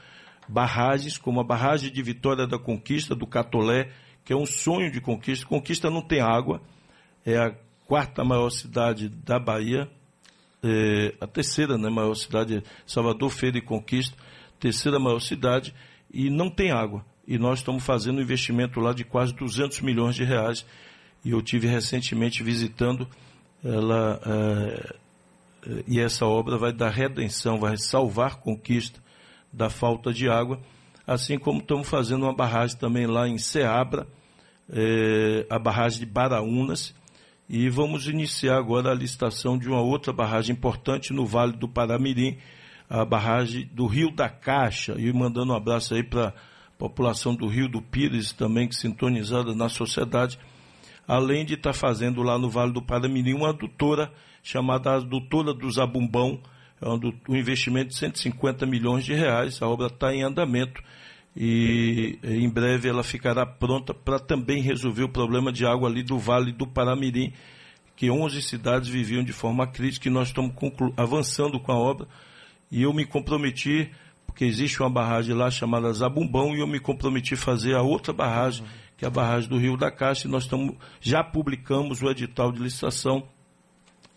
barragens, 0.48 1.18
como 1.18 1.40
a 1.40 1.44
barragem 1.44 1.90
de 1.90 2.00
Vitória 2.02 2.46
da 2.46 2.58
Conquista, 2.58 3.16
do 3.16 3.26
Catolé, 3.26 3.90
que 4.24 4.32
é 4.32 4.36
um 4.36 4.46
sonho 4.46 4.92
de 4.92 5.00
conquista. 5.00 5.44
Conquista 5.44 5.90
não 5.90 6.02
tem 6.02 6.20
água, 6.20 6.62
é 7.26 7.36
a 7.36 7.52
quarta 7.84 8.22
maior 8.22 8.50
cidade 8.50 9.08
da 9.08 9.40
Bahia, 9.40 9.90
é 10.62 11.14
a 11.20 11.26
terceira 11.26 11.76
né, 11.76 11.90
maior 11.90 12.14
cidade, 12.14 12.62
Salvador, 12.86 13.28
Feira 13.30 13.58
e 13.58 13.62
Conquista, 13.62 14.16
terceira 14.60 15.00
maior 15.00 15.20
cidade, 15.20 15.74
e 16.12 16.30
não 16.30 16.50
tem 16.50 16.70
água. 16.70 17.04
E 17.26 17.38
nós 17.38 17.58
estamos 17.58 17.84
fazendo 17.84 18.18
um 18.18 18.22
investimento 18.22 18.80
lá 18.80 18.92
de 18.92 19.04
quase 19.04 19.34
200 19.34 19.80
milhões 19.80 20.14
de 20.14 20.24
reais. 20.24 20.64
E 21.24 21.30
eu 21.30 21.42
tive 21.42 21.66
recentemente 21.66 22.42
visitando 22.42 23.06
ela, 23.64 24.20
é, 24.24 24.94
e 25.86 26.00
essa 26.00 26.24
obra 26.24 26.56
vai 26.56 26.72
dar 26.72 26.90
redenção, 26.90 27.58
vai 27.58 27.76
salvar 27.76 28.36
Conquista 28.36 29.00
da 29.52 29.68
falta 29.68 30.12
de 30.12 30.28
água, 30.28 30.60
assim 31.06 31.38
como 31.38 31.60
estamos 31.60 31.88
fazendo 31.88 32.24
uma 32.24 32.34
barragem 32.34 32.76
também 32.76 33.06
lá 33.06 33.26
em 33.26 33.38
Ceabra, 33.38 34.06
é, 34.70 35.46
a 35.50 35.58
barragem 35.58 36.00
de 36.00 36.06
Baraunas 36.06 36.94
e 37.48 37.70
vamos 37.70 38.06
iniciar 38.06 38.58
agora 38.58 38.90
a 38.90 38.94
licitação 38.94 39.56
de 39.56 39.68
uma 39.68 39.80
outra 39.80 40.12
barragem 40.12 40.54
importante 40.54 41.14
no 41.14 41.24
Vale 41.24 41.52
do 41.52 41.66
Paramirim, 41.66 42.36
a 42.88 43.04
barragem 43.04 43.68
do 43.72 43.86
Rio 43.86 44.10
da 44.10 44.28
Caixa. 44.28 44.94
E 44.98 45.12
mandando 45.12 45.52
um 45.52 45.56
abraço 45.56 45.94
aí 45.94 46.02
para 46.02 46.28
a 46.28 46.32
população 46.78 47.34
do 47.34 47.46
Rio 47.46 47.68
do 47.68 47.82
Pires 47.82 48.32
também, 48.32 48.68
que 48.68 48.74
sintonizada 48.74 49.54
na 49.54 49.68
sociedade, 49.68 50.38
além 51.06 51.44
de 51.44 51.54
estar 51.54 51.72
tá 51.72 51.78
fazendo 51.78 52.22
lá 52.22 52.38
no 52.38 52.48
Vale 52.48 52.72
do 52.72 52.82
Paramirim 52.82 53.34
uma 53.34 53.50
adutora 53.50 54.12
chamada 54.42 54.94
Adutora 54.94 55.52
do 55.52 55.70
Zabumbão, 55.70 56.40
é 56.80 56.88
um, 56.88 57.36
investimento 57.36 57.88
de 57.88 57.96
150 57.96 58.64
milhões 58.64 59.04
de 59.04 59.12
reais, 59.12 59.60
a 59.60 59.68
obra 59.68 59.88
está 59.88 60.14
em 60.14 60.22
andamento 60.22 60.80
e 61.36 62.18
em 62.22 62.48
breve 62.48 62.88
ela 62.88 63.02
ficará 63.02 63.44
pronta 63.44 63.92
para 63.92 64.18
também 64.18 64.62
resolver 64.62 65.02
o 65.02 65.08
problema 65.08 65.52
de 65.52 65.66
água 65.66 65.88
ali 65.88 66.02
do 66.02 66.18
Vale 66.18 66.52
do 66.52 66.66
Paramirim, 66.66 67.32
que 67.96 68.10
11 68.10 68.40
cidades 68.42 68.88
viviam 68.88 69.24
de 69.24 69.32
forma 69.32 69.66
crítica 69.66 70.08
e 70.08 70.10
nós 70.10 70.28
estamos 70.28 70.52
avançando 70.96 71.58
com 71.58 71.72
a 71.72 71.76
obra. 71.76 72.06
E 72.70 72.82
eu 72.82 72.92
me 72.92 73.04
comprometi, 73.04 73.90
porque 74.26 74.44
existe 74.44 74.80
uma 74.80 74.90
barragem 74.90 75.34
lá 75.34 75.50
chamada 75.50 75.92
Zabumbão, 75.92 76.54
e 76.54 76.60
eu 76.60 76.66
me 76.66 76.78
comprometi 76.78 77.34
a 77.34 77.36
fazer 77.36 77.74
a 77.74 77.82
outra 77.82 78.12
barragem, 78.12 78.64
que 78.96 79.04
é 79.04 79.08
a 79.08 79.10
barragem 79.10 79.48
do 79.48 79.58
Rio 79.58 79.76
da 79.76 79.90
Caixa, 79.90 80.26
e 80.26 80.30
nós 80.30 80.44
estamos, 80.44 80.74
já 81.00 81.22
publicamos 81.22 82.02
o 82.02 82.10
edital 82.10 82.52
de 82.52 82.60
licitação 82.60 83.28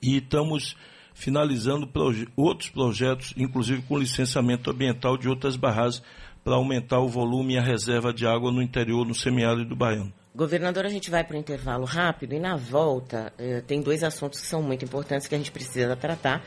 e 0.01 0.17
estamos 0.17 0.75
finalizando 1.13 1.87
proje 1.87 2.27
outros 2.35 2.69
projetos, 2.69 3.33
inclusive 3.37 3.81
com 3.83 3.97
licenciamento 3.97 4.71
ambiental 4.71 5.17
de 5.17 5.29
outras 5.29 5.55
barragens 5.55 6.01
para 6.43 6.55
aumentar 6.55 6.99
o 6.99 7.07
volume 7.07 7.53
e 7.53 7.57
a 7.57 7.61
reserva 7.61 8.11
de 8.11 8.25
água 8.25 8.51
no 8.51 8.61
interior, 8.61 9.05
no 9.05 9.13
semiárido 9.13 9.65
do 9.65 9.75
Baiano. 9.75 10.11
Governador, 10.33 10.85
a 10.85 10.89
gente 10.89 11.11
vai 11.11 11.25
para 11.25 11.35
o 11.35 11.39
intervalo 11.39 11.83
rápido 11.83 12.33
e 12.33 12.39
na 12.39 12.55
volta 12.55 13.33
eh, 13.37 13.61
tem 13.67 13.81
dois 13.81 14.01
assuntos 14.01 14.39
que 14.39 14.47
são 14.47 14.63
muito 14.63 14.85
importantes 14.85 15.27
que 15.27 15.35
a 15.35 15.37
gente 15.37 15.51
precisa 15.51 15.93
tratar. 15.95 16.41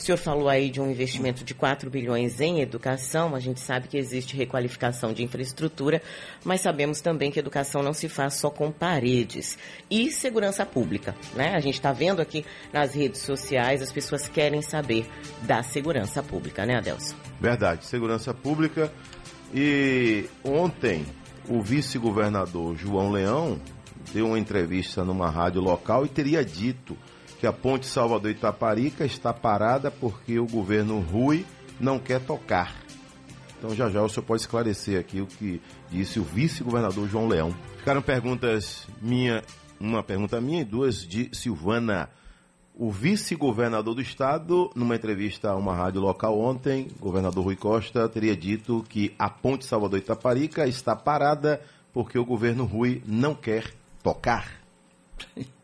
O 0.00 0.02
senhor 0.02 0.16
falou 0.16 0.48
aí 0.48 0.70
de 0.70 0.80
um 0.80 0.90
investimento 0.90 1.44
de 1.44 1.52
4 1.52 1.90
bilhões 1.90 2.40
em 2.40 2.62
educação. 2.62 3.34
A 3.34 3.38
gente 3.38 3.60
sabe 3.60 3.86
que 3.86 3.98
existe 3.98 4.34
requalificação 4.34 5.12
de 5.12 5.22
infraestrutura, 5.22 6.00
mas 6.42 6.62
sabemos 6.62 7.02
também 7.02 7.30
que 7.30 7.38
educação 7.38 7.82
não 7.82 7.92
se 7.92 8.08
faz 8.08 8.36
só 8.36 8.48
com 8.48 8.72
paredes. 8.72 9.58
E 9.90 10.10
segurança 10.10 10.64
pública, 10.64 11.14
né? 11.34 11.54
A 11.54 11.60
gente 11.60 11.74
está 11.74 11.92
vendo 11.92 12.22
aqui 12.22 12.46
nas 12.72 12.94
redes 12.94 13.20
sociais, 13.20 13.82
as 13.82 13.92
pessoas 13.92 14.26
querem 14.26 14.62
saber 14.62 15.06
da 15.42 15.62
segurança 15.62 16.22
pública, 16.22 16.64
né, 16.64 16.78
Adelson? 16.78 17.14
Verdade. 17.38 17.84
Segurança 17.84 18.32
pública 18.32 18.90
e 19.52 20.24
ontem, 20.42 21.04
o 21.46 21.60
vice-governador 21.60 22.74
João 22.74 23.10
Leão 23.10 23.60
deu 24.14 24.28
uma 24.28 24.38
entrevista 24.38 25.04
numa 25.04 25.28
rádio 25.28 25.60
local 25.60 26.06
e 26.06 26.08
teria 26.08 26.42
dito 26.42 26.96
que 27.40 27.46
a 27.46 27.52
ponte 27.52 27.86
Salvador 27.86 28.30
Itaparica 28.30 29.04
está 29.06 29.32
parada 29.32 29.90
porque 29.90 30.38
o 30.38 30.46
governo 30.46 31.00
Rui 31.00 31.46
não 31.80 31.98
quer 31.98 32.20
tocar. 32.20 32.74
Então 33.58 33.74
já 33.74 33.88
já 33.88 34.02
o 34.02 34.08
senhor 34.10 34.26
pode 34.26 34.42
esclarecer 34.42 35.00
aqui 35.00 35.22
o 35.22 35.26
que 35.26 35.60
disse 35.90 36.20
o 36.20 36.22
vice-governador 36.22 37.08
João 37.08 37.26
Leão. 37.26 37.54
Ficaram 37.78 38.02
perguntas 38.02 38.86
minha, 39.00 39.42
uma 39.80 40.02
pergunta 40.02 40.38
minha 40.38 40.60
e 40.60 40.64
duas 40.64 41.06
de 41.06 41.30
Silvana 41.32 42.10
o 42.74 42.90
vice-governador 42.90 43.94
do 43.94 44.00
estado, 44.00 44.70
numa 44.74 44.96
entrevista 44.96 45.50
a 45.50 45.56
uma 45.56 45.74
rádio 45.74 46.00
local 46.00 46.40
ontem, 46.40 46.88
governador 46.98 47.44
Rui 47.44 47.56
Costa 47.56 48.08
teria 48.08 48.34
dito 48.34 48.82
que 48.88 49.14
a 49.18 49.28
ponte 49.28 49.66
Salvador 49.66 49.98
Itaparica 49.98 50.66
está 50.66 50.96
parada 50.96 51.60
porque 51.92 52.18
o 52.18 52.24
governo 52.24 52.64
Rui 52.64 53.02
não 53.06 53.34
quer 53.34 53.74
tocar. 54.02 54.48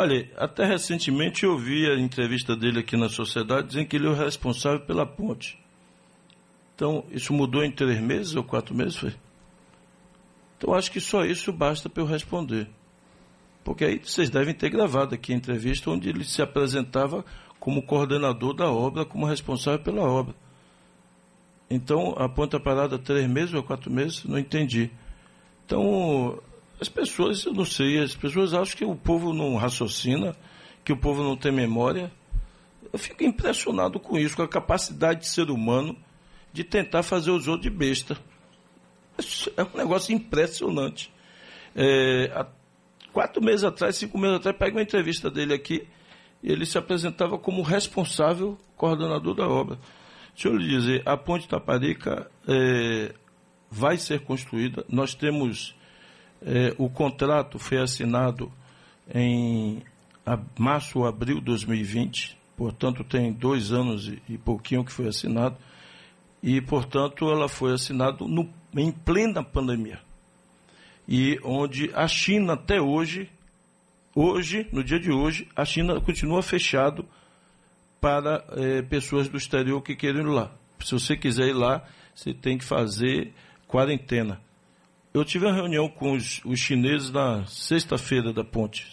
Olha, 0.00 0.30
até 0.36 0.64
recentemente 0.64 1.42
eu 1.42 1.58
vi 1.58 1.90
a 1.90 1.98
entrevista 1.98 2.54
dele 2.54 2.78
aqui 2.78 2.96
na 2.96 3.08
sociedade 3.08 3.66
dizendo 3.66 3.88
que 3.88 3.96
ele 3.96 4.06
é 4.06 4.10
o 4.10 4.14
responsável 4.14 4.78
pela 4.78 5.04
ponte. 5.04 5.58
Então, 6.72 7.04
isso 7.10 7.32
mudou 7.32 7.64
em 7.64 7.72
três 7.72 8.00
meses 8.00 8.36
ou 8.36 8.44
quatro 8.44 8.76
meses, 8.76 8.94
foi? 8.94 9.12
Então, 10.56 10.72
acho 10.72 10.92
que 10.92 11.00
só 11.00 11.24
isso 11.24 11.52
basta 11.52 11.88
para 11.88 12.00
eu 12.00 12.06
responder. 12.06 12.68
Porque 13.64 13.84
aí 13.84 13.98
vocês 13.98 14.30
devem 14.30 14.54
ter 14.54 14.70
gravado 14.70 15.16
aqui 15.16 15.32
a 15.32 15.36
entrevista 15.36 15.90
onde 15.90 16.08
ele 16.08 16.22
se 16.22 16.40
apresentava 16.40 17.24
como 17.58 17.82
coordenador 17.82 18.54
da 18.54 18.70
obra, 18.70 19.04
como 19.04 19.26
responsável 19.26 19.80
pela 19.80 20.02
obra. 20.02 20.32
Então, 21.68 22.14
a 22.16 22.28
ponta 22.28 22.60
parada 22.60 23.00
três 23.00 23.28
meses 23.28 23.52
ou 23.52 23.64
quatro 23.64 23.90
meses, 23.90 24.22
não 24.22 24.38
entendi. 24.38 24.92
Então, 25.66 26.40
as 26.80 26.88
pessoas, 26.88 27.44
eu 27.44 27.52
não 27.52 27.64
sei, 27.64 27.98
as 27.98 28.14
pessoas 28.14 28.54
acham 28.54 28.76
que 28.76 28.84
o 28.84 28.94
povo 28.94 29.32
não 29.32 29.56
raciocina, 29.56 30.36
que 30.84 30.92
o 30.92 30.96
povo 30.96 31.22
não 31.22 31.36
tem 31.36 31.50
memória. 31.50 32.10
Eu 32.92 32.98
fico 32.98 33.24
impressionado 33.24 33.98
com 33.98 34.16
isso, 34.16 34.36
com 34.36 34.42
a 34.42 34.48
capacidade 34.48 35.20
de 35.20 35.28
ser 35.28 35.50
humano 35.50 35.96
de 36.52 36.64
tentar 36.64 37.02
fazer 37.02 37.30
os 37.30 37.48
outros 37.48 37.70
de 37.70 37.76
besta. 37.76 38.16
É 39.56 39.62
um 39.62 39.76
negócio 39.76 40.14
impressionante. 40.14 41.12
É, 41.74 42.46
quatro 43.12 43.42
meses 43.42 43.64
atrás, 43.64 43.96
cinco 43.96 44.16
meses 44.16 44.36
atrás, 44.36 44.56
pega 44.56 44.76
uma 44.76 44.82
entrevista 44.82 45.30
dele 45.30 45.52
aqui, 45.52 45.86
ele 46.42 46.64
se 46.64 46.78
apresentava 46.78 47.36
como 47.36 47.62
responsável 47.62 48.56
coordenador 48.76 49.34
da 49.34 49.48
obra. 49.48 49.78
Deixa 50.32 50.48
eu 50.48 50.56
lhe 50.56 50.68
dizer, 50.68 51.02
a 51.04 51.16
ponte 51.16 51.48
Taparica 51.48 52.30
é, 52.46 53.12
vai 53.68 53.96
ser 53.98 54.20
construída. 54.20 54.84
Nós 54.88 55.14
temos 55.14 55.74
é, 56.42 56.74
o 56.78 56.88
contrato 56.88 57.58
foi 57.58 57.78
assinado 57.78 58.52
em 59.12 59.82
março 60.58 61.00
ou 61.00 61.06
abril 61.06 61.36
de 61.36 61.46
2020, 61.46 62.36
portanto 62.56 63.02
tem 63.02 63.32
dois 63.32 63.72
anos 63.72 64.08
e, 64.08 64.22
e 64.28 64.38
pouquinho 64.38 64.84
que 64.84 64.92
foi 64.92 65.08
assinado, 65.08 65.56
e 66.42 66.60
portanto 66.60 67.30
ela 67.30 67.48
foi 67.48 67.72
assinada 67.72 68.18
em 68.76 68.92
plena 68.92 69.42
pandemia 69.42 70.00
e 71.08 71.38
onde 71.42 71.90
a 71.94 72.06
China 72.06 72.52
até 72.52 72.80
hoje 72.80 73.30
Hoje, 74.20 74.66
no 74.72 74.82
dia 74.82 74.98
de 74.98 75.12
hoje, 75.12 75.46
a 75.54 75.64
China 75.64 76.00
continua 76.00 76.42
fechado 76.42 77.06
para 78.00 78.44
é, 78.56 78.82
pessoas 78.82 79.28
do 79.28 79.36
exterior 79.36 79.80
que 79.80 79.94
querem 79.94 80.22
ir 80.22 80.26
lá. 80.26 80.50
Se 80.80 80.90
você 80.90 81.16
quiser 81.16 81.46
ir 81.46 81.52
lá, 81.52 81.84
você 82.12 82.34
tem 82.34 82.58
que 82.58 82.64
fazer 82.64 83.32
quarentena. 83.68 84.40
Eu 85.12 85.24
tive 85.24 85.46
uma 85.46 85.54
reunião 85.54 85.88
com 85.88 86.12
os, 86.12 86.40
os 86.44 86.58
chineses 86.58 87.10
na 87.10 87.44
sexta-feira 87.46 88.32
da 88.32 88.44
ponte, 88.44 88.86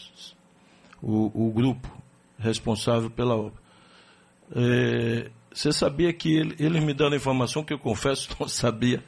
o, 1.01 1.47
o, 1.47 1.51
grupo 1.51 1.91
responsável 2.38 3.10
pela 3.10 3.36
obra. 3.36 3.62
É, 4.56 5.32
você 5.54 5.71
sabia 5.71 6.12
que 6.13 6.36
ele, 6.36 6.56
eles 6.60 6.84
me 6.84 6.93
dando 6.93 7.15
informação 7.15 7.63
que 7.63 7.73
eu 7.73 7.80
confesso 7.80 8.30
não 8.39 8.47
sabia. 8.47 9.04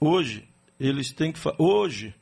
Hoje, 0.00 0.48
eles 0.78 1.12
têm 1.12 1.32
que. 1.32 1.40
Hoje, 1.58 2.14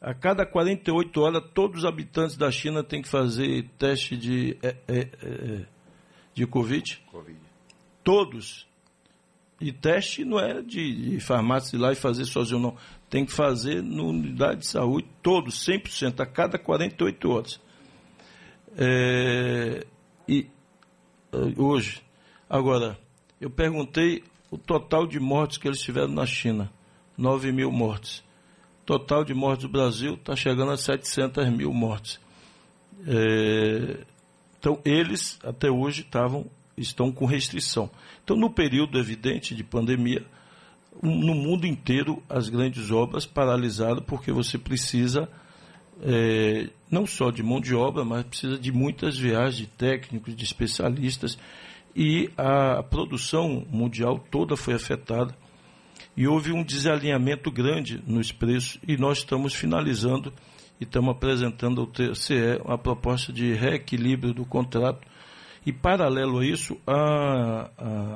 a 0.00 0.12
cada 0.12 0.44
48 0.44 1.20
horas, 1.20 1.42
todos 1.54 1.78
os 1.78 1.84
habitantes 1.86 2.36
da 2.36 2.50
China 2.50 2.84
têm 2.84 3.00
que 3.00 3.08
fazer 3.08 3.66
teste 3.78 4.16
de, 4.16 4.56
é, 4.62 4.76
é, 4.86 4.98
é, 4.98 5.66
de 6.34 6.46
Covid. 6.46 7.02
Covid. 7.10 7.40
Todos. 8.02 8.68
E 9.60 9.72
teste 9.72 10.24
não 10.24 10.38
é 10.38 10.60
de, 10.60 11.10
de 11.10 11.20
farmácia 11.20 11.76
ir 11.76 11.78
lá 11.78 11.92
e 11.92 11.94
fazer 11.94 12.24
sozinho, 12.24 12.60
não. 12.60 12.76
Tem 13.08 13.24
que 13.24 13.32
fazer 13.32 13.82
na 13.82 14.02
unidade 14.02 14.60
de 14.60 14.66
saúde, 14.66 15.06
todos, 15.22 15.64
100%, 15.64 16.20
a 16.20 16.26
cada 16.26 16.58
48 16.58 17.30
horas. 17.30 17.60
É, 18.76 19.86
e 20.28 20.46
é, 21.32 21.60
hoje, 21.60 22.02
agora, 22.50 22.98
eu 23.40 23.48
perguntei 23.48 24.24
o 24.50 24.58
total 24.58 25.06
de 25.06 25.20
mortes 25.20 25.58
que 25.58 25.68
eles 25.68 25.80
tiveram 25.80 26.12
na 26.12 26.26
China. 26.26 26.70
9 27.16 27.52
mil 27.52 27.70
mortes 27.70 28.24
total 28.84 29.24
de 29.24 29.34
mortes 29.34 29.66
do 29.66 29.72
Brasil 29.72 30.14
está 30.14 30.36
chegando 30.36 30.72
a 30.72 30.76
700 30.76 31.48
mil 31.50 31.72
mortes. 31.72 32.20
É, 33.06 34.04
então, 34.58 34.80
eles, 34.84 35.38
até 35.42 35.70
hoje, 35.70 36.02
estavam, 36.02 36.46
estão 36.76 37.12
com 37.12 37.26
restrição. 37.26 37.90
Então, 38.22 38.36
no 38.36 38.50
período 38.50 38.98
evidente 38.98 39.54
de 39.54 39.62
pandemia, 39.62 40.24
no 41.02 41.34
mundo 41.34 41.66
inteiro, 41.66 42.22
as 42.28 42.48
grandes 42.48 42.90
obras 42.90 43.26
paralisaram, 43.26 44.02
porque 44.02 44.30
você 44.30 44.56
precisa 44.58 45.28
é, 46.02 46.68
não 46.90 47.06
só 47.06 47.30
de 47.30 47.42
mão 47.42 47.60
de 47.60 47.74
obra, 47.74 48.04
mas 48.04 48.24
precisa 48.24 48.58
de 48.58 48.72
muitas 48.72 49.18
viagens 49.18 49.56
de 49.56 49.66
técnicos, 49.66 50.34
de 50.34 50.44
especialistas, 50.44 51.38
e 51.94 52.30
a 52.36 52.82
produção 52.82 53.64
mundial 53.70 54.18
toda 54.30 54.56
foi 54.56 54.74
afetada 54.74 55.34
e 56.16 56.26
houve 56.26 56.52
um 56.52 56.62
desalinhamento 56.62 57.50
grande 57.50 58.02
nos 58.06 58.32
preços 58.32 58.78
e 58.86 58.96
nós 58.96 59.18
estamos 59.18 59.54
finalizando 59.54 60.32
e 60.80 60.84
estamos 60.84 61.10
apresentando 61.10 61.80
ao 61.80 61.86
TCE 61.86 62.60
uma 62.64 62.78
proposta 62.78 63.32
de 63.32 63.52
reequilíbrio 63.52 64.34
do 64.34 64.44
contrato 64.44 65.06
e 65.64 65.72
paralelo 65.72 66.40
a 66.40 66.46
isso 66.46 66.78
a, 66.86 67.70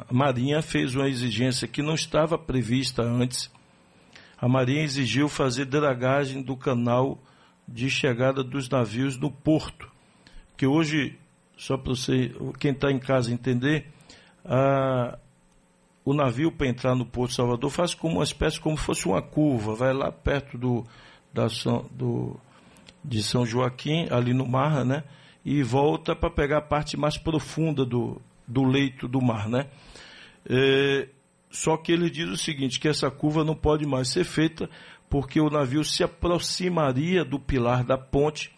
a 0.09 0.13
Marinha 0.13 0.61
fez 0.63 0.95
uma 0.95 1.09
exigência 1.09 1.69
que 1.69 1.83
não 1.83 1.95
estava 1.95 2.39
prevista 2.39 3.03
antes 3.03 3.51
a 4.41 4.49
Marinha 4.49 4.83
exigiu 4.83 5.29
fazer 5.29 5.65
dragagem 5.65 6.43
do 6.43 6.57
canal 6.57 7.19
de 7.67 7.91
chegada 7.91 8.43
dos 8.43 8.69
navios 8.69 9.17
no 9.19 9.31
porto 9.31 9.91
que 10.57 10.67
hoje 10.67 11.19
só 11.57 11.77
para 11.77 11.95
você 11.95 12.33
quem 12.59 12.73
está 12.73 12.91
em 12.91 12.99
casa 12.99 13.33
entender 13.33 13.87
a 14.45 15.19
o 16.09 16.15
navio 16.15 16.51
para 16.51 16.67
entrar 16.67 16.95
no 16.95 17.05
Porto 17.05 17.35
Salvador 17.35 17.71
faz 17.71 17.93
como 17.93 18.15
uma 18.15 18.25
espécie 18.25 18.59
como 18.59 18.79
fosse 18.79 19.07
uma 19.07 19.21
curva, 19.21 19.75
vai 19.75 19.93
lá 19.93 20.11
perto 20.11 20.57
do, 20.57 20.87
da 21.35 21.49
do, 21.91 22.41
de 23.05 23.23
São 23.23 23.45
Joaquim, 23.45 24.09
ali 24.11 24.33
no 24.33 24.47
mar, 24.47 24.87
né? 24.87 25.05
E 25.45 25.63
volta 25.63 26.15
para 26.15 26.31
pegar 26.31 26.59
a 26.59 26.63
parte 26.63 26.97
mais 26.97 27.17
profunda 27.17 27.85
do, 27.85 28.21
do 28.47 28.65
leito 28.65 29.09
do 29.09 29.21
mar, 29.21 29.49
né? 29.49 29.67
É, 30.49 31.09
só 31.51 31.77
que 31.77 31.93
ele 31.93 32.11
diz 32.11 32.29
o 32.29 32.37
seguinte, 32.37 32.79
que 32.79 32.89
essa 32.89 33.11
curva 33.11 33.45
não 33.45 33.55
pode 33.55 33.87
mais 33.87 34.09
ser 34.09 34.25
feita 34.25 34.69
porque 35.09 35.41
o 35.41 35.49
navio 35.49 35.83
se 35.85 36.05
aproximaria 36.05 37.25
do 37.25 37.39
pilar 37.39 37.83
da 37.83 37.97
ponte 37.97 38.53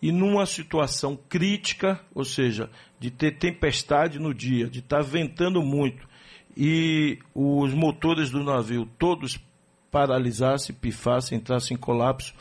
e 0.00 0.10
numa 0.10 0.46
situação 0.46 1.16
crítica, 1.28 2.00
ou 2.14 2.24
seja, 2.24 2.68
de 2.98 3.10
ter 3.10 3.38
tempestade 3.38 4.18
no 4.18 4.34
dia, 4.34 4.68
de 4.68 4.80
estar 4.80 4.98
tá 4.98 5.02
ventando 5.02 5.62
muito, 5.62 6.08
e 6.56 7.18
os 7.34 7.72
motores 7.72 8.30
do 8.30 8.42
navio 8.42 8.84
todos 8.98 9.38
paralisassem, 9.90 10.74
pifassem, 10.74 11.38
entrassem 11.38 11.76
em 11.76 11.80
colapso, 11.80 12.34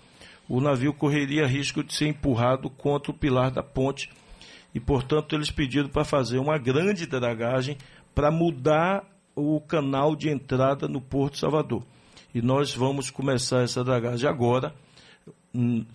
o 0.54 0.60
navio 0.60 0.94
correria 0.94 1.48
risco 1.48 1.82
de 1.82 1.94
ser 1.94 2.08
empurrado 2.08 2.70
contra 2.70 3.10
o 3.10 3.18
pilar 3.18 3.50
da 3.52 3.64
ponte 3.64 4.10
e, 4.76 4.82
portanto, 4.82 5.34
eles 5.34 5.50
pediram 5.50 5.88
para 5.88 6.04
fazer 6.04 6.40
uma 6.40 6.58
grande 6.58 7.06
dragagem 7.06 7.78
para 8.14 8.30
mudar 8.30 9.06
o 9.34 9.62
canal 9.62 10.14
de 10.14 10.30
entrada 10.30 10.90
no 10.90 11.00
Porto 11.00 11.38
Salvador. 11.38 11.86
E 12.36 12.42
nós 12.42 12.76
vamos 12.76 13.10
começar 13.10 13.64
essa 13.64 13.82
dragagem 13.82 14.30
agora. 14.30 14.76
Hum, 15.56 15.86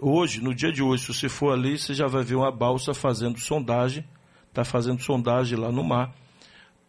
hoje, 0.00 0.42
no 0.42 0.54
dia 0.54 0.72
de 0.72 0.82
hoje, 0.82 1.02
se 1.04 1.12
você 1.12 1.28
for 1.28 1.52
ali, 1.52 1.78
você 1.78 1.92
já 1.92 2.06
vai 2.06 2.24
ver 2.24 2.36
uma 2.36 2.50
balsa 2.50 2.94
fazendo 2.94 3.38
sondagem, 3.38 4.02
está 4.48 4.64
fazendo 4.64 5.02
sondagem 5.02 5.58
lá 5.58 5.70
no 5.70 5.84
mar 5.84 6.14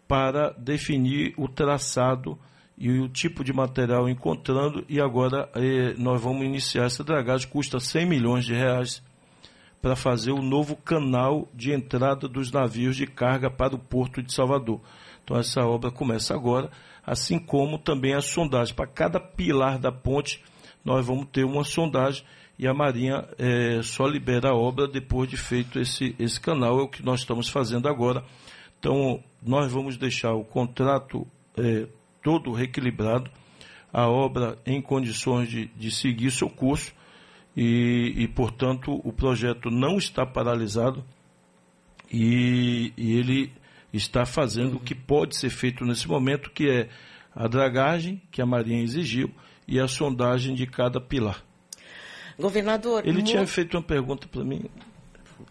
para 0.08 0.52
definir 0.52 1.34
o 1.36 1.50
traçado 1.50 2.40
e 2.78 3.00
o 3.00 3.10
tipo 3.10 3.44
de 3.44 3.52
material 3.52 4.08
encontrando 4.08 4.86
e 4.88 5.02
agora 5.02 5.50
eh, 5.56 5.96
nós 5.98 6.22
vamos 6.22 6.46
iniciar 6.46 6.86
essa 6.86 7.04
dragagem, 7.04 7.50
custa 7.50 7.80
100 7.80 8.06
milhões 8.06 8.46
de 8.46 8.54
reais 8.54 9.04
para 9.82 9.96
fazer 9.96 10.32
o 10.32 10.42
novo 10.42 10.76
canal 10.76 11.48
de 11.54 11.72
entrada 11.72 12.28
dos 12.28 12.52
navios 12.52 12.96
de 12.96 13.08
carga 13.08 13.50
para 13.50 13.76
o 13.76 13.80
Porto 13.80 14.22
de 14.22 14.34
Salvador. 14.34 14.82
Então 15.24 15.38
essa 15.38 15.62
obra 15.62 15.92
começa 15.92 16.34
agora, 16.34 16.70
assim 17.06 17.40
como 17.40 17.78
também 17.78 18.14
a 18.14 18.22
sondagem. 18.22 18.76
Para 18.76 18.88
cada 18.88 19.20
pilar 19.20 19.80
da 19.80 19.92
ponte, 19.92 20.44
nós 20.86 21.06
vamos 21.06 21.28
ter 21.32 21.44
uma 21.44 21.64
sondagem 21.64 22.24
e 22.60 22.68
a 22.68 22.74
Marinha 22.74 23.28
eh, 23.38 23.82
só 23.82 24.06
libera 24.06 24.50
a 24.50 24.56
obra 24.56 24.88
depois 24.88 25.30
de 25.30 25.38
feito 25.38 25.80
esse, 25.80 26.16
esse 26.20 26.40
canal. 26.40 26.80
É 26.80 26.84
o 26.84 26.88
que 26.88 27.04
nós 27.04 27.22
estamos 27.22 27.50
fazendo 27.50 27.88
agora 27.88 28.24
então, 28.80 29.24
nós 29.42 29.72
vamos 29.72 29.98
deixar 29.98 30.34
o 30.34 30.44
contrato 30.44 31.28
é, 31.58 31.88
todo 32.22 32.52
reequilibrado, 32.52 33.30
a 33.92 34.08
obra 34.08 34.58
em 34.66 34.82
condições 34.82 35.50
de, 35.50 35.68
de 35.68 35.92
seguir 35.92 36.32
seu 36.32 36.50
curso 36.50 36.94
e, 37.56 38.14
e, 38.16 38.28
portanto, 38.28 39.02
o 39.04 39.12
projeto 39.12 39.70
não 39.72 39.98
está 39.98 40.26
paralisado 40.26 41.04
e, 42.12 42.94
e 42.96 43.18
ele 43.18 43.52
está 43.92 44.26
fazendo 44.26 44.78
o 44.78 44.80
que 44.80 44.94
pode 44.94 45.36
ser 45.36 45.50
feito 45.50 45.84
nesse 45.86 46.08
momento, 46.08 46.52
que 46.52 46.70
é 46.70 46.90
a 47.36 47.48
dragagem 47.48 48.22
que 48.32 48.42
a 48.42 48.46
Marinha 48.46 48.84
exigiu 48.84 49.32
e 49.68 49.80
a 49.80 49.88
sondagem 49.88 50.54
de 50.56 50.68
cada 50.68 51.02
pilar. 51.02 51.44
Governador. 52.38 53.08
Ele 53.08 53.24
tinha 53.24 53.46
feito 53.48 53.76
uma 53.76 53.84
pergunta 53.84 54.28
para 54.28 54.44
mim. 54.44 54.66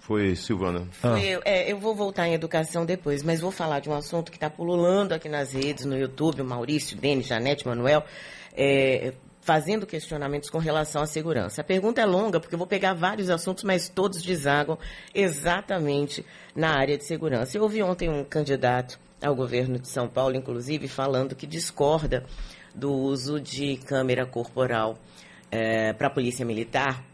Foi 0.06 0.36
Silvana. 0.36 0.86
Ah. 1.02 1.18
Eu, 1.18 1.42
é, 1.44 1.72
eu 1.72 1.80
vou 1.80 1.92
voltar 1.92 2.28
em 2.28 2.32
educação 2.32 2.86
depois, 2.86 3.24
mas 3.24 3.40
vou 3.40 3.50
falar 3.50 3.80
de 3.80 3.90
um 3.90 3.92
assunto 3.92 4.30
que 4.30 4.36
está 4.36 4.48
pululando 4.48 5.12
aqui 5.12 5.28
nas 5.28 5.52
redes, 5.52 5.84
no 5.84 5.98
YouTube, 5.98 6.42
o 6.42 6.44
Maurício, 6.44 6.96
Denis, 6.96 7.26
Janete, 7.26 7.66
Manuel, 7.66 8.04
é, 8.56 9.14
fazendo 9.40 9.84
questionamentos 9.84 10.48
com 10.48 10.58
relação 10.58 11.02
à 11.02 11.06
segurança. 11.06 11.60
A 11.60 11.64
pergunta 11.64 12.00
é 12.00 12.06
longa, 12.06 12.38
porque 12.38 12.54
eu 12.54 12.58
vou 12.58 12.68
pegar 12.68 12.94
vários 12.94 13.28
assuntos, 13.28 13.64
mas 13.64 13.88
todos 13.88 14.22
desagam 14.22 14.78
exatamente 15.12 16.24
na 16.54 16.78
área 16.78 16.96
de 16.96 17.04
segurança. 17.04 17.58
Eu 17.58 17.64
ouvi 17.64 17.82
ontem 17.82 18.08
um 18.08 18.22
candidato 18.22 19.00
ao 19.20 19.34
governo 19.34 19.76
de 19.76 19.88
São 19.88 20.08
Paulo, 20.08 20.36
inclusive, 20.36 20.86
falando 20.86 21.34
que 21.34 21.48
discorda 21.48 22.24
do 22.72 22.92
uso 22.92 23.40
de 23.40 23.76
câmera 23.78 24.24
corporal 24.24 25.00
é, 25.50 25.92
para 25.92 26.06
a 26.06 26.10
polícia 26.10 26.46
militar 26.46 27.04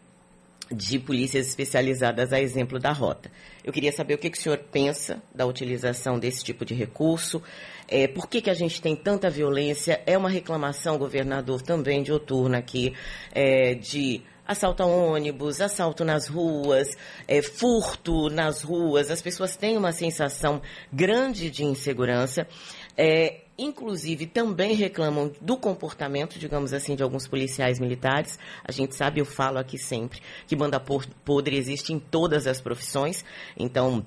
de 0.70 0.98
polícias 0.98 1.48
especializadas, 1.48 2.33
a 2.33 2.40
exemplo 2.40 2.79
da 2.79 2.92
rota. 2.92 3.31
Eu 3.64 3.72
queria 3.72 3.92
saber 3.92 4.14
o 4.14 4.18
que, 4.18 4.31
que 4.31 4.38
o 4.38 4.40
senhor 4.40 4.59
pensa 4.70 5.22
da 5.35 5.46
utilização 5.46 6.18
desse 6.18 6.44
tipo 6.44 6.64
de 6.64 6.75
recurso, 6.75 7.42
é, 7.88 8.07
por 8.07 8.27
que, 8.27 8.40
que 8.40 8.48
a 8.48 8.55
gente 8.55 8.81
tem 8.81 8.96
tanta 8.96 9.29
violência? 9.29 10.01
É 10.07 10.16
uma 10.16 10.31
reclamação, 10.31 10.96
governador, 10.96 11.61
também 11.61 12.03
de 12.03 12.11
outurno 12.11 12.57
aqui, 12.57 12.94
é, 13.35 13.75
de 13.75 14.22
assalto 14.46 14.83
a 14.83 14.87
ônibus, 14.87 15.61
assalto 15.61 16.05
nas 16.05 16.27
ruas, 16.27 16.88
é, 17.29 17.42
furto 17.42 18.29
nas 18.31 18.62
ruas. 18.62 19.11
As 19.11 19.22
pessoas 19.22 19.57
têm 19.57 19.77
uma 19.77 19.92
sensação 19.92 20.62
grande 20.92 21.51
de 21.51 21.64
insegurança. 21.64 22.46
É, 22.96 23.42
inclusive 23.59 24.26
também 24.26 24.74
reclamam 24.74 25.33
do 25.40 25.57
comportamento, 25.57 26.38
digamos 26.38 26.72
assim, 26.72 26.94
de 26.94 27.02
alguns 27.02 27.26
policiais 27.26 27.78
militares. 27.78 28.38
A 28.64 28.72
gente 28.72 28.94
sabe, 28.94 29.20
eu 29.20 29.24
falo 29.24 29.59
aqui 29.59 29.78
sempre, 29.78 30.20
que 30.46 30.57
banda 30.57 30.81
podre 30.81 31.57
existe 31.57 31.92
em 31.92 31.98
todas 31.98 32.46
as 32.46 32.61
profissões. 32.61 33.24
Então, 33.57 34.05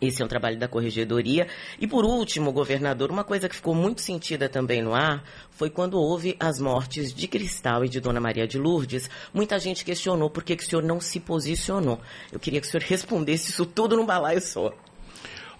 Esse 0.00 0.22
é 0.22 0.24
um 0.24 0.28
trabalho 0.28 0.56
da 0.56 0.68
corregedoria. 0.68 1.48
E 1.80 1.86
por 1.86 2.04
último, 2.04 2.52
governador, 2.52 3.10
uma 3.10 3.24
coisa 3.24 3.48
que 3.48 3.56
ficou 3.56 3.74
muito 3.74 4.00
sentida 4.00 4.48
também 4.48 4.80
no 4.80 4.94
ar 4.94 5.24
foi 5.50 5.70
quando 5.70 5.98
houve 5.98 6.36
as 6.38 6.60
mortes 6.60 7.12
de 7.12 7.26
Cristal 7.26 7.84
e 7.84 7.88
de 7.88 8.00
Dona 8.00 8.20
Maria 8.20 8.46
de 8.46 8.58
Lourdes. 8.58 9.10
Muita 9.34 9.58
gente 9.58 9.84
questionou 9.84 10.30
por 10.30 10.44
que, 10.44 10.54
que 10.54 10.62
o 10.62 10.66
senhor 10.66 10.84
não 10.84 11.00
se 11.00 11.18
posicionou. 11.18 12.00
Eu 12.30 12.38
queria 12.38 12.60
que 12.60 12.68
o 12.68 12.70
senhor 12.70 12.84
respondesse 12.86 13.50
isso 13.50 13.66
tudo 13.66 13.96
num 13.96 14.06
balaio 14.06 14.40
só. 14.40 14.72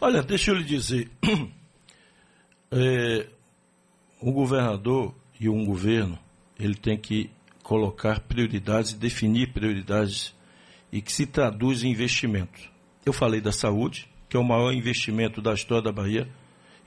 Olha, 0.01 0.23
deixa 0.23 0.53
eu 0.53 0.55
lhe 0.55 0.65
dizer. 0.65 1.11
É, 2.71 3.27
um 4.21 4.33
governador 4.33 5.15
e 5.41 5.49
um 5.49 5.65
governo, 5.65 6.19
ele 6.59 6.75
tem 6.75 6.97
que 6.97 7.31
colocar 7.63 8.21
prioridades 8.21 8.95
definir 8.95 9.53
prioridades 9.53 10.35
e 10.91 11.03
que 11.03 11.13
se 11.13 11.27
traduz 11.27 11.85
em 11.85 11.91
investimentos. 11.91 12.71
Eu 13.05 13.13
falei 13.13 13.41
da 13.41 13.53
saúde, 13.53 14.09
que 14.29 14.37
é 14.37 14.41
o 14.41 14.45
maior 14.45 14.73
investimento 14.73 15.41
da 15.41 15.53
história 15.53 15.85
da 15.85 15.93
Bahia, 15.93 16.29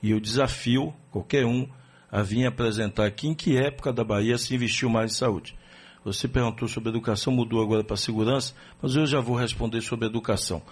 e 0.02 0.10
eu 0.10 0.20
desafio 0.20 0.92
qualquer 1.10 1.46
um 1.46 1.68
a 2.10 2.22
vir 2.22 2.46
apresentar 2.46 3.06
aqui 3.06 3.28
em 3.28 3.34
que 3.34 3.56
época 3.56 3.92
da 3.92 4.04
Bahia 4.04 4.36
se 4.36 4.54
investiu 4.54 4.90
mais 4.90 5.12
em 5.12 5.14
saúde. 5.14 5.56
Você 6.04 6.26
perguntou 6.26 6.66
sobre 6.66 6.90
educação, 6.90 7.32
mudou 7.32 7.62
agora 7.62 7.84
para 7.84 7.96
segurança, 7.96 8.54
mas 8.82 8.96
eu 8.96 9.06
já 9.06 9.20
vou 9.20 9.36
responder 9.36 9.80
sobre 9.80 10.06
educação. 10.06 10.62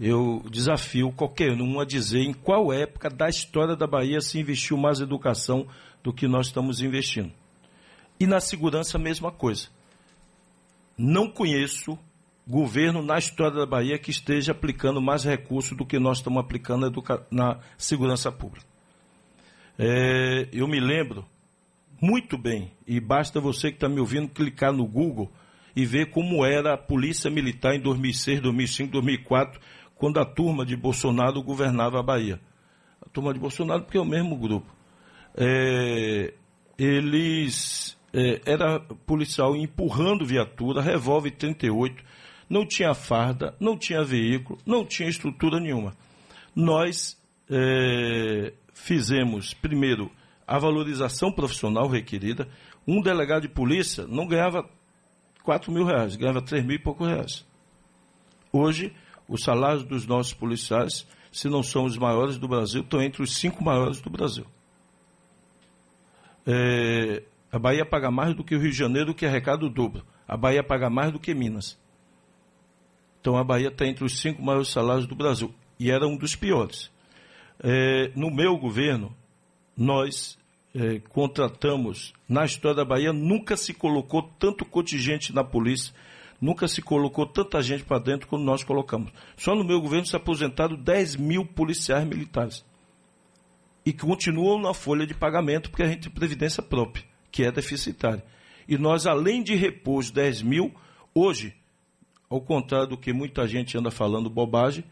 Eu 0.00 0.44
desafio 0.50 1.10
qualquer 1.10 1.52
um 1.60 1.80
a 1.80 1.84
dizer 1.84 2.20
em 2.20 2.32
qual 2.32 2.72
época 2.72 3.10
da 3.10 3.28
história 3.28 3.74
da 3.74 3.86
Bahia 3.86 4.20
se 4.20 4.38
investiu 4.38 4.76
mais 4.76 5.00
educação 5.00 5.66
do 6.02 6.12
que 6.12 6.28
nós 6.28 6.46
estamos 6.46 6.80
investindo. 6.80 7.32
E 8.20 8.26
na 8.26 8.40
segurança, 8.40 8.96
a 8.96 9.00
mesma 9.00 9.32
coisa. 9.32 9.68
Não 10.96 11.28
conheço 11.28 11.98
governo 12.46 13.02
na 13.02 13.18
história 13.18 13.58
da 13.58 13.66
Bahia 13.66 13.98
que 13.98 14.10
esteja 14.10 14.52
aplicando 14.52 15.02
mais 15.02 15.24
recursos 15.24 15.76
do 15.76 15.84
que 15.84 15.98
nós 15.98 16.18
estamos 16.18 16.40
aplicando 16.40 16.90
na 17.30 17.58
segurança 17.76 18.32
pública. 18.32 18.66
É, 19.78 20.48
eu 20.52 20.66
me 20.66 20.80
lembro 20.80 21.26
muito 22.00 22.38
bem, 22.38 22.72
e 22.86 23.00
basta 23.00 23.40
você 23.40 23.70
que 23.70 23.76
está 23.76 23.88
me 23.88 24.00
ouvindo 24.00 24.28
clicar 24.28 24.72
no 24.72 24.86
Google 24.86 25.30
e 25.74 25.84
ver 25.84 26.10
como 26.10 26.44
era 26.44 26.74
a 26.74 26.78
Polícia 26.78 27.30
Militar 27.30 27.74
em 27.74 27.80
2006, 27.80 28.40
2005, 28.40 28.92
2004, 28.92 29.60
quando 29.98 30.18
a 30.20 30.24
turma 30.24 30.64
de 30.64 30.76
Bolsonaro 30.76 31.42
governava 31.42 31.98
a 31.98 32.02
Bahia. 32.02 32.40
A 33.04 33.08
turma 33.10 33.34
de 33.34 33.40
Bolsonaro, 33.40 33.82
porque 33.82 33.98
é 33.98 34.00
o 34.00 34.06
mesmo 34.06 34.36
grupo. 34.36 34.72
É, 35.36 36.32
eles. 36.78 37.98
É, 38.12 38.40
era 38.46 38.80
policial 38.80 39.54
empurrando 39.54 40.24
viatura, 40.24 40.80
revólver 40.80 41.32
38, 41.32 42.02
não 42.48 42.64
tinha 42.64 42.94
farda, 42.94 43.54
não 43.60 43.76
tinha 43.76 44.02
veículo, 44.02 44.58
não 44.64 44.86
tinha 44.86 45.10
estrutura 45.10 45.60
nenhuma. 45.60 45.94
Nós 46.56 47.20
é, 47.50 48.54
fizemos, 48.72 49.52
primeiro, 49.52 50.10
a 50.46 50.58
valorização 50.58 51.30
profissional 51.30 51.86
requerida. 51.86 52.48
Um 52.86 53.02
delegado 53.02 53.42
de 53.42 53.48
polícia 53.48 54.06
não 54.06 54.26
ganhava 54.26 54.66
4 55.44 55.70
mil 55.70 55.84
reais, 55.84 56.16
ganhava 56.16 56.40
3 56.40 56.64
mil 56.64 56.76
e 56.76 56.82
poucos 56.82 57.06
reais. 57.06 57.46
Hoje, 58.50 58.94
os 59.28 59.42
salários 59.42 59.84
dos 59.84 60.06
nossos 60.06 60.32
policiais, 60.32 61.06
se 61.30 61.48
não 61.48 61.62
são 61.62 61.84
os 61.84 61.98
maiores 61.98 62.38
do 62.38 62.48
Brasil, 62.48 62.80
estão 62.80 63.02
entre 63.02 63.22
os 63.22 63.36
cinco 63.36 63.62
maiores 63.62 64.00
do 64.00 64.08
Brasil. 64.08 64.46
É, 66.46 67.22
a 67.52 67.58
Bahia 67.58 67.84
paga 67.84 68.10
mais 68.10 68.34
do 68.34 68.42
que 68.42 68.54
o 68.54 68.58
Rio 68.58 68.70
de 68.70 68.76
Janeiro, 68.76 69.14
que 69.14 69.26
arrecada 69.26 69.66
o 69.66 69.70
dobro. 69.70 70.02
A 70.26 70.36
Bahia 70.36 70.64
paga 70.64 70.88
mais 70.88 71.12
do 71.12 71.18
que 71.18 71.34
Minas. 71.34 71.78
Então 73.20 73.36
a 73.36 73.44
Bahia 73.44 73.68
está 73.68 73.86
entre 73.86 74.04
os 74.04 74.18
cinco 74.18 74.42
maiores 74.42 74.68
salários 74.68 75.06
do 75.06 75.14
Brasil. 75.14 75.54
E 75.78 75.90
era 75.90 76.06
um 76.06 76.16
dos 76.16 76.34
piores. 76.34 76.90
É, 77.60 78.10
no 78.14 78.30
meu 78.30 78.56
governo, 78.56 79.14
nós 79.76 80.38
é, 80.74 81.00
contratamos, 81.10 82.12
na 82.28 82.44
história 82.44 82.76
da 82.76 82.84
Bahia, 82.84 83.12
nunca 83.12 83.56
se 83.56 83.74
colocou 83.74 84.22
tanto 84.38 84.64
contingente 84.64 85.34
na 85.34 85.42
polícia, 85.44 85.94
nunca 86.40 86.68
se 86.68 86.80
colocou 86.82 87.26
tanta 87.26 87.62
gente 87.62 87.84
para 87.84 87.98
dentro 87.98 88.28
como 88.28 88.44
nós 88.44 88.62
colocamos. 88.62 89.12
Só 89.36 89.54
no 89.54 89.64
meu 89.64 89.80
governo 89.80 90.06
se 90.06 90.16
aposentaram 90.16 90.76
10 90.76 91.16
mil 91.16 91.44
policiais 91.44 92.06
militares. 92.06 92.64
E 93.84 93.92
continuam 93.92 94.60
na 94.60 94.74
folha 94.74 95.06
de 95.06 95.14
pagamento, 95.14 95.70
porque 95.70 95.82
a 95.82 95.88
gente 95.88 96.02
tem 96.02 96.12
previdência 96.12 96.62
própria, 96.62 97.04
que 97.30 97.44
é 97.44 97.50
deficitária. 97.50 98.24
E 98.68 98.76
nós, 98.76 99.06
além 99.06 99.42
de 99.42 99.54
repor 99.54 99.98
os 99.98 100.10
10 100.10 100.42
mil, 100.42 100.74
hoje 101.14 101.54
ao 102.28 102.40
contrário 102.40 102.88
do 102.88 102.96
que 102.96 103.12
muita 103.12 103.46
gente 103.46 103.76
anda 103.78 103.90
falando 103.90 104.28
bobagem, 104.28 104.84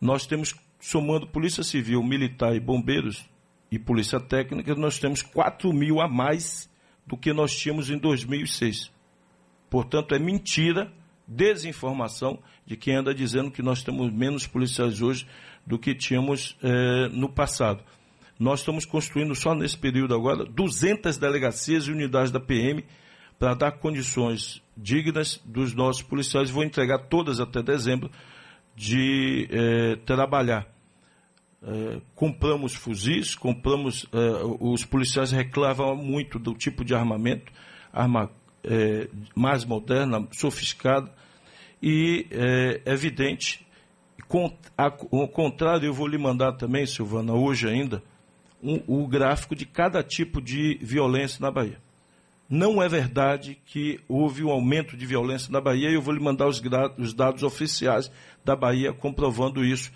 nós 0.00 0.26
temos, 0.26 0.54
somando 0.80 1.26
Polícia 1.26 1.62
Civil, 1.62 2.02
Militar 2.02 2.56
e 2.56 2.60
Bombeiros 2.60 3.24
e 3.70 3.78
Polícia 3.78 4.18
Técnica, 4.18 4.74
nós 4.74 4.98
temos 4.98 5.22
4 5.22 5.72
mil 5.72 6.00
a 6.00 6.08
mais 6.08 6.68
do 7.06 7.16
que 7.16 7.32
nós 7.32 7.54
tínhamos 7.54 7.88
em 7.88 7.98
2006. 7.98 8.90
Portanto, 9.72 10.14
é 10.14 10.18
mentira, 10.18 10.92
desinformação 11.26 12.38
de 12.66 12.76
quem 12.76 12.94
anda 12.94 13.14
dizendo 13.14 13.50
que 13.50 13.62
nós 13.62 13.82
temos 13.82 14.12
menos 14.12 14.46
policiais 14.46 15.00
hoje 15.00 15.26
do 15.66 15.78
que 15.78 15.94
tínhamos 15.94 16.58
eh, 16.62 17.08
no 17.10 17.26
passado. 17.26 17.82
Nós 18.38 18.60
estamos 18.60 18.84
construindo 18.84 19.34
só 19.34 19.54
nesse 19.54 19.78
período 19.78 20.14
agora 20.14 20.44
200 20.44 21.16
delegacias 21.16 21.86
e 21.86 21.90
unidades 21.90 22.30
da 22.30 22.38
PM 22.38 22.84
para 23.38 23.54
dar 23.54 23.72
condições 23.72 24.62
dignas 24.76 25.40
dos 25.42 25.72
nossos 25.72 26.02
policiais. 26.02 26.50
Vou 26.50 26.62
entregar 26.62 27.06
todas 27.06 27.40
até 27.40 27.62
dezembro 27.62 28.10
de 28.76 29.48
é, 29.50 29.96
trabalhar. 30.04 30.70
É, 31.62 31.98
compramos 32.14 32.74
fuzis, 32.74 33.34
compramos. 33.34 34.04
É, 34.12 34.18
os 34.60 34.84
policiais 34.84 35.32
reclamavam 35.32 35.96
muito 35.96 36.38
do 36.38 36.52
tipo 36.52 36.84
de 36.84 36.94
armamento, 36.94 37.50
arma 37.90 38.30
mais 39.34 39.64
moderna, 39.64 40.26
sofisticada, 40.32 41.12
e 41.82 42.26
é 42.30 42.80
evidente. 42.92 43.66
ao 44.76 45.28
contrário, 45.28 45.86
eu 45.86 45.92
vou 45.92 46.06
lhe 46.06 46.18
mandar 46.18 46.52
também, 46.52 46.86
Silvana, 46.86 47.32
hoje 47.32 47.68
ainda, 47.68 48.02
um, 48.62 48.80
o 48.86 49.06
gráfico 49.06 49.56
de 49.56 49.66
cada 49.66 50.02
tipo 50.02 50.40
de 50.40 50.78
violência 50.80 51.38
na 51.40 51.50
Bahia. 51.50 51.78
Não 52.48 52.82
é 52.82 52.88
verdade 52.88 53.58
que 53.64 53.98
houve 54.06 54.44
um 54.44 54.50
aumento 54.50 54.96
de 54.96 55.06
violência 55.06 55.50
na 55.50 55.60
Bahia 55.60 55.90
e 55.90 55.94
eu 55.94 56.02
vou 56.02 56.12
lhe 56.14 56.22
mandar 56.22 56.46
os, 56.46 56.62
os 56.98 57.14
dados 57.14 57.42
oficiais 57.42 58.10
da 58.44 58.54
Bahia 58.54 58.92
comprovando 58.92 59.64
isso 59.64 59.90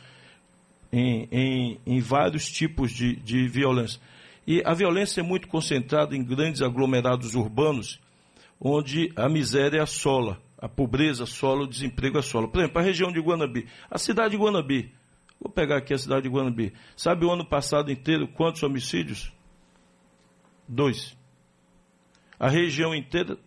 em, 0.90 1.28
em, 1.30 1.80
em 1.86 2.00
vários 2.00 2.50
tipos 2.50 2.90
de, 2.90 3.16
de 3.16 3.46
violência. 3.46 4.00
E 4.46 4.62
a 4.64 4.72
violência 4.72 5.20
é 5.20 5.22
muito 5.22 5.48
concentrada 5.48 6.16
em 6.16 6.24
grandes 6.24 6.62
aglomerados 6.62 7.34
urbanos, 7.34 8.00
onde 8.60 9.12
a 9.16 9.28
miséria 9.28 9.82
assola, 9.82 10.40
a 10.58 10.68
pobreza 10.68 11.24
assola, 11.24 11.64
o 11.64 11.68
desemprego 11.68 12.18
assola. 12.18 12.48
Por 12.48 12.60
exemplo, 12.60 12.78
a 12.78 12.84
região 12.84 13.12
de 13.12 13.20
Guanabi, 13.20 13.66
a 13.90 13.98
cidade 13.98 14.36
de 14.36 14.42
Guanabi. 14.42 14.92
Vou 15.40 15.52
pegar 15.52 15.78
aqui 15.78 15.92
a 15.92 15.98
cidade 15.98 16.22
de 16.22 16.28
Guanabi. 16.28 16.72
Sabe 16.96 17.24
o 17.24 17.30
ano 17.30 17.44
passado 17.44 17.92
inteiro 17.92 18.26
quantos 18.28 18.62
homicídios? 18.62 19.32
Dois 20.66 21.16
a 22.38 22.48
região 22.48 22.94
inteira. 22.94 23.38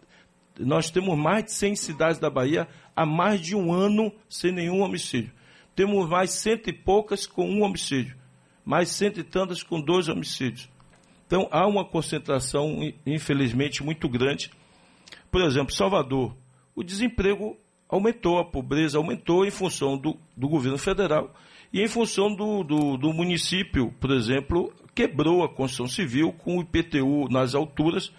Nós 0.60 0.90
temos 0.90 1.18
mais 1.18 1.46
de 1.46 1.54
100 1.54 1.76
cidades 1.76 2.20
da 2.20 2.30
Bahia 2.30 2.68
há 2.96 3.06
mais 3.06 3.40
de 3.40 3.56
um 3.56 3.72
ano 3.72 4.12
sem 4.28 4.52
nenhum 4.52 4.82
homicídio. 4.82 5.32
Temos 5.76 6.10
mais 6.10 6.32
cento 6.32 6.70
e 6.70 6.74
poucas 6.74 7.26
com 7.26 7.50
um 7.50 7.64
homicídio, 7.64 8.18
mais 8.66 8.90
cento 8.90 9.22
e 9.22 9.24
tantas 9.24 9.64
com 9.64 9.80
dois 9.80 10.10
homicídios. 10.10 10.70
Então 11.26 11.48
há 11.52 11.66
uma 11.66 11.86
concentração, 11.86 12.80
infelizmente, 13.06 13.82
muito 13.82 14.10
grande. 14.10 14.52
Por 15.32 15.42
exemplo, 15.42 15.74
Salvador, 15.74 16.36
o 16.76 16.84
desemprego 16.84 17.58
aumentou, 17.88 18.40
a 18.40 18.46
pobreza 18.46 18.98
aumentou 18.98 19.46
em 19.46 19.52
função 19.52 19.98
do, 19.98 20.18
do 20.36 20.48
governo 20.48 20.78
federal 20.78 21.34
e 21.72 21.82
em 21.82 21.88
função 21.88 22.34
do, 22.34 22.64
do, 22.64 22.98
do 22.98 23.14
município, 23.14 23.94
por 24.00 24.12
exemplo, 24.12 24.74
quebrou 24.96 25.44
a 25.44 25.50
Constituição 25.50 25.88
Civil 25.88 26.34
com 26.34 26.58
o 26.58 26.62
IPTU 26.62 27.28
nas 27.30 27.54
alturas 27.54 28.12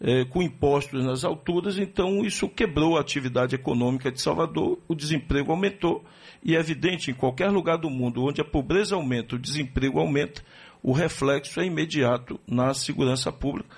é, 0.00 0.24
com 0.24 0.42
impostos 0.42 1.04
nas 1.04 1.24
alturas, 1.24 1.78
então 1.78 2.24
isso 2.24 2.48
quebrou 2.48 2.96
a 2.96 3.00
atividade 3.00 3.54
econômica 3.54 4.10
de 4.12 4.20
Salvador, 4.20 4.78
o 4.86 4.94
desemprego 4.94 5.50
aumentou, 5.50 6.04
e 6.44 6.54
é 6.54 6.60
evidente, 6.60 7.10
em 7.10 7.14
qualquer 7.14 7.50
lugar 7.50 7.78
do 7.78 7.90
mundo 7.90 8.24
onde 8.24 8.40
a 8.40 8.44
pobreza 8.44 8.94
aumenta, 8.94 9.36
o 9.36 9.38
desemprego 9.38 9.98
aumenta, 9.98 10.42
o 10.82 10.92
reflexo 10.92 11.60
é 11.60 11.66
imediato 11.66 12.38
na 12.46 12.74
segurança 12.74 13.32
pública. 13.32 13.74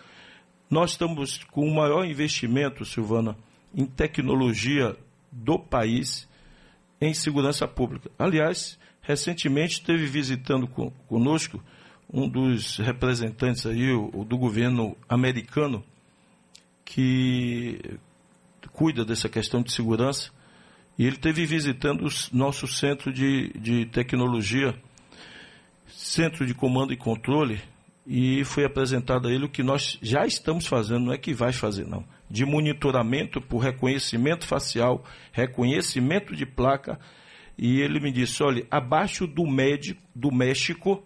Nós 0.71 0.91
estamos 0.91 1.43
com 1.45 1.67
o 1.67 1.75
maior 1.75 2.05
investimento, 2.05 2.85
Silvana, 2.85 3.37
em 3.75 3.87
tecnologia 3.87 4.97
do 5.33 5.59
país 5.59 6.29
em 7.01 7.15
segurança 7.15 7.67
pública. 7.67 8.11
Aliás, 8.19 8.79
recentemente 9.01 9.75
esteve 9.75 10.07
visitando 10.07 10.67
conosco 11.07 11.63
um 12.13 12.29
dos 12.29 12.77
representantes 12.79 13.67
aí, 13.67 13.87
do 14.27 14.39
governo 14.39 14.97
americano, 15.09 15.85
que 16.85 17.99
cuida 18.73 19.05
dessa 19.05 19.29
questão 19.29 19.63
de 19.63 19.73
segurança 19.73 20.31
E 20.99 21.05
ele 21.05 21.17
esteve 21.17 21.45
visitando 21.47 22.07
o 22.07 22.37
nosso 22.37 22.67
centro 22.67 23.13
de, 23.13 23.53
de 23.59 23.87
tecnologia, 23.87 24.75
centro 25.87 26.45
de 26.45 26.55
comando 26.55 26.93
e 26.93 26.97
controle, 26.97 27.61
e 28.11 28.43
foi 28.43 28.65
apresentado 28.65 29.29
a 29.29 29.31
ele 29.31 29.45
o 29.45 29.51
que 29.51 29.63
nós 29.63 29.99
já 30.01 30.25
estamos 30.25 30.67
fazendo, 30.67 31.05
não 31.05 31.13
é 31.13 31.19
que 31.19 31.35
vai 31.35 31.53
fazer, 31.53 31.87
não. 31.87 32.03
De 32.31 32.43
monitoramento 32.47 33.39
por 33.39 33.59
reconhecimento 33.59 34.47
facial, 34.47 35.05
reconhecimento 35.31 36.35
de 36.35 36.47
placa. 36.47 36.99
E 37.59 37.83
ele 37.83 38.01
me 38.01 38.11
disse: 38.11 38.43
olha, 38.43 38.67
abaixo 38.71 39.27
do, 39.27 39.47
médico, 39.47 40.01
do 40.15 40.33
México, 40.33 41.05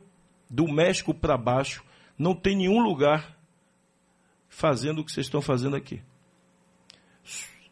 do 0.49 0.69
México 0.69 1.13
para 1.13 1.37
baixo, 1.37 1.83
não 2.17 2.37
tem 2.37 2.57
nenhum 2.57 2.81
lugar 2.81 3.37
fazendo 4.49 5.01
o 5.01 5.05
que 5.05 5.11
vocês 5.11 5.27
estão 5.27 5.43
fazendo 5.43 5.75
aqui. 5.75 6.01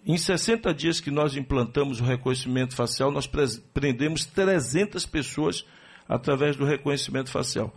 Em 0.04 0.18
60 0.18 0.74
dias 0.74 0.98
que 0.98 1.10
nós 1.10 1.36
implantamos 1.36 2.00
o 2.00 2.04
reconhecimento 2.04 2.74
facial, 2.74 3.12
nós 3.12 3.30
prendemos 3.72 4.26
300 4.26 5.06
pessoas 5.06 5.64
através 6.08 6.56
do 6.56 6.64
reconhecimento 6.64 7.30
facial. 7.30 7.72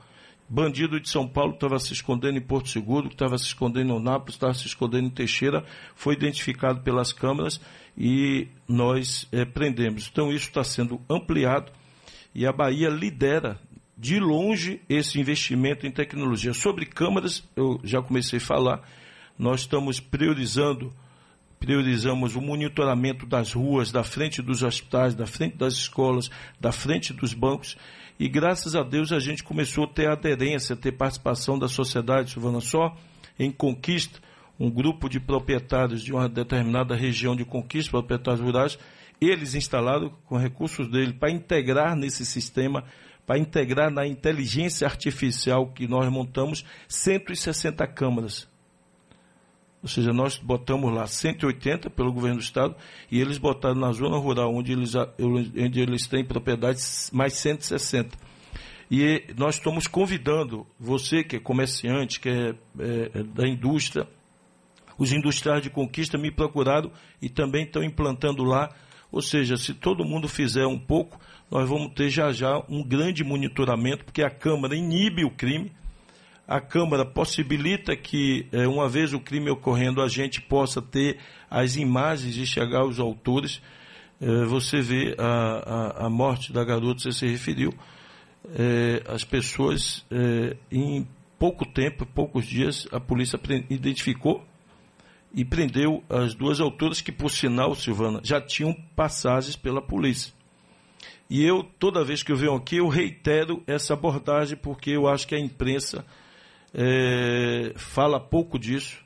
Bandido 0.50 1.00
de 1.00 1.10
São 1.10 1.28
Paulo 1.28 1.54
estava 1.54 1.80
se 1.80 1.94
escondendo 1.94 2.38
em 2.38 2.42
Porto 2.42 2.70
Seguro, 2.70 3.08
estava 3.08 3.38
se 3.38 3.46
escondendo 3.46 3.94
em 3.94 4.04
Nápoles, 4.04 4.36
estava 4.36 4.54
se 4.54 4.68
escondendo 4.68 5.08
em 5.08 5.10
Teixeira, 5.10 5.64
foi 5.96 6.14
identificado 6.14 6.82
pelas 6.82 7.12
câmeras 7.12 7.60
e 7.98 8.48
nós 8.68 9.28
é, 9.32 9.46
prendemos. 9.46 10.10
Então 10.12 10.32
isso 10.32 10.48
está 10.48 10.64
sendo 10.64 11.02
ampliado 11.10 11.72
e 12.36 12.46
a 12.46 12.52
Bahia 12.52 12.90
lidera 12.90 13.60
de 13.98 14.20
longe 14.20 14.82
esse 14.90 15.20
investimento 15.20 15.88
em 15.88 15.92
tecnologia. 15.92 16.54
Sobre 16.54 16.86
câmeras, 16.86 17.44
eu 17.56 17.80
já 17.84 18.02
comecei 18.02 18.38
a 18.38 18.42
falar, 18.42 18.82
nós 19.38 19.62
estamos 19.62 20.00
priorizando 20.00 20.94
priorizamos 21.64 22.36
o 22.36 22.42
monitoramento 22.42 23.26
das 23.26 23.54
ruas, 23.54 23.90
da 23.90 24.04
frente 24.04 24.42
dos 24.42 24.64
hospitais, 24.64 25.16
da 25.16 25.26
frente 25.26 25.56
das 25.56 25.76
escolas, 25.76 26.30
da 26.60 26.74
frente 26.74 27.14
dos 27.14 27.34
bancos. 27.34 27.78
E 28.20 28.28
graças 28.28 28.76
a 28.76 28.84
Deus 28.84 29.14
a 29.14 29.20
gente 29.20 29.46
começou 29.46 29.86
a 29.86 29.88
ter 29.88 30.10
aderência, 30.10 30.74
a 30.74 30.78
ter 30.78 30.92
participação 30.92 31.58
da 31.58 31.70
sociedade, 31.70 32.32
Silvana, 32.32 32.60
só 32.60 32.94
em 33.40 33.50
conquista, 33.50 34.20
um 34.60 34.70
grupo 34.70 35.08
de 35.08 35.22
proprietários 35.22 36.04
de 36.04 36.12
uma 36.12 36.28
determinada 36.28 36.96
região 36.96 37.34
de 37.34 37.46
conquista, 37.46 37.92
proprietários 37.92 38.42
rurais, 38.42 38.78
eles 39.22 39.56
instalaram 39.56 40.10
com 40.26 40.36
recursos 40.36 40.90
dele 40.90 41.14
para 41.14 41.32
integrar 41.32 41.96
nesse 41.96 42.26
sistema, 42.26 42.84
para 43.26 43.40
integrar 43.40 43.90
na 43.90 44.06
inteligência 44.06 44.86
artificial 44.86 45.68
que 45.68 45.88
nós 45.88 46.12
montamos 46.12 46.66
160 46.90 47.88
câmaras 47.88 48.52
ou 49.84 49.90
seja, 49.90 50.14
nós 50.14 50.38
botamos 50.38 50.94
lá 50.94 51.06
180 51.06 51.90
pelo 51.90 52.14
governo 52.14 52.38
do 52.38 52.44
estado 52.44 52.74
e 53.12 53.20
eles 53.20 53.38
botaram 53.38 53.76
na 53.76 53.92
zona 53.92 54.18
rural, 54.18 54.56
onde 54.56 54.72
eles, 54.72 54.94
onde 54.96 55.82
eles 55.82 56.08
têm 56.08 56.24
propriedades, 56.24 57.12
mais 57.12 57.34
160. 57.34 58.18
E 58.90 59.26
nós 59.38 59.56
estamos 59.56 59.86
convidando 59.86 60.66
você 60.80 61.22
que 61.22 61.36
é 61.36 61.40
comerciante, 61.40 62.22
que 62.22 62.30
é, 62.30 62.56
é, 62.80 63.12
é 63.14 63.24
da 63.24 63.46
indústria, 63.46 64.08
os 64.98 65.12
industriais 65.12 65.62
de 65.62 65.70
conquista 65.70 66.18
me 66.18 66.32
procuraram 66.32 66.90
e 67.22 67.28
também 67.28 67.66
estão 67.66 67.84
implantando 67.84 68.42
lá. 68.42 68.70
Ou 69.12 69.22
seja, 69.22 69.58
se 69.58 69.74
todo 69.74 70.06
mundo 70.06 70.30
fizer 70.30 70.66
um 70.66 70.80
pouco, 70.80 71.20
nós 71.52 71.68
vamos 71.68 71.94
ter 71.94 72.10
já 72.10 72.32
já 72.32 72.64
um 72.70 72.82
grande 72.82 73.22
monitoramento, 73.22 74.06
porque 74.06 74.24
a 74.24 74.30
Câmara 74.30 74.78
inibe 74.78 75.26
o 75.26 75.32
crime 75.32 75.74
a 76.48 76.60
Câmara 76.60 77.06
possibilita 77.06 77.96
que, 77.96 78.48
é, 78.52 78.68
uma 78.68 78.90
vez 78.90 79.14
o 79.14 79.20
crime 79.20 79.50
ocorrendo, 79.50 80.02
a 80.02 80.08
gente 80.08 80.42
possa 80.42 80.82
ter 80.82 81.18
as 81.50 81.76
imagens 81.76 82.36
e 82.36 82.46
chegar 82.46 82.80
aos 82.80 83.00
autores. 83.00 83.62
É, 84.20 84.46
você 84.46 84.82
vê 84.82 85.16
a, 85.18 86.04
a, 86.04 86.06
a, 86.06 86.10
morte 86.10 86.52
da 86.52 86.64
garota, 86.64 87.00
você 87.00 87.12
se 87.12 87.28
referiu. 87.28 87.74
É, 88.56 89.02
as 89.08 89.24
pessoas, 89.24 90.06
em 90.70 91.08
pouco 91.40 91.66
tempo, 91.66 92.06
poucos 92.06 92.46
dias, 92.46 92.88
a 92.92 93.00
polícia 93.00 93.40
identificou 93.70 94.46
e 95.34 95.46
prendeu 95.46 96.04
as 96.10 96.36
duas 96.36 96.60
autoras 96.60 97.00
que, 97.00 97.12
por 97.12 97.32
sinal, 97.32 97.74
Silvana, 97.74 98.20
já 98.22 98.42
tinham 98.42 98.74
passagens 98.96 99.56
pela 99.56 99.82
polícia. 99.82 100.34
E 101.30 101.44
eu, 101.44 101.64
toda 101.80 102.04
vez 102.04 102.22
que 102.22 102.32
eu 102.32 102.36
venho 102.36 102.54
aqui, 102.54 102.76
eu 102.76 102.88
reitero 102.88 103.64
essa 103.66 103.94
abordagem, 103.94 104.58
porque 104.58 104.92
eu 104.92 105.08
acho 105.08 105.26
que 105.26 105.34
a 105.34 105.40
imprensa 105.40 106.06
é, 106.74 107.74
fala 107.76 108.20
pouco 108.20 108.58
disso. 108.58 109.04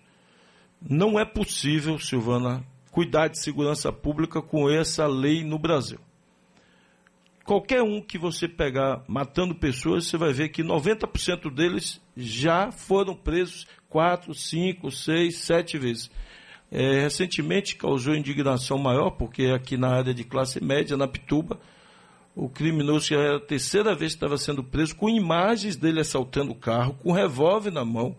Não 0.82 1.20
é 1.20 1.26
possível, 1.26 2.00
Silvana, 2.00 2.64
cuidar 2.92 3.28
de 3.28 3.40
segurança 3.40 3.92
pública 3.92 4.42
com 4.42 4.70
essa 4.70 5.06
lei 5.06 5.44
no 5.44 5.60
Brasil. 5.60 6.00
Qualquer 7.44 7.82
um 7.82 8.02
que 8.02 8.18
você 8.18 8.48
pegar 8.48 9.04
matando 9.08 9.56
pessoas, 9.56 10.06
você 10.06 10.18
vai 10.18 10.34
ver 10.34 10.50
que 10.50 10.62
90% 10.62 11.50
deles 11.54 12.02
já 12.16 12.72
foram 12.72 13.16
presos 13.16 13.66
quatro, 13.90 14.34
cinco, 14.34 14.92
seis, 14.92 15.38
sete 15.38 15.78
vezes. 15.78 16.12
É, 16.70 17.02
recentemente 17.02 17.78
causou 17.78 18.14
indignação 18.14 18.78
maior, 18.78 19.12
porque 19.12 19.46
aqui 19.46 19.78
na 19.78 19.90
área 19.90 20.14
de 20.14 20.26
classe 20.26 20.62
média, 20.62 20.98
na 20.98 21.08
Pituba, 21.08 21.58
o 22.40 22.48
criminoso 22.48 23.08
já 23.08 23.20
era 23.20 23.38
a 23.38 23.40
terceira 23.40 23.96
vez 23.96 24.12
que 24.12 24.18
estava 24.18 24.38
sendo 24.38 24.64
preso, 24.64 24.96
com 24.96 25.10
imagens 25.10 25.76
dele 25.76 26.02
assaltando 26.02 26.52
o 26.52 26.56
carro, 26.56 26.94
com 27.02 27.12
revólver 27.12 27.72
na 27.72 27.84
mão. 27.84 28.16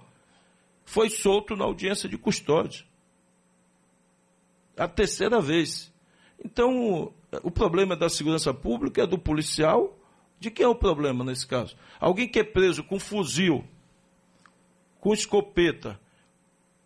Foi 0.85 1.09
solto 1.09 1.55
na 1.55 1.65
audiência 1.65 2.09
de 2.09 2.19
custódia. 2.19 2.85
A 4.77 4.89
terceira 4.89 5.41
vez. 5.41 5.93
Então, 6.45 7.13
o 7.45 7.51
problema 7.51 7.95
da 7.95 8.09
segurança 8.09 8.53
pública 8.53 9.03
é 9.03 9.07
do 9.07 9.17
policial. 9.17 9.97
De 10.41 10.51
quem 10.51 10.67
é 10.67 10.69
o 10.69 10.75
problema 10.75 11.23
nesse 11.23 11.47
caso? 11.47 11.77
Alguém 12.01 12.27
que 12.27 12.41
é 12.41 12.45
preso 12.45 12.83
com 12.83 12.99
fuzil, 12.99 13.65
com 14.99 15.15
escopeta, 15.15 15.99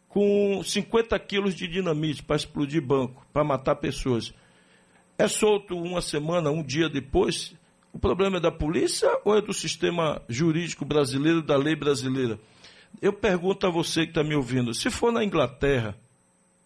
com 0.06 0.62
50 0.62 1.18
quilos 1.20 1.54
de 1.54 1.66
dinamite 1.66 2.22
para 2.22 2.36
explodir 2.36 2.82
banco, 2.82 3.26
para 3.32 3.42
matar 3.42 3.76
pessoas 3.76 4.34
é 5.22 5.28
solto 5.28 5.76
uma 5.76 6.02
semana, 6.02 6.50
um 6.50 6.62
dia 6.62 6.88
depois, 6.88 7.54
o 7.92 7.98
problema 7.98 8.38
é 8.38 8.40
da 8.40 8.50
polícia 8.50 9.08
ou 9.24 9.36
é 9.36 9.40
do 9.40 9.54
sistema 9.54 10.20
jurídico 10.28 10.84
brasileiro, 10.84 11.40
da 11.40 11.56
lei 11.56 11.76
brasileira? 11.76 12.40
Eu 13.00 13.12
pergunto 13.12 13.66
a 13.66 13.70
você 13.70 14.02
que 14.02 14.10
está 14.10 14.24
me 14.24 14.34
ouvindo: 14.34 14.74
se 14.74 14.90
for 14.90 15.12
na 15.12 15.24
Inglaterra, 15.24 15.96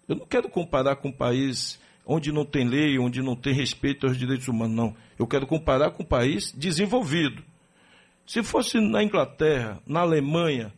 eu 0.09 0.17
não 0.17 0.27
quero 0.27 0.49
comparar 0.49 0.97
com 0.97 1.09
um 1.09 1.13
país 1.13 1.79
onde 2.07 2.33
não 2.33 2.47
tem 2.47 2.67
lei, 2.67 2.99
onde 2.99 3.21
não 3.21 3.37
tem 3.37 3.53
respeito 3.53 4.07
aos 4.07 4.17
direitos 4.17 4.49
humanos, 4.49 4.75
não. 4.75 4.97
Eu 5.19 5.27
quero 5.27 5.47
comparar 5.47 5.91
com 5.91 6.03
um 6.03 6.07
país 6.07 6.51
desenvolvido. 6.53 7.43
Se 8.27 8.43
fosse 8.43 8.81
na 8.81 9.03
Inglaterra, 9.03 9.83
na 9.87 10.01
Alemanha, 10.01 10.73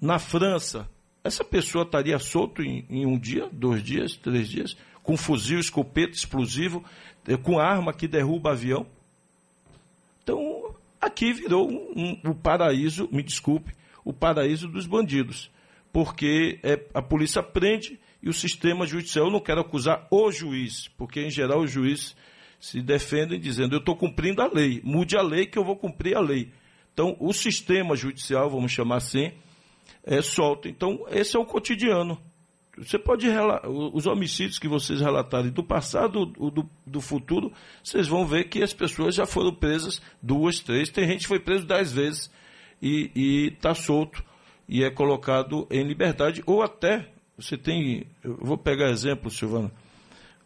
na 0.00 0.18
França, 0.18 0.88
essa 1.24 1.42
pessoa 1.42 1.84
estaria 1.84 2.18
solto 2.18 2.62
em, 2.62 2.86
em 2.88 3.04
um 3.04 3.18
dia, 3.18 3.48
dois 3.50 3.82
dias, 3.82 4.16
três 4.16 4.48
dias 4.48 4.76
com 5.08 5.16
fuzil, 5.16 5.58
escopeta, 5.58 6.12
explosivo, 6.12 6.84
eh, 7.26 7.34
com 7.38 7.58
arma 7.58 7.94
que 7.94 8.06
derruba 8.06 8.50
avião. 8.50 8.86
Então, 10.22 10.74
aqui 11.00 11.32
virou 11.32 11.66
um, 11.66 11.92
um, 11.96 12.20
um 12.26 12.34
paraíso, 12.34 13.08
me 13.10 13.22
desculpe, 13.22 13.74
o 14.04 14.12
paraíso 14.12 14.68
dos 14.68 14.86
bandidos. 14.86 15.50
Porque 15.90 16.60
é, 16.62 16.78
a 16.92 17.00
polícia 17.00 17.42
prende 17.42 17.98
e 18.22 18.28
o 18.28 18.34
sistema 18.34 18.86
judicial, 18.86 19.28
eu 19.28 19.32
não 19.32 19.40
quero 19.40 19.62
acusar 19.62 20.06
o 20.10 20.30
juiz, 20.30 20.88
porque 20.88 21.22
em 21.22 21.30
geral 21.30 21.62
os 21.62 21.70
juízes 21.70 22.14
se 22.60 22.82
defendem 22.82 23.40
dizendo 23.40 23.76
eu 23.76 23.80
estou 23.80 23.96
cumprindo 23.96 24.42
a 24.42 24.46
lei, 24.46 24.82
mude 24.84 25.16
a 25.16 25.22
lei 25.22 25.46
que 25.46 25.58
eu 25.58 25.64
vou 25.64 25.76
cumprir 25.76 26.18
a 26.18 26.20
lei. 26.20 26.52
Então, 26.92 27.16
o 27.18 27.32
sistema 27.32 27.96
judicial, 27.96 28.50
vamos 28.50 28.72
chamar 28.72 28.96
assim, 28.96 29.32
é 30.04 30.20
solto. 30.20 30.68
Então, 30.68 31.06
esse 31.08 31.34
é 31.34 31.40
o 31.40 31.46
cotidiano. 31.46 32.20
Você 32.78 32.98
pode 32.98 33.26
os 33.66 34.06
homicídios 34.06 34.58
que 34.58 34.68
vocês 34.68 35.00
relatarem 35.00 35.50
do 35.50 35.62
passado, 35.62 36.26
do, 36.26 36.68
do, 36.86 37.00
futuro, 37.00 37.52
vocês 37.82 38.06
vão 38.08 38.26
ver 38.26 38.44
que 38.44 38.62
as 38.62 38.72
pessoas 38.72 39.14
já 39.14 39.26
foram 39.26 39.54
presas 39.54 40.00
duas, 40.22 40.60
três, 40.60 40.88
tem 40.90 41.06
gente 41.06 41.22
que 41.22 41.28
foi 41.28 41.40
preso 41.40 41.66
dez 41.66 41.92
vezes 41.92 42.30
e 42.80 43.52
está 43.54 43.74
solto 43.74 44.22
e 44.68 44.84
é 44.84 44.90
colocado 44.90 45.66
em 45.70 45.82
liberdade, 45.82 46.42
ou 46.46 46.62
até, 46.62 47.08
você 47.36 47.56
tem, 47.56 48.06
eu 48.22 48.36
vou 48.40 48.58
pegar 48.58 48.90
exemplo, 48.90 49.30
Silvana, 49.30 49.72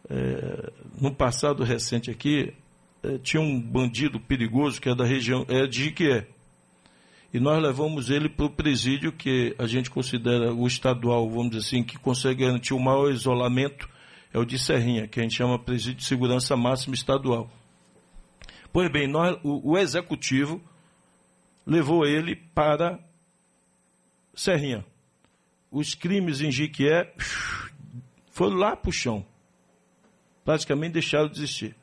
é, 0.09 0.71
no 0.99 1.13
passado 1.13 1.63
recente 1.63 2.09
aqui, 2.09 2.53
é, 3.03 3.17
tinha 3.17 3.41
um 3.41 3.59
bandido 3.59 4.19
perigoso 4.19 4.79
que 4.79 4.89
é 4.89 4.95
da 4.95 5.05
região, 5.05 5.45
é 5.49 5.67
de 5.67 5.89
Iquié, 5.89 6.27
e 7.33 7.39
nós 7.39 7.61
levamos 7.61 8.11
ele 8.11 8.29
para 8.29 8.45
o 8.45 8.49
presídio 8.49 9.11
que 9.11 9.55
a 9.57 9.65
gente 9.65 9.89
considera 9.89 10.53
o 10.53 10.67
estadual, 10.67 11.27
vamos 11.27 11.49
dizer 11.49 11.65
assim, 11.65 11.83
que 11.83 11.97
consegue 11.97 12.45
garantir 12.45 12.75
o 12.75 12.79
maior 12.79 13.11
isolamento, 13.11 13.89
é 14.31 14.37
o 14.37 14.45
de 14.45 14.59
Serrinha, 14.59 15.07
que 15.07 15.19
a 15.19 15.23
gente 15.23 15.35
chama 15.35 15.57
presídio 15.57 15.95
de 15.95 16.05
segurança 16.05 16.55
máxima 16.55 16.93
estadual. 16.93 17.49
Pois 18.71 18.91
bem, 18.91 19.07
nós, 19.07 19.35
o, 19.43 19.71
o 19.71 19.77
executivo 19.77 20.61
levou 21.65 22.05
ele 22.05 22.35
para 22.35 22.99
Serrinha. 24.35 24.85
Os 25.71 25.95
crimes 25.95 26.39
em 26.39 26.51
Jiquié 26.51 27.15
foram 28.31 28.57
lá 28.57 28.75
para 28.75 28.89
o 28.89 28.93
chão. 28.93 29.25
praticamente 30.45 30.93
deixaram 30.93 31.29
de 31.29 31.39
existir. 31.39 31.75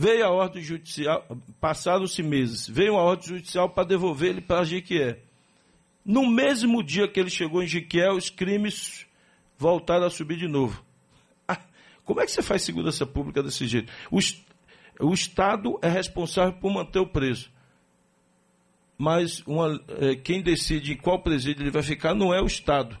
Veio 0.00 0.24
a 0.24 0.30
ordem 0.30 0.62
judicial, 0.62 1.26
passaram-se 1.60 2.22
meses, 2.22 2.68
veio 2.68 2.96
a 2.96 3.02
ordem 3.02 3.30
judicial 3.30 3.68
para 3.68 3.82
devolver 3.82 4.30
ele 4.30 4.40
para 4.40 4.62
Jiquié. 4.62 5.18
No 6.04 6.24
mesmo 6.24 6.84
dia 6.84 7.08
que 7.08 7.18
ele 7.18 7.28
chegou 7.28 7.64
em 7.64 7.66
Jiquié, 7.66 8.08
os 8.12 8.30
crimes 8.30 9.08
voltaram 9.58 10.06
a 10.06 10.10
subir 10.10 10.38
de 10.38 10.46
novo. 10.46 10.84
Ah, 11.48 11.58
como 12.04 12.20
é 12.20 12.26
que 12.26 12.30
você 12.30 12.42
faz 12.42 12.62
segurança 12.62 13.04
pública 13.04 13.42
desse 13.42 13.66
jeito? 13.66 13.92
O, 14.08 14.20
o 15.00 15.12
Estado 15.12 15.76
é 15.82 15.88
responsável 15.88 16.52
por 16.52 16.72
manter 16.72 17.00
o 17.00 17.06
preso. 17.08 17.50
Mas 18.96 19.42
uma, 19.48 19.84
é, 19.98 20.14
quem 20.14 20.40
decide 20.40 20.92
em 20.92 20.96
qual 20.96 21.20
presídio 21.24 21.64
ele 21.64 21.72
vai 21.72 21.82
ficar 21.82 22.14
não 22.14 22.32
é 22.32 22.40
o 22.40 22.46
Estado, 22.46 22.96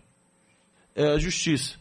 é 0.96 1.12
a 1.12 1.18
Justiça. 1.18 1.78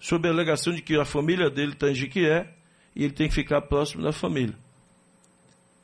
Sob 0.00 0.26
a 0.26 0.30
alegação 0.30 0.72
de 0.72 0.80
que 0.80 0.96
a 0.96 1.04
família 1.04 1.50
dele 1.50 1.72
está 1.72 1.90
em 1.90 1.94
Jiquié, 1.94 2.54
e 2.98 3.04
ele 3.04 3.12
tem 3.12 3.28
que 3.28 3.34
ficar 3.34 3.62
próximo 3.62 4.02
da 4.02 4.12
família. 4.12 4.56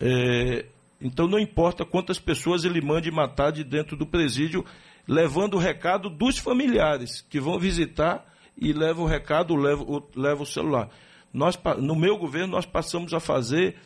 É, 0.00 0.66
então 1.00 1.28
não 1.28 1.38
importa 1.38 1.84
quantas 1.84 2.18
pessoas 2.18 2.64
ele 2.64 2.80
mande 2.80 3.08
matar 3.08 3.52
de 3.52 3.62
dentro 3.62 3.96
do 3.96 4.04
presídio, 4.04 4.64
levando 5.06 5.54
o 5.54 5.58
recado 5.58 6.10
dos 6.10 6.38
familiares 6.38 7.24
que 7.30 7.38
vão 7.38 7.56
visitar 7.56 8.26
e 8.58 8.72
leva 8.72 9.00
o 9.00 9.06
recado, 9.06 9.54
leva, 9.54 9.84
o, 9.84 10.02
leva 10.16 10.42
o 10.42 10.46
celular. 10.46 10.90
Nós, 11.32 11.56
no 11.78 11.94
meu 11.94 12.18
governo, 12.18 12.48
nós 12.48 12.66
passamos 12.66 13.14
a 13.14 13.20
fazer 13.20 13.76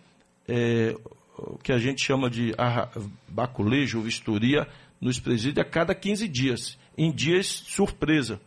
é, 0.47 0.95
o 1.37 1.59
que 1.59 1.72
a 1.72 1.79
gente 1.79 2.03
chama 2.03 2.31
de 2.31 2.55
baculejo, 3.29 4.01
vistoria, 4.01 4.66
nos 4.99 5.20
presídios 5.20 5.59
a 5.59 5.68
cada 5.68 5.95
15 5.95 6.26
dias, 6.26 6.79
em 6.97 7.12
dias 7.12 7.47
surpresa. 7.47 8.41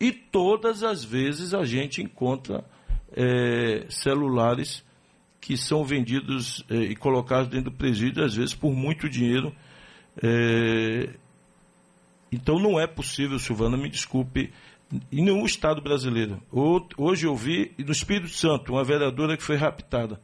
E 0.00 0.10
todas 0.10 0.82
as 0.82 1.04
vezes 1.04 1.54
a 1.54 1.64
gente 1.64 2.02
encontra 2.02 2.64
é, 3.12 3.86
celulares 3.88 4.84
que 5.40 5.56
são 5.56 5.84
vendidos 5.84 6.64
é, 6.68 6.76
e 6.76 6.96
colocados 6.96 7.48
dentro 7.48 7.70
do 7.70 7.76
presídio, 7.76 8.24
às 8.24 8.34
vezes 8.34 8.54
por 8.54 8.74
muito 8.74 9.08
dinheiro. 9.08 9.54
É, 10.22 11.10
então 12.30 12.58
não 12.58 12.78
é 12.78 12.86
possível, 12.86 13.38
Silvana, 13.38 13.76
me 13.76 13.88
desculpe, 13.88 14.52
em 15.10 15.24
nenhum 15.24 15.44
estado 15.44 15.80
brasileiro. 15.80 16.42
Hoje 16.96 17.26
eu 17.26 17.34
vi 17.34 17.72
no 17.78 17.92
Espírito 17.92 18.30
Santo 18.30 18.72
uma 18.72 18.84
vereadora 18.84 19.36
que 19.36 19.42
foi 19.42 19.56
raptada. 19.56 20.20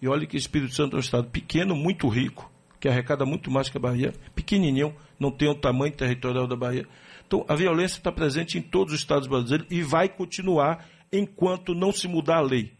E 0.00 0.08
olha 0.08 0.26
que 0.26 0.36
Espírito 0.36 0.74
Santo 0.74 0.94
é 0.94 0.98
um 0.98 1.00
estado 1.00 1.28
pequeno, 1.28 1.74
muito 1.74 2.08
rico, 2.08 2.50
que 2.80 2.88
arrecada 2.88 3.24
muito 3.24 3.50
mais 3.50 3.68
que 3.68 3.76
a 3.76 3.80
Bahia, 3.80 4.12
pequenininho, 4.34 4.94
não 5.18 5.30
tem 5.30 5.48
o 5.48 5.54
tamanho 5.54 5.92
territorial 5.92 6.46
da 6.46 6.56
Bahia. 6.56 6.86
Então 7.26 7.44
a 7.48 7.54
violência 7.54 7.98
está 7.98 8.12
presente 8.12 8.58
em 8.58 8.62
todos 8.62 8.92
os 8.92 9.00
estados 9.00 9.26
brasileiros 9.26 9.66
e 9.70 9.82
vai 9.82 10.08
continuar 10.08 10.86
enquanto 11.12 11.74
não 11.74 11.92
se 11.92 12.08
mudar 12.08 12.38
a 12.38 12.42
lei. 12.42 12.72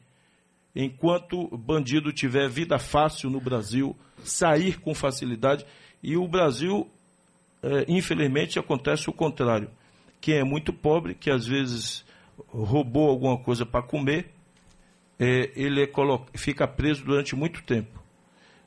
Enquanto 0.75 1.57
bandido 1.57 2.13
tiver 2.13 2.49
vida 2.49 2.79
fácil 2.79 3.31
no 3.31 3.41
Brasil, 3.41 3.97
sair 4.25 4.81
com 4.81 4.95
facilidade. 4.95 5.65
E 6.03 6.17
o 6.17 6.27
Brasil, 6.27 6.91
é, 7.63 7.85
infelizmente, 7.89 8.59
acontece 8.59 9.09
o 9.09 9.13
contrário. 9.13 9.71
Quem 10.21 10.37
é 10.37 10.45
muito 10.45 10.73
pobre, 10.73 11.15
que 11.15 11.31
às 11.31 11.47
vezes 11.47 12.05
roubou 12.49 13.09
alguma 13.09 13.39
coisa 13.39 13.65
para 13.65 13.83
comer, 13.83 14.33
é, 15.19 15.53
ele 15.55 15.83
é 15.83 15.89
fica 16.35 16.67
preso 16.67 17.05
durante 17.05 17.37
muito 17.37 17.63
tempo. 17.63 18.03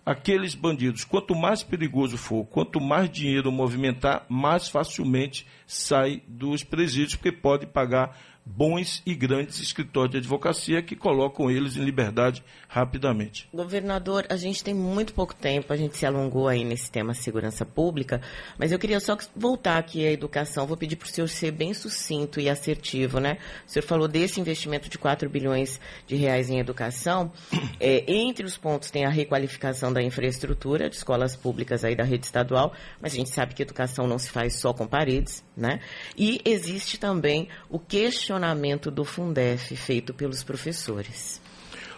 Aqueles 0.05 0.55
bandidos, 0.55 1.03
quanto 1.03 1.35
mais 1.35 1.63
perigoso 1.63 2.17
for, 2.17 2.45
quanto 2.45 2.79
mais 2.79 3.09
dinheiro 3.09 3.51
movimentar, 3.51 4.25
mais 4.29 4.69
facilmente 4.69 5.45
sai 5.65 6.21
dos 6.25 6.63
presídios, 6.63 7.15
porque 7.15 7.31
pode 7.31 7.67
pagar 7.67 8.17
bons 8.55 9.01
e 9.05 9.13
grandes 9.13 9.59
escritórios 9.59 10.11
de 10.11 10.17
advocacia 10.17 10.81
que 10.81 10.95
colocam 10.95 11.51
eles 11.51 11.75
em 11.75 11.83
liberdade 11.83 12.43
rapidamente. 12.67 13.47
Governador, 13.53 14.25
a 14.29 14.37
gente 14.37 14.63
tem 14.63 14.73
muito 14.73 15.13
pouco 15.13 15.35
tempo, 15.35 15.73
a 15.73 15.77
gente 15.77 15.97
se 15.97 16.05
alongou 16.05 16.47
aí 16.47 16.63
nesse 16.63 16.89
tema 16.89 17.13
segurança 17.13 17.65
pública, 17.65 18.21
mas 18.57 18.71
eu 18.71 18.79
queria 18.79 18.99
só 18.99 19.17
voltar 19.35 19.77
aqui 19.77 20.05
à 20.05 20.11
educação. 20.11 20.65
Vou 20.65 20.77
pedir 20.77 20.95
para 20.95 21.05
o 21.05 21.09
senhor 21.09 21.27
ser 21.27 21.51
bem 21.51 21.73
sucinto 21.73 22.39
e 22.39 22.49
assertivo, 22.49 23.19
né? 23.19 23.37
O 23.67 23.69
senhor 23.69 23.83
falou 23.83 24.07
desse 24.07 24.39
investimento 24.39 24.89
de 24.89 24.97
4 24.97 25.29
bilhões 25.29 25.79
de 26.05 26.15
reais 26.15 26.49
em 26.49 26.59
educação. 26.59 27.31
É, 27.79 28.03
entre 28.11 28.45
os 28.45 28.57
pontos 28.57 28.89
tem 28.89 29.05
a 29.05 29.09
requalificação 29.09 29.93
da 29.93 30.01
infraestrutura 30.01 30.89
de 30.89 30.95
escolas 30.95 31.35
públicas 31.35 31.83
aí 31.83 31.95
da 31.95 32.03
rede 32.03 32.25
estadual, 32.25 32.73
mas 32.99 33.13
a 33.13 33.15
gente 33.15 33.29
sabe 33.29 33.53
que 33.53 33.61
educação 33.61 34.07
não 34.07 34.17
se 34.17 34.31
faz 34.31 34.55
só 34.55 34.73
com 34.73 34.87
paredes, 34.87 35.43
né? 35.55 35.79
E 36.17 36.41
existe 36.43 36.97
também 36.97 37.49
o 37.69 37.77
questionamento 37.77 38.36
questionamento 38.37 38.91
do 38.91 39.03
Fundef 39.03 39.75
feito 39.75 40.13
pelos 40.13 40.43
professores. 40.43 41.41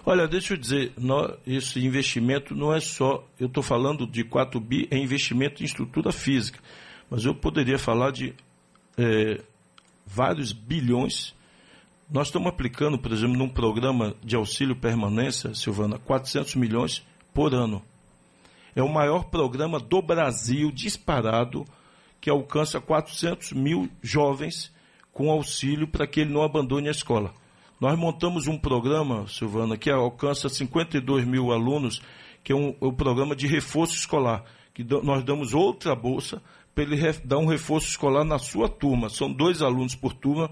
Olha, 0.05 0.27
deixa 0.27 0.53
eu 0.53 0.57
dizer, 0.57 0.93
nós, 0.97 1.37
esse 1.45 1.85
investimento 1.85 2.55
não 2.55 2.73
é 2.73 2.79
só, 2.79 3.27
eu 3.37 3.47
estou 3.47 3.61
falando 3.61 4.07
de 4.07 4.23
4 4.23 4.59
bi, 4.59 4.87
é 4.89 4.97
investimento 4.97 5.61
em 5.61 5.65
estrutura 5.65 6.11
física, 6.11 6.59
mas 7.09 7.25
eu 7.25 7.35
poderia 7.35 7.77
falar 7.77 8.11
de 8.11 8.33
é, 8.97 9.41
vários 10.05 10.53
bilhões. 10.53 11.35
Nós 12.09 12.27
estamos 12.27 12.47
aplicando, 12.47 12.97
por 12.97 13.11
exemplo, 13.11 13.37
num 13.37 13.49
programa 13.49 14.15
de 14.23 14.35
auxílio 14.35 14.75
permanência, 14.75 15.53
Silvana, 15.53 15.99
400 15.99 16.55
milhões 16.55 17.05
por 17.33 17.53
ano. 17.53 17.83
É 18.73 18.81
o 18.81 18.89
maior 18.89 19.25
programa 19.25 19.79
do 19.79 20.01
Brasil 20.01 20.71
disparado, 20.71 21.65
que 22.21 22.29
alcança 22.29 22.79
400 22.79 23.51
mil 23.51 23.89
jovens 24.01 24.71
com 25.19 25.29
auxílio 25.29 25.85
para 25.85 26.07
que 26.07 26.21
ele 26.21 26.31
não 26.31 26.43
abandone 26.43 26.87
a 26.87 26.91
escola. 26.91 27.33
Nós 27.77 27.99
montamos 27.99 28.47
um 28.47 28.57
programa, 28.57 29.27
Silvana, 29.27 29.75
que 29.75 29.89
alcança 29.89 30.47
52 30.47 31.25
mil 31.25 31.51
alunos, 31.51 32.01
que 32.41 32.53
é 32.53 32.55
um, 32.55 32.73
um 32.81 32.93
programa 32.93 33.35
de 33.35 33.45
reforço 33.45 33.95
escolar, 33.95 34.45
que 34.73 34.81
nós 35.03 35.21
damos 35.25 35.53
outra 35.53 35.93
bolsa 35.93 36.41
para 36.73 36.85
ele 36.85 36.95
dar 37.25 37.37
um 37.37 37.47
reforço 37.47 37.89
escolar 37.89 38.23
na 38.23 38.39
sua 38.39 38.69
turma. 38.69 39.09
São 39.09 39.29
dois 39.29 39.61
alunos 39.61 39.93
por 39.93 40.13
turma. 40.13 40.49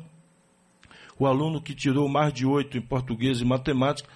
O 1.17 1.25
aluno 1.25 1.61
que 1.61 1.73
tirou 1.73 2.09
mais 2.09 2.33
de 2.33 2.45
oito 2.45 2.77
em 2.77 2.81
português 2.81 3.39
e 3.39 3.45
matemática, 3.45 4.09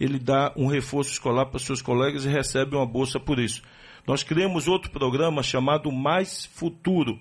ele 0.00 0.18
dá 0.18 0.54
um 0.56 0.68
reforço 0.68 1.10
escolar 1.10 1.44
para 1.44 1.60
seus 1.60 1.82
colegas 1.82 2.24
e 2.24 2.30
recebe 2.30 2.76
uma 2.76 2.86
bolsa 2.86 3.20
por 3.20 3.38
isso. 3.38 3.60
Nós 4.06 4.22
criamos 4.22 4.68
outro 4.68 4.90
programa 4.90 5.42
chamado 5.42 5.92
Mais 5.92 6.46
Futuro, 6.46 7.20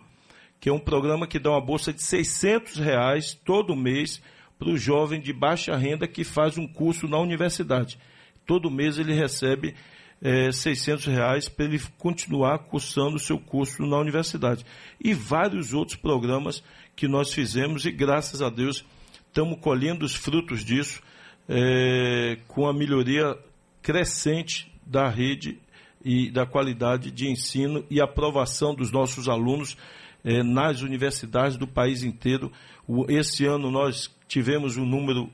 que 0.59 0.69
é 0.69 0.73
um 0.73 0.79
programa 0.79 1.27
que 1.27 1.39
dá 1.39 1.51
uma 1.51 1.61
bolsa 1.61 1.93
de 1.93 2.03
600 2.03 2.77
reais 2.77 3.33
todo 3.45 3.75
mês 3.75 4.21
para 4.57 4.69
o 4.69 4.77
jovem 4.77 5.21
de 5.21 5.31
baixa 5.31 5.75
renda 5.75 6.07
que 6.07 6.23
faz 6.23 6.57
um 6.57 6.67
curso 6.67 7.07
na 7.07 7.19
universidade. 7.19 7.99
Todo 8.45 8.71
mês 8.71 8.97
ele 8.97 9.13
recebe 9.13 9.75
é, 10.21 10.51
600 10.51 11.05
reais 11.05 11.47
para 11.47 11.65
ele 11.65 11.79
continuar 11.97 12.59
cursando 12.59 13.17
o 13.17 13.19
seu 13.19 13.37
curso 13.37 13.85
na 13.85 13.97
universidade. 13.97 14.65
E 14.99 15.13
vários 15.13 15.73
outros 15.73 15.97
programas 15.97 16.63
que 16.95 17.07
nós 17.07 17.31
fizemos 17.31 17.85
e 17.85 17.91
graças 17.91 18.41
a 18.41 18.49
Deus 18.49 18.83
estamos 19.27 19.59
colhendo 19.59 20.05
os 20.05 20.15
frutos 20.15 20.65
disso 20.65 21.01
é, 21.47 22.39
com 22.47 22.67
a 22.67 22.73
melhoria 22.73 23.37
crescente 23.81 24.71
da 24.85 25.07
rede 25.07 25.59
e 26.03 26.31
da 26.31 26.45
qualidade 26.45 27.11
de 27.11 27.27
ensino 27.27 27.85
e 27.89 28.01
aprovação 28.01 28.73
dos 28.73 28.91
nossos 28.91 29.29
alunos 29.29 29.77
é, 30.23 30.43
nas 30.43 30.81
universidades 30.81 31.57
do 31.57 31.67
país 31.67 32.03
inteiro. 32.03 32.51
O, 32.87 33.05
esse 33.09 33.45
ano 33.45 33.71
nós 33.71 34.09
tivemos 34.27 34.77
um 34.77 34.85
número 34.85 35.29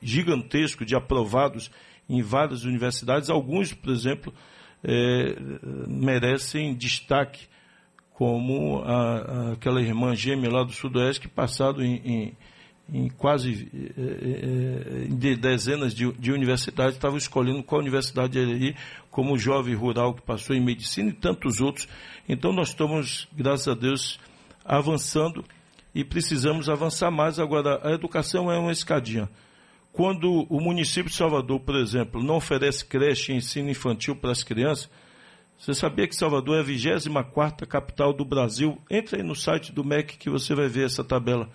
gigantesco 0.00 0.84
de 0.84 0.94
aprovados 0.96 1.70
em 2.08 2.22
várias 2.22 2.64
universidades. 2.64 3.30
Alguns, 3.30 3.72
por 3.72 3.92
exemplo, 3.92 4.32
é, 4.82 5.36
merecem 5.86 6.74
destaque, 6.74 7.46
como 8.12 8.82
a, 8.82 8.92
a, 8.92 9.52
aquela 9.52 9.80
irmã 9.80 10.14
gêmea 10.14 10.50
lá 10.50 10.62
do 10.62 10.72
Sudoeste, 10.72 11.22
que 11.22 11.28
passado 11.28 11.82
em, 11.82 11.96
em, 12.04 12.36
em 12.92 13.08
quase 13.08 13.68
é, 13.96 15.06
de 15.08 15.36
dezenas 15.36 15.94
de, 15.94 16.10
de 16.12 16.32
universidades, 16.32 16.94
estava 16.94 17.16
escolhendo 17.16 17.62
qual 17.62 17.80
universidade 17.80 18.38
ir, 18.38 18.76
como 19.10 19.34
o 19.34 19.38
jovem 19.38 19.74
rural 19.74 20.14
que 20.14 20.22
passou 20.22 20.54
em 20.54 20.60
medicina 20.60 21.10
e 21.10 21.12
tantos 21.12 21.60
outros. 21.60 21.88
Então 22.28 22.52
nós 22.52 22.68
estamos, 22.68 23.28
graças 23.32 23.68
a 23.68 23.74
Deus, 23.74 24.18
avançando 24.64 25.44
e 25.94 26.04
precisamos 26.04 26.68
avançar 26.68 27.10
mais. 27.10 27.38
Agora, 27.38 27.80
a 27.82 27.92
educação 27.92 28.50
é 28.50 28.58
uma 28.58 28.72
escadinha. 28.72 29.28
Quando 29.92 30.46
o 30.48 30.60
município 30.60 31.10
de 31.10 31.16
Salvador, 31.16 31.60
por 31.60 31.76
exemplo, 31.76 32.22
não 32.22 32.36
oferece 32.36 32.84
creche 32.84 33.32
e 33.32 33.36
ensino 33.36 33.70
infantil 33.70 34.16
para 34.16 34.32
as 34.32 34.42
crianças, 34.42 34.88
você 35.58 35.74
sabia 35.74 36.08
que 36.08 36.16
Salvador 36.16 36.56
é 36.56 36.60
a 36.60 36.62
24 36.62 37.66
capital 37.68 38.12
do 38.12 38.24
Brasil? 38.24 38.78
Entre 38.90 39.18
aí 39.18 39.22
no 39.22 39.36
site 39.36 39.70
do 39.70 39.84
MEC 39.84 40.16
que 40.16 40.30
você 40.30 40.54
vai 40.54 40.66
ver 40.66 40.86
essa 40.86 41.04
tabela. 41.04 41.48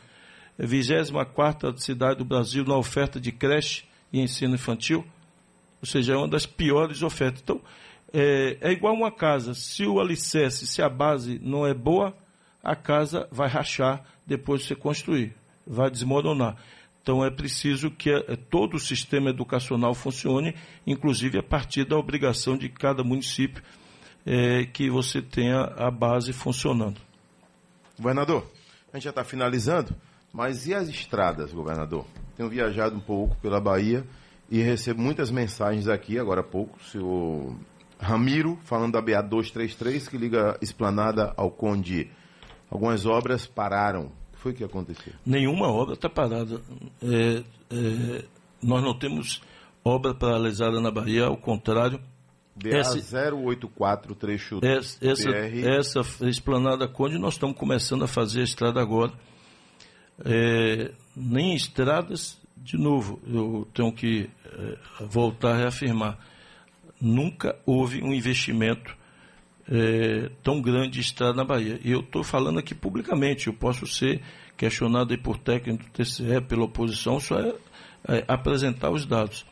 É 0.58 0.64
a 0.64 0.68
24 0.68 1.78
cidade 1.78 2.20
do 2.20 2.26
Brasil 2.26 2.64
na 2.66 2.76
oferta 2.76 3.20
de 3.20 3.32
creche 3.32 3.84
e 4.12 4.20
ensino 4.20 4.56
infantil. 4.56 5.06
Ou 5.82 5.88
seja, 5.88 6.14
é 6.14 6.18
uma 6.18 6.28
das 6.28 6.46
piores 6.46 7.04
ofertas. 7.04 7.42
Então, 7.42 7.62
é, 8.14 8.58
é 8.62 8.72
igual 8.72 8.94
uma 8.94 9.12
casa. 9.12 9.54
Se 9.54 9.86
o 9.86 10.00
alicerce, 10.00 10.66
se 10.66 10.82
a 10.82 10.90
base 10.90 11.40
não 11.44 11.66
é 11.66 11.74
boa, 11.74 12.16
a 12.64 12.76
casa 12.76 13.28
vai 13.32 13.48
rachar 13.48 14.04
depois 14.26 14.62
de 14.62 14.68
você 14.68 14.76
construir, 14.76 15.34
vai 15.66 15.90
desmoronar. 15.90 16.58
Então 17.02 17.24
é 17.24 17.32
preciso 17.32 17.90
que 17.90 18.10
é, 18.10 18.36
todo 18.36 18.74
o 18.74 18.80
sistema 18.80 19.30
educacional 19.30 19.94
funcione, 19.94 20.54
inclusive 20.86 21.38
a 21.38 21.44
partir 21.44 21.86
da 21.86 21.98
obrigação 21.98 22.58
de 22.58 22.68
cada 22.68 23.02
município 23.02 23.64
é, 24.26 24.66
que 24.66 24.90
você 24.90 25.22
tenha 25.22 25.62
a 25.78 25.90
base 25.90 26.34
funcionando. 26.34 27.00
Governador, 27.98 28.46
a 28.92 28.98
gente 28.98 29.06
já 29.06 29.12
está 29.12 29.24
finalizando, 29.24 29.96
mas 30.34 30.68
e 30.68 30.74
as 30.74 30.88
estradas, 30.88 31.52
governador? 31.52 32.06
Tenho 32.36 32.50
viajado 32.50 32.96
um 32.96 33.00
pouco 33.00 33.36
pela 33.38 33.60
Bahia 33.60 34.06
e 34.50 34.62
recebo 34.62 35.02
muitas 35.02 35.32
mensagens 35.32 35.88
aqui, 35.88 36.18
agora 36.18 36.42
há 36.42 36.44
pouco, 36.44 36.78
o 36.78 36.84
senhor 36.84 37.56
Ramiro, 38.00 38.58
falando 38.64 38.94
da 38.94 39.02
BA 39.02 39.22
233, 39.22 40.08
que 40.08 40.18
liga 40.18 40.58
Esplanada 40.62 41.34
ao 41.36 41.50
Conde. 41.50 42.10
Algumas 42.70 43.06
obras 43.06 43.48
pararam. 43.48 44.06
O 44.06 44.36
que 44.36 44.40
foi 44.40 44.54
que 44.54 44.64
aconteceu? 44.64 45.14
Nenhuma 45.26 45.68
obra 45.68 45.96
está 45.96 46.10
parada. 46.10 46.62
É, 47.02 47.44
é, 47.72 48.26
nós 48.62 48.84
não 48.84 48.98
temos 48.98 49.42
obra 49.84 50.14
paralisada 50.14 50.80
na 50.80 50.92
Bahia, 50.92 51.26
ao 51.26 51.38
contrário. 51.38 52.00
BA 52.56 52.82
084 53.32 54.16
trecho 54.16 54.60
essa, 54.64 54.98
essa, 55.06 56.00
essa 56.00 56.28
Esplanada 56.28 56.88
Conde, 56.88 57.20
nós 57.20 57.36
estamos 57.36 57.56
começando 57.56 58.04
a 58.04 58.08
fazer 58.08 58.42
a 58.42 58.44
estrada 58.44 58.82
agora. 58.82 59.14
É, 60.26 60.92
nem 61.16 61.56
estradas, 61.56 62.40
de 62.58 62.78
novo, 62.78 63.20
eu 63.28 63.68
tenho 63.74 63.92
que 63.92 64.30
é, 64.46 64.78
voltar 65.06 65.54
a 65.54 65.58
reafirmar 65.58 66.18
nunca 67.00 67.56
houve 67.66 68.04
um 68.04 68.14
investimento 68.14 68.96
é, 69.70 70.30
tão 70.44 70.62
grande 70.62 70.98
em 70.98 71.02
estrada 71.02 71.34
na 71.34 71.44
Bahia. 71.44 71.80
E 71.84 71.92
eu 71.92 72.00
estou 72.00 72.24
falando 72.24 72.60
aqui 72.60 72.74
publicamente, 72.74 73.48
eu 73.48 73.54
posso 73.54 73.86
ser 73.86 74.22
questionado 74.56 75.14
aí 75.14 75.18
por 75.18 75.38
técnico 75.38 75.84
do 75.84 75.90
TCE, 75.92 76.42
pela 76.48 76.64
oposição, 76.64 77.20
só 77.20 77.40
é, 77.40 77.54
é 78.08 78.26
apresentar 78.28 78.90
os 78.90 79.06
dados. 79.06 79.46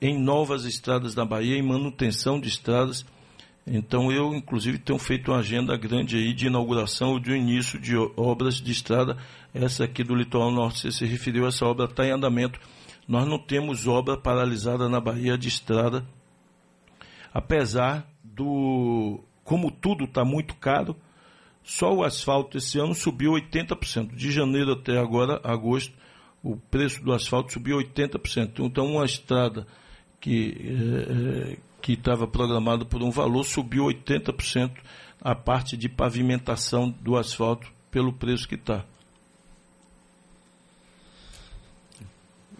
Em 0.00 0.18
novas 0.18 0.64
estradas 0.64 1.14
na 1.14 1.24
Bahia, 1.24 1.56
em 1.56 1.62
manutenção 1.62 2.40
de 2.40 2.48
estradas. 2.48 3.04
Então 3.70 4.10
eu, 4.10 4.34
inclusive, 4.34 4.78
tenho 4.78 4.98
feito 4.98 5.30
uma 5.30 5.38
agenda 5.38 5.76
grande 5.76 6.16
aí 6.16 6.32
de 6.32 6.46
inauguração 6.46 7.10
ou 7.10 7.20
de 7.20 7.32
início 7.32 7.78
de 7.78 7.96
obras 8.16 8.56
de 8.56 8.72
estrada. 8.72 9.16
Essa 9.52 9.84
aqui 9.84 10.02
do 10.02 10.14
Litoral 10.14 10.50
Norte, 10.50 10.80
você 10.80 10.92
se 10.92 11.04
referiu, 11.04 11.46
essa 11.46 11.66
obra 11.66 11.84
está 11.84 12.06
em 12.06 12.10
andamento. 12.10 12.58
Nós 13.06 13.26
não 13.26 13.38
temos 13.38 13.86
obra 13.86 14.16
paralisada 14.16 14.88
na 14.88 15.00
Bahia 15.00 15.36
de 15.36 15.48
estrada 15.48 16.04
apesar 17.32 18.06
do. 18.22 19.20
Como 19.44 19.70
tudo 19.70 20.04
está 20.04 20.24
muito 20.24 20.54
caro, 20.56 20.94
só 21.62 21.94
o 21.94 22.04
asfalto 22.04 22.58
esse 22.58 22.78
ano 22.78 22.94
subiu 22.94 23.32
80%. 23.32 24.14
De 24.14 24.30
janeiro 24.30 24.72
até 24.72 24.98
agora, 24.98 25.40
agosto, 25.42 25.94
o 26.42 26.56
preço 26.56 27.02
do 27.02 27.12
asfalto 27.12 27.52
subiu 27.52 27.78
80%. 27.78 28.58
Então, 28.58 28.86
uma 28.86 29.06
estrada 29.06 29.66
que 30.20 30.54
é, 30.60 31.58
que 31.88 31.94
estava 31.94 32.26
programada 32.26 32.84
por 32.84 33.02
um 33.02 33.10
valor 33.10 33.44
subiu 33.44 33.84
80% 33.84 34.72
a 35.22 35.34
parte 35.34 35.74
de 35.74 35.88
pavimentação 35.88 36.90
do 37.00 37.16
asfalto 37.16 37.66
pelo 37.90 38.12
preço 38.12 38.46
que 38.46 38.56
está. 38.56 38.84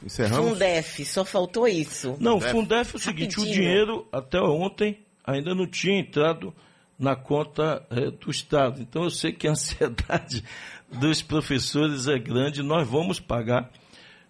Encerramos? 0.03 0.53
Fundef, 0.53 1.05
só 1.05 1.27
faltou 1.27 1.69
isso. 1.69 2.17
Não, 2.19 2.41
Fundef, 2.41 2.53
Fundef 2.53 2.95
é 2.95 2.97
o 2.97 2.99
seguinte, 2.99 3.37
Rapidinho. 3.37 3.51
o 3.51 3.53
dinheiro 3.53 4.09
até 4.11 4.41
ontem 4.41 4.99
ainda 5.23 5.55
não 5.55 5.67
tinha 5.67 6.01
entrado 6.01 6.55
na 6.99 7.15
conta 7.15 7.87
é, 7.91 8.11
do 8.11 8.31
Estado. 8.31 8.81
Então 8.81 9.05
eu 9.05 9.11
sei 9.11 9.31
que 9.31 9.47
a 9.47 9.51
ansiedade 9.53 10.43
dos 10.91 11.21
professores 11.21 12.09
é 12.09 12.19
grande, 12.19 12.63
nós 12.63 12.89
vamos 12.89 13.21
pagar 13.21 13.71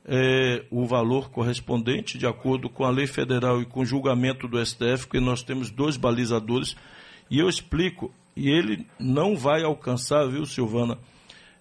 é, 0.08 0.64
o 0.70 0.86
valor 0.86 1.30
correspondente 1.30 2.16
de 2.16 2.26
acordo 2.26 2.70
com 2.70 2.84
a 2.84 2.90
lei 2.90 3.06
federal 3.06 3.60
e 3.60 3.66
com 3.66 3.80
o 3.80 3.84
julgamento 3.84 4.48
do 4.48 4.64
STF, 4.64 5.06
porque 5.06 5.20
nós 5.20 5.42
temos 5.42 5.70
dois 5.70 5.98
balizadores, 5.98 6.74
e 7.30 7.38
eu 7.38 7.48
explico, 7.48 8.10
e 8.34 8.48
ele 8.48 8.86
não 8.98 9.36
vai 9.36 9.62
alcançar, 9.62 10.26
viu, 10.26 10.46
Silvana? 10.46 10.98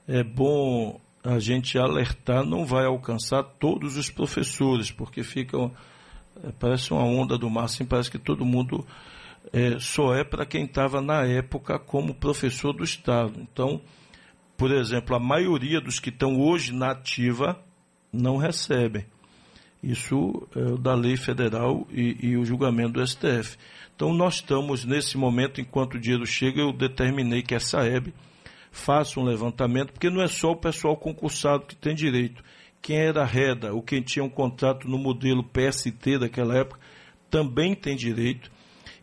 É 0.07 0.23
bom 0.23 0.97
a 1.23 1.39
gente 1.39 1.77
alertar 1.77 2.45
não 2.45 2.65
vai 2.65 2.85
alcançar 2.85 3.43
todos 3.43 3.97
os 3.97 4.09
professores, 4.09 4.91
porque 4.91 5.23
fica, 5.23 5.57
é, 6.41 6.51
parece 6.57 6.93
uma 6.93 7.03
onda 7.03 7.37
do 7.37 7.49
mar, 7.49 7.65
assim, 7.65 7.83
parece 7.83 8.09
que 8.09 8.17
todo 8.17 8.45
mundo 8.45 8.87
é, 9.51 9.77
só 9.77 10.15
é 10.15 10.23
para 10.23 10.45
quem 10.45 10.63
estava 10.63 11.01
na 11.01 11.25
época 11.25 11.77
como 11.77 12.13
professor 12.13 12.71
do 12.71 12.83
Estado. 12.83 13.33
Então, 13.41 13.81
por 14.55 14.71
exemplo, 14.71 15.17
a 15.17 15.19
maioria 15.19 15.81
dos 15.81 15.99
que 15.99 16.09
estão 16.09 16.39
hoje 16.39 16.73
na 16.73 16.91
ativa 16.91 17.61
não 18.11 18.37
recebem. 18.37 19.05
Isso 19.81 20.47
é 20.55 20.77
da 20.81 20.95
lei 20.95 21.15
federal 21.15 21.87
e, 21.91 22.17
e 22.21 22.37
o 22.37 22.45
julgamento 22.45 22.93
do 22.93 23.07
STF. 23.07 23.57
Então, 23.95 24.13
nós 24.13 24.35
estamos 24.35 24.85
nesse 24.85 25.17
momento, 25.17 25.61
enquanto 25.61 25.95
o 25.95 25.99
dinheiro 25.99 26.25
chega, 26.25 26.61
eu 26.61 26.71
determinei 26.71 27.41
que 27.41 27.55
essa 27.55 27.85
EB 27.87 28.13
faça 28.71 29.19
um 29.19 29.23
levantamento, 29.23 29.91
porque 29.91 30.09
não 30.09 30.21
é 30.21 30.27
só 30.27 30.51
o 30.51 30.55
pessoal 30.55 30.95
concursado 30.95 31.65
que 31.65 31.75
tem 31.75 31.95
direito. 31.95 32.43
Quem 32.81 32.97
era 32.97 33.25
reda 33.25 33.73
ou 33.73 33.81
quem 33.81 34.01
tinha 34.01 34.23
um 34.23 34.29
contrato 34.29 34.87
no 34.87 34.97
modelo 34.97 35.43
PST 35.43 36.19
daquela 36.19 36.57
época 36.57 36.79
também 37.29 37.75
tem 37.75 37.95
direito. 37.95 38.51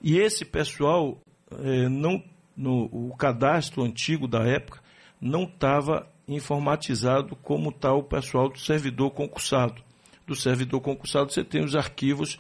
E 0.03 0.19
esse 0.19 0.45
pessoal, 0.45 1.19
é, 1.63 1.89
não, 1.89 2.23
no, 2.57 2.85
o 2.93 3.17
cadastro 3.17 3.83
antigo 3.83 4.29
da 4.29 4.47
época 4.47 4.81
não 5.21 5.45
estava 5.45 6.09
informatizado 6.27 7.37
como 7.37 7.71
está 7.71 7.93
o 7.93 8.03
pessoal 8.03 8.49
do 8.49 8.59
servidor 8.59 9.11
concursado. 9.11 9.83
Do 10.27 10.35
servidor 10.35 10.81
concursado 10.81 11.33
você 11.33 11.45
tem 11.45 11.63
os 11.63 11.77
arquivos, 11.77 12.39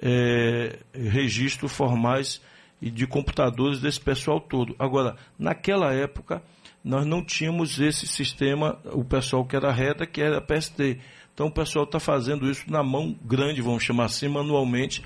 é, 0.00 0.78
registros 0.92 1.72
formais 1.72 2.40
e 2.80 2.90
de 2.90 3.06
computadores 3.06 3.80
desse 3.80 4.00
pessoal 4.00 4.40
todo. 4.40 4.74
Agora, 4.78 5.16
naquela 5.38 5.92
época, 5.92 6.42
nós 6.84 7.06
não 7.06 7.24
tínhamos 7.24 7.80
esse 7.80 8.06
sistema, 8.06 8.78
o 8.92 9.04
pessoal 9.04 9.44
que 9.44 9.56
era 9.56 9.72
reta, 9.72 10.06
que 10.06 10.20
era 10.20 10.40
PST. 10.40 11.00
Então 11.32 11.46
o 11.46 11.50
pessoal 11.50 11.84
está 11.84 11.98
fazendo 11.98 12.48
isso 12.48 12.70
na 12.70 12.82
mão 12.82 13.16
grande, 13.24 13.62
vamos 13.62 13.82
chamar 13.82 14.04
assim, 14.04 14.28
manualmente, 14.28 15.02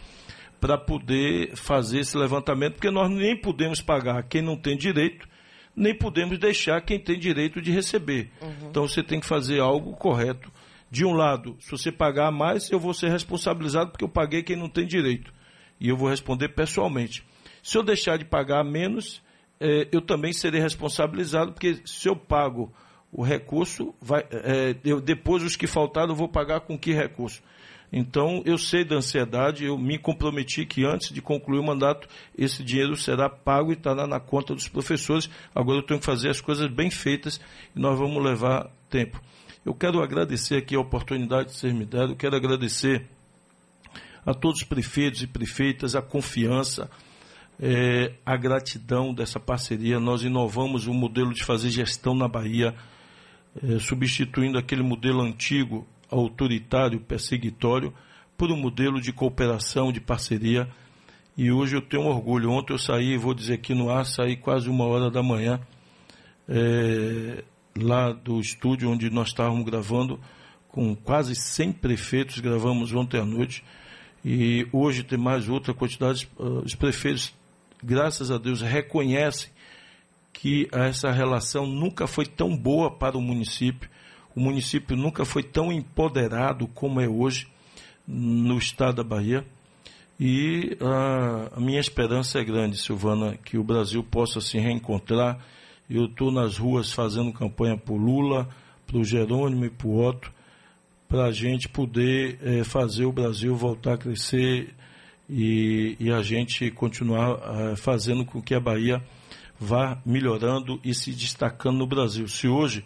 para 0.61 0.77
poder 0.77 1.57
fazer 1.57 2.01
esse 2.01 2.19
levantamento, 2.19 2.75
porque 2.75 2.91
nós 2.91 3.09
nem 3.11 3.37
podemos 3.37 3.81
pagar 3.81 4.25
quem 4.25 4.43
não 4.43 4.57
tem 4.57 4.77
direito, 4.77 5.27
nem 5.79 5.95
podemos 5.95 6.39
deixar 6.39 6.81
quem 6.81 6.99
tem 6.99 7.19
direito 7.19 7.63
de 7.63 7.71
receber. 7.71 8.31
Uhum. 8.43 8.69
Então 8.69 8.87
você 8.87 9.03
tem 9.03 9.21
que 9.21 9.27
fazer 9.27 9.61
algo 9.61 9.93
correto. 9.93 10.51
De 10.91 11.05
um 11.05 11.13
lado, 11.13 11.57
se 11.61 11.71
você 11.71 11.93
pagar 11.93 12.33
mais, 12.33 12.71
eu 12.71 12.81
vou 12.81 12.95
ser 12.95 13.11
responsabilizado 13.11 13.91
porque 13.91 14.05
eu 14.05 14.09
paguei 14.09 14.43
quem 14.43 14.57
não 14.57 14.69
tem 14.69 14.87
direito. 14.87 15.33
E 15.79 15.89
eu 15.89 15.97
vou 15.97 16.09
responder 16.09 16.49
pessoalmente. 16.49 17.25
Se 17.63 17.77
eu 17.77 17.83
deixar 17.83 18.17
de 18.17 18.25
pagar 18.25 18.65
menos, 18.65 19.23
é, 19.61 19.87
eu 19.93 20.01
também 20.01 20.33
serei 20.33 20.61
responsabilizado, 20.61 21.53
porque 21.53 21.81
se 21.85 22.09
eu 22.09 22.17
pago 22.17 22.73
o 23.13 23.23
recurso, 23.23 23.95
vai, 24.01 24.25
é, 24.31 24.75
eu, 24.85 25.01
depois 25.01 25.43
os 25.43 25.57
que 25.57 25.67
faltaram 25.67 26.11
eu 26.11 26.17
vou 26.17 26.29
pagar 26.29 26.61
com 26.61 26.79
que 26.79 26.93
recurso? 26.93 27.43
Então, 27.93 28.43
eu 28.45 28.59
sei 28.59 28.85
da 28.85 28.97
ansiedade, 28.97 29.65
eu 29.65 29.79
me 29.79 29.99
comprometi 29.99 30.67
que 30.67 30.85
antes 30.85 31.11
de 31.11 31.23
concluir 31.23 31.59
o 31.59 31.65
mandato, 31.65 32.07
esse 32.37 32.63
dinheiro 32.63 32.95
será 32.97 33.31
pago 33.31 33.71
e 33.71 33.75
estará 33.75 34.07
na 34.07 34.21
conta 34.21 34.55
dos 34.55 34.69
professores. 34.69 35.31
Agora 35.55 35.79
eu 35.79 35.83
tenho 35.83 35.99
que 35.99 36.07
fazer 36.07 36.29
as 36.29 36.41
coisas 36.41 36.71
bem 36.71 36.91
feitas 36.91 37.41
e 37.75 37.81
nós 37.81 37.99
vamos 37.99 38.23
levar 38.23 38.71
tempo. 38.91 39.21
Eu 39.65 39.75
quero 39.75 40.03
agradecer 40.03 40.57
aqui 40.57 40.75
a 40.75 40.81
oportunidade 40.81 41.49
de 41.49 41.55
ser 41.55 41.73
me 41.73 41.85
dado, 41.85 42.13
eu 42.13 42.17
quero 42.17 42.37
agradecer 42.37 43.07
a 44.25 44.35
todos 44.35 44.61
os 44.61 44.67
prefeitos 44.67 45.23
e 45.23 45.27
prefeitas 45.27 45.95
a 45.97 46.03
confiança, 46.03 46.91
é, 47.59 48.13
a 48.25 48.37
gratidão 48.37 49.15
dessa 49.15 49.41
parceria. 49.41 49.99
Nós 49.99 50.23
inovamos 50.23 50.87
o 50.87 50.93
modelo 50.93 51.33
de 51.33 51.45
fazer 51.45 51.71
gestão 51.71 52.15
na 52.15 52.29
Bahia, 52.29 52.75
é, 53.63 53.79
substituindo 53.79 54.59
aquele 54.59 54.83
modelo 54.83 55.23
antigo, 55.23 55.87
autoritário, 56.11 57.01
perseguitório, 57.01 57.93
por 58.37 58.51
um 58.51 58.57
modelo 58.57 59.01
de 59.01 59.13
cooperação, 59.13 59.93
de 59.93 60.01
parceria. 60.01 60.69
E 61.37 61.51
hoje 61.51 61.77
eu 61.77 61.83
tenho 61.83 62.05
orgulho. 62.05 62.51
Ontem 62.51 62.73
eu 62.73 62.79
saí, 62.79 63.17
vou 63.17 63.35
dizer 63.35 63.55
aqui 63.55 63.75
no 63.75 63.91
ar, 63.91 64.05
saí 64.05 64.37
quase 64.37 64.69
uma 64.69 64.85
hora 64.85 65.11
da 65.11 65.23
manhã, 65.23 65.61
é, 66.49 67.45
lá 67.77 68.13
do 68.13 68.41
estúdio 68.41 68.91
onde 68.91 69.11
nós 69.11 69.29
estávamos 69.29 69.65
gravando, 69.65 70.21
com 70.69 70.95
quase 70.95 71.35
100 71.35 71.73
prefeitos, 71.73 72.39
gravamos 72.39 72.93
ontem 72.95 73.21
à 73.21 73.25
noite. 73.25 73.65
E 74.25 74.67
hoje 74.73 75.03
tem 75.03 75.19
mais 75.19 75.49
outra 75.49 75.73
quantidade. 75.73 76.29
Os 76.65 76.75
prefeitos 76.75 77.33
graças 77.83 78.31
a 78.31 78.39
Deus, 78.39 78.61
reconhecem 78.61 79.51
que 80.33 80.69
essa 80.73 81.11
relação 81.11 81.67
nunca 81.67 82.07
foi 82.07 82.27
tão 82.27 82.57
boa 82.57 82.91
para 82.91 83.17
o 83.17 83.21
município, 83.23 83.89
o 84.39 84.41
município 84.41 84.97
nunca 84.97 85.25
foi 85.25 85.43
tão 85.43 85.73
empoderado 85.73 86.69
como 86.69 87.01
é 87.01 87.09
hoje 87.09 87.49
no 88.07 88.57
estado 88.57 88.99
da 88.99 89.03
Bahia. 89.03 89.45
E 90.19 90.77
a, 90.81 91.57
a 91.57 91.61
minha 91.61 91.81
esperança 91.81 92.39
é 92.39 92.45
grande, 92.45 92.77
Silvana, 92.77 93.37
que 93.37 93.59
o 93.59 93.65
Brasil 93.65 94.01
possa 94.05 94.41
se 94.41 94.57
reencontrar. 94.57 95.45
Eu 95.91 96.05
estou 96.05 96.31
nas 96.31 96.57
ruas 96.57 96.93
fazendo 96.93 97.33
campanha 97.33 97.77
por 97.77 97.97
Lula, 97.97 98.49
para 98.87 98.99
o 98.99 99.05
Jerônimo 99.05 99.65
e 99.65 99.71
para 99.71 99.89
o 99.89 100.07
Otto, 100.07 100.33
para 101.09 101.25
a 101.25 101.33
gente 101.33 101.69
poder 101.69 102.39
é, 102.41 102.63
fazer 102.63 103.07
o 103.07 103.13
Brasil 103.13 103.57
voltar 103.57 103.95
a 103.95 103.99
crescer 103.99 104.73
e, 105.29 105.97
e 105.99 106.13
a 106.13 106.23
gente 106.23 106.71
continuar 106.71 107.41
é, 107.73 107.77
fazendo 107.77 108.25
com 108.25 108.41
que 108.41 108.55
a 108.55 108.61
Bahia 108.61 109.03
vá 109.59 110.01
melhorando 110.07 110.81
e 110.85 110.95
se 110.95 111.11
destacando 111.11 111.79
no 111.79 111.87
Brasil. 111.89 112.29
Se 112.29 112.47
hoje 112.47 112.85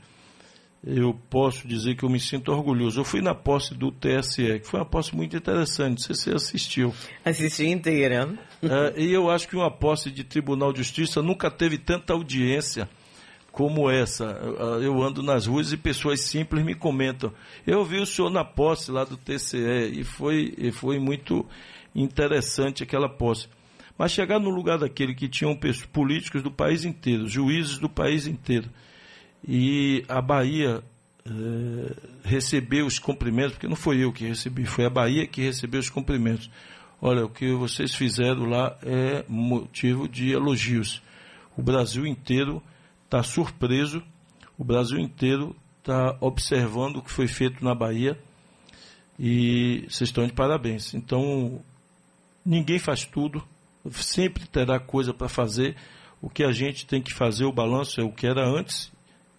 eu 0.85 1.15
posso 1.31 1.67
dizer 1.67 1.95
que 1.95 2.05
eu 2.05 2.09
me 2.09 2.19
sinto 2.19 2.51
orgulhoso. 2.51 3.01
Eu 3.01 3.05
fui 3.05 3.21
na 3.21 3.35
posse 3.35 3.75
do 3.75 3.93
TSE, 3.93 4.61
que 4.61 4.67
foi 4.67 4.81
uma 4.81 4.87
posse 4.87 5.15
muito 5.15 5.37
interessante, 5.37 6.03
se 6.03 6.09
você 6.09 6.31
assistiu. 6.33 6.93
Assisti 7.25 7.67
inteira. 7.67 8.29
É, 8.63 9.01
e 9.01 9.13
eu 9.13 9.31
acho 9.31 9.47
que 9.47 9.55
uma 9.55 9.71
posse 9.71 10.11
de 10.11 10.25
Tribunal 10.25 10.73
de 10.73 10.79
Justiça 10.79 11.23
nunca 11.23 11.51
teve 11.51 11.79
tanta 11.79 12.13
audiência 12.13 12.89
como 13.53 13.89
essa. 13.89 14.25
Eu 14.83 15.01
ando 15.01 15.23
nas 15.23 15.47
ruas 15.47 15.73
e 15.73 15.77
pessoas 15.77 16.21
simples 16.23 16.65
me 16.65 16.75
comentam. 16.75 17.33
Eu 17.65 17.85
vi 17.85 18.01
o 18.01 18.07
senhor 18.07 18.31
na 18.31 18.45
posse 18.45 18.91
lá 18.91 19.05
do 19.05 19.17
TCE 19.17 20.01
e 20.01 20.03
foi, 20.03 20.55
e 20.59 20.73
foi 20.73 20.99
muito 20.99 21.47
interessante 21.95 22.83
aquela 22.83 23.09
posse. 23.09 23.47
Mas 23.97 24.11
chegar 24.11 24.41
no 24.41 24.51
lugar 24.51 24.79
daquele 24.79 25.15
que 25.15 25.29
tinham 25.29 25.57
políticos 25.93 26.43
do 26.43 26.51
país 26.51 26.85
inteiro, 26.85 27.29
juízes 27.29 27.79
do 27.79 27.89
país 27.89 28.27
inteiro, 28.27 28.69
e 29.47 30.05
a 30.09 30.21
Bahia 30.21 30.83
eh, 31.25 31.97
recebeu 32.25 32.87
os 32.87 32.99
cumprimentos, 32.99 33.53
porque 33.53 33.69
não 33.69 33.77
foi 33.77 34.05
eu 34.05 34.13
que 34.13 34.27
recebi, 34.27 34.65
foi 34.65 34.85
a 34.85 34.91
Bahia 34.91 35.27
que 35.27 35.43
recebeu 35.43 35.81
os 35.81 35.91
cumprimentos. 35.91 36.51
Olha, 37.01 37.25
o 37.25 37.29
que 37.29 37.53
vocês 37.53 37.95
fizeram 37.95 38.45
lá 38.45 38.77
é 38.83 39.25
motivo 39.29 40.09
de 40.09 40.31
elogios. 40.31 41.03
O 41.57 41.63
Brasil 41.63 42.07
inteiro 42.07 42.63
está 43.05 43.23
surpreso, 43.23 44.03
o 44.57 44.65
Brasil 44.65 44.99
inteiro 44.99 45.57
está 45.79 46.17
observando 46.21 46.99
o 46.99 47.03
que 47.03 47.11
foi 47.11 47.27
feito 47.27 47.65
na 47.65 47.75
Bahia 47.75 48.17
e 49.19 49.85
vocês 49.89 50.09
estão 50.09 50.25
de 50.25 50.33
parabéns. 50.33 50.95
Então, 50.95 51.61
ninguém 52.47 52.79
faz 52.79 53.05
tudo, 53.05 53.43
sempre 53.91 54.47
terá 54.47 54.79
coisa 54.79 55.13
para 55.13 55.29
fazer. 55.29 55.77
O 56.21 56.31
que 56.31 56.45
a 56.45 56.53
gente 56.53 56.87
tem 56.87 57.03
que 57.03 57.13
fazer, 57.13 57.45
o 57.45 57.53
balanço 57.53 58.01
é 58.01 58.05
o 58.05 58.13
que 58.13 58.27
era 58.27 58.47
antes 58.47 58.93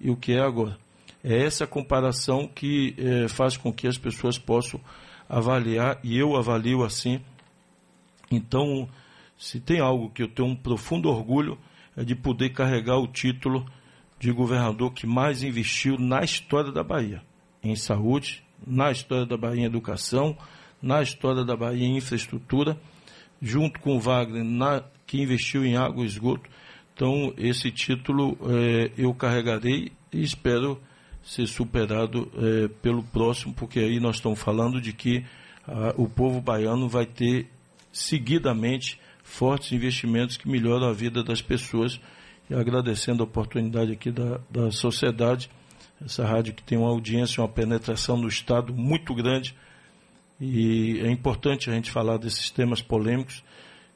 e 0.03 0.11
o 0.11 0.17
que 0.17 0.33
é 0.33 0.41
agora. 0.41 0.77
É 1.23 1.45
essa 1.45 1.65
comparação 1.65 2.47
que 2.47 2.93
é, 2.97 3.27
faz 3.29 3.55
com 3.55 3.71
que 3.71 3.87
as 3.87 3.97
pessoas 3.97 4.37
possam 4.37 4.79
avaliar, 5.29 5.97
e 6.03 6.17
eu 6.17 6.35
avalio 6.35 6.83
assim. 6.83 7.21
Então, 8.29 8.89
se 9.37 9.59
tem 9.59 9.79
algo 9.79 10.09
que 10.09 10.21
eu 10.21 10.27
tenho 10.27 10.49
um 10.49 10.55
profundo 10.55 11.09
orgulho, 11.09 11.57
é 11.95 12.03
de 12.03 12.13
poder 12.13 12.49
carregar 12.49 12.97
o 12.97 13.07
título 13.07 13.65
de 14.19 14.31
governador 14.31 14.91
que 14.91 15.07
mais 15.07 15.43
investiu 15.43 15.97
na 15.97 16.23
história 16.23 16.71
da 16.71 16.83
Bahia, 16.83 17.21
em 17.63 17.75
saúde, 17.75 18.43
na 18.65 18.91
história 18.91 19.25
da 19.25 19.37
Bahia 19.37 19.61
em 19.61 19.65
educação, 19.65 20.37
na 20.81 21.01
história 21.01 21.45
da 21.45 21.55
Bahia 21.55 21.85
em 21.85 21.97
infraestrutura, 21.97 22.77
junto 23.41 23.79
com 23.79 23.95
o 23.95 23.99
Wagner, 23.99 24.43
na, 24.43 24.83
que 25.05 25.21
investiu 25.21 25.65
em 25.65 25.77
água 25.77 26.03
e 26.03 26.07
esgoto. 26.07 26.49
Então, 26.93 27.33
esse 27.37 27.71
título 27.71 28.37
é, 28.49 28.91
eu 28.97 29.13
carregarei 29.13 29.91
e 30.11 30.21
espero 30.21 30.79
ser 31.23 31.47
superado 31.47 32.31
é, 32.35 32.67
pelo 32.81 33.01
próximo, 33.01 33.53
porque 33.53 33.79
aí 33.79 33.99
nós 33.99 34.17
estamos 34.17 34.39
falando 34.39 34.79
de 34.79 34.93
que 34.93 35.25
ah, 35.67 35.93
o 35.97 36.07
povo 36.07 36.41
baiano 36.41 36.89
vai 36.89 37.05
ter 37.05 37.47
seguidamente 37.91 38.99
fortes 39.23 39.71
investimentos 39.71 40.35
que 40.35 40.47
melhoram 40.47 40.87
a 40.87 40.93
vida 40.93 41.23
das 41.23 41.41
pessoas. 41.41 41.99
E 42.49 42.53
agradecendo 42.53 43.23
a 43.23 43.25
oportunidade 43.25 43.93
aqui 43.93 44.11
da, 44.11 44.39
da 44.49 44.69
sociedade, 44.69 45.49
essa 46.03 46.25
rádio 46.25 46.53
que 46.53 46.61
tem 46.61 46.77
uma 46.77 46.89
audiência, 46.89 47.41
uma 47.41 47.47
penetração 47.47 48.17
no 48.17 48.27
Estado 48.27 48.73
muito 48.73 49.15
grande. 49.15 49.55
E 50.41 50.99
é 50.99 51.09
importante 51.09 51.69
a 51.69 51.73
gente 51.73 51.89
falar 51.89 52.17
desses 52.17 52.49
temas 52.51 52.81
polêmicos. 52.81 53.41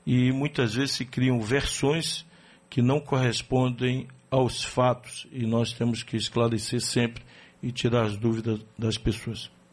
E 0.06 0.32
muitas 0.32 0.74
vezes 0.76 0.92
se 0.92 1.04
criam 1.04 1.42
versões 1.42 2.26
que 2.70 2.82
não 2.82 3.00
correspondem 3.00 4.08
aos 4.30 4.64
fatos 4.64 5.26
e 5.32 5.46
nós 5.46 5.74
temos 5.74 6.04
que 6.04 6.18
esclarecer 6.18 6.82
sempre 6.82 7.24
e 7.62 7.72
tirar 7.72 8.06
as 8.06 8.18
dúvidas 8.18 8.60
das 8.78 8.98
pessoas. 8.98 9.50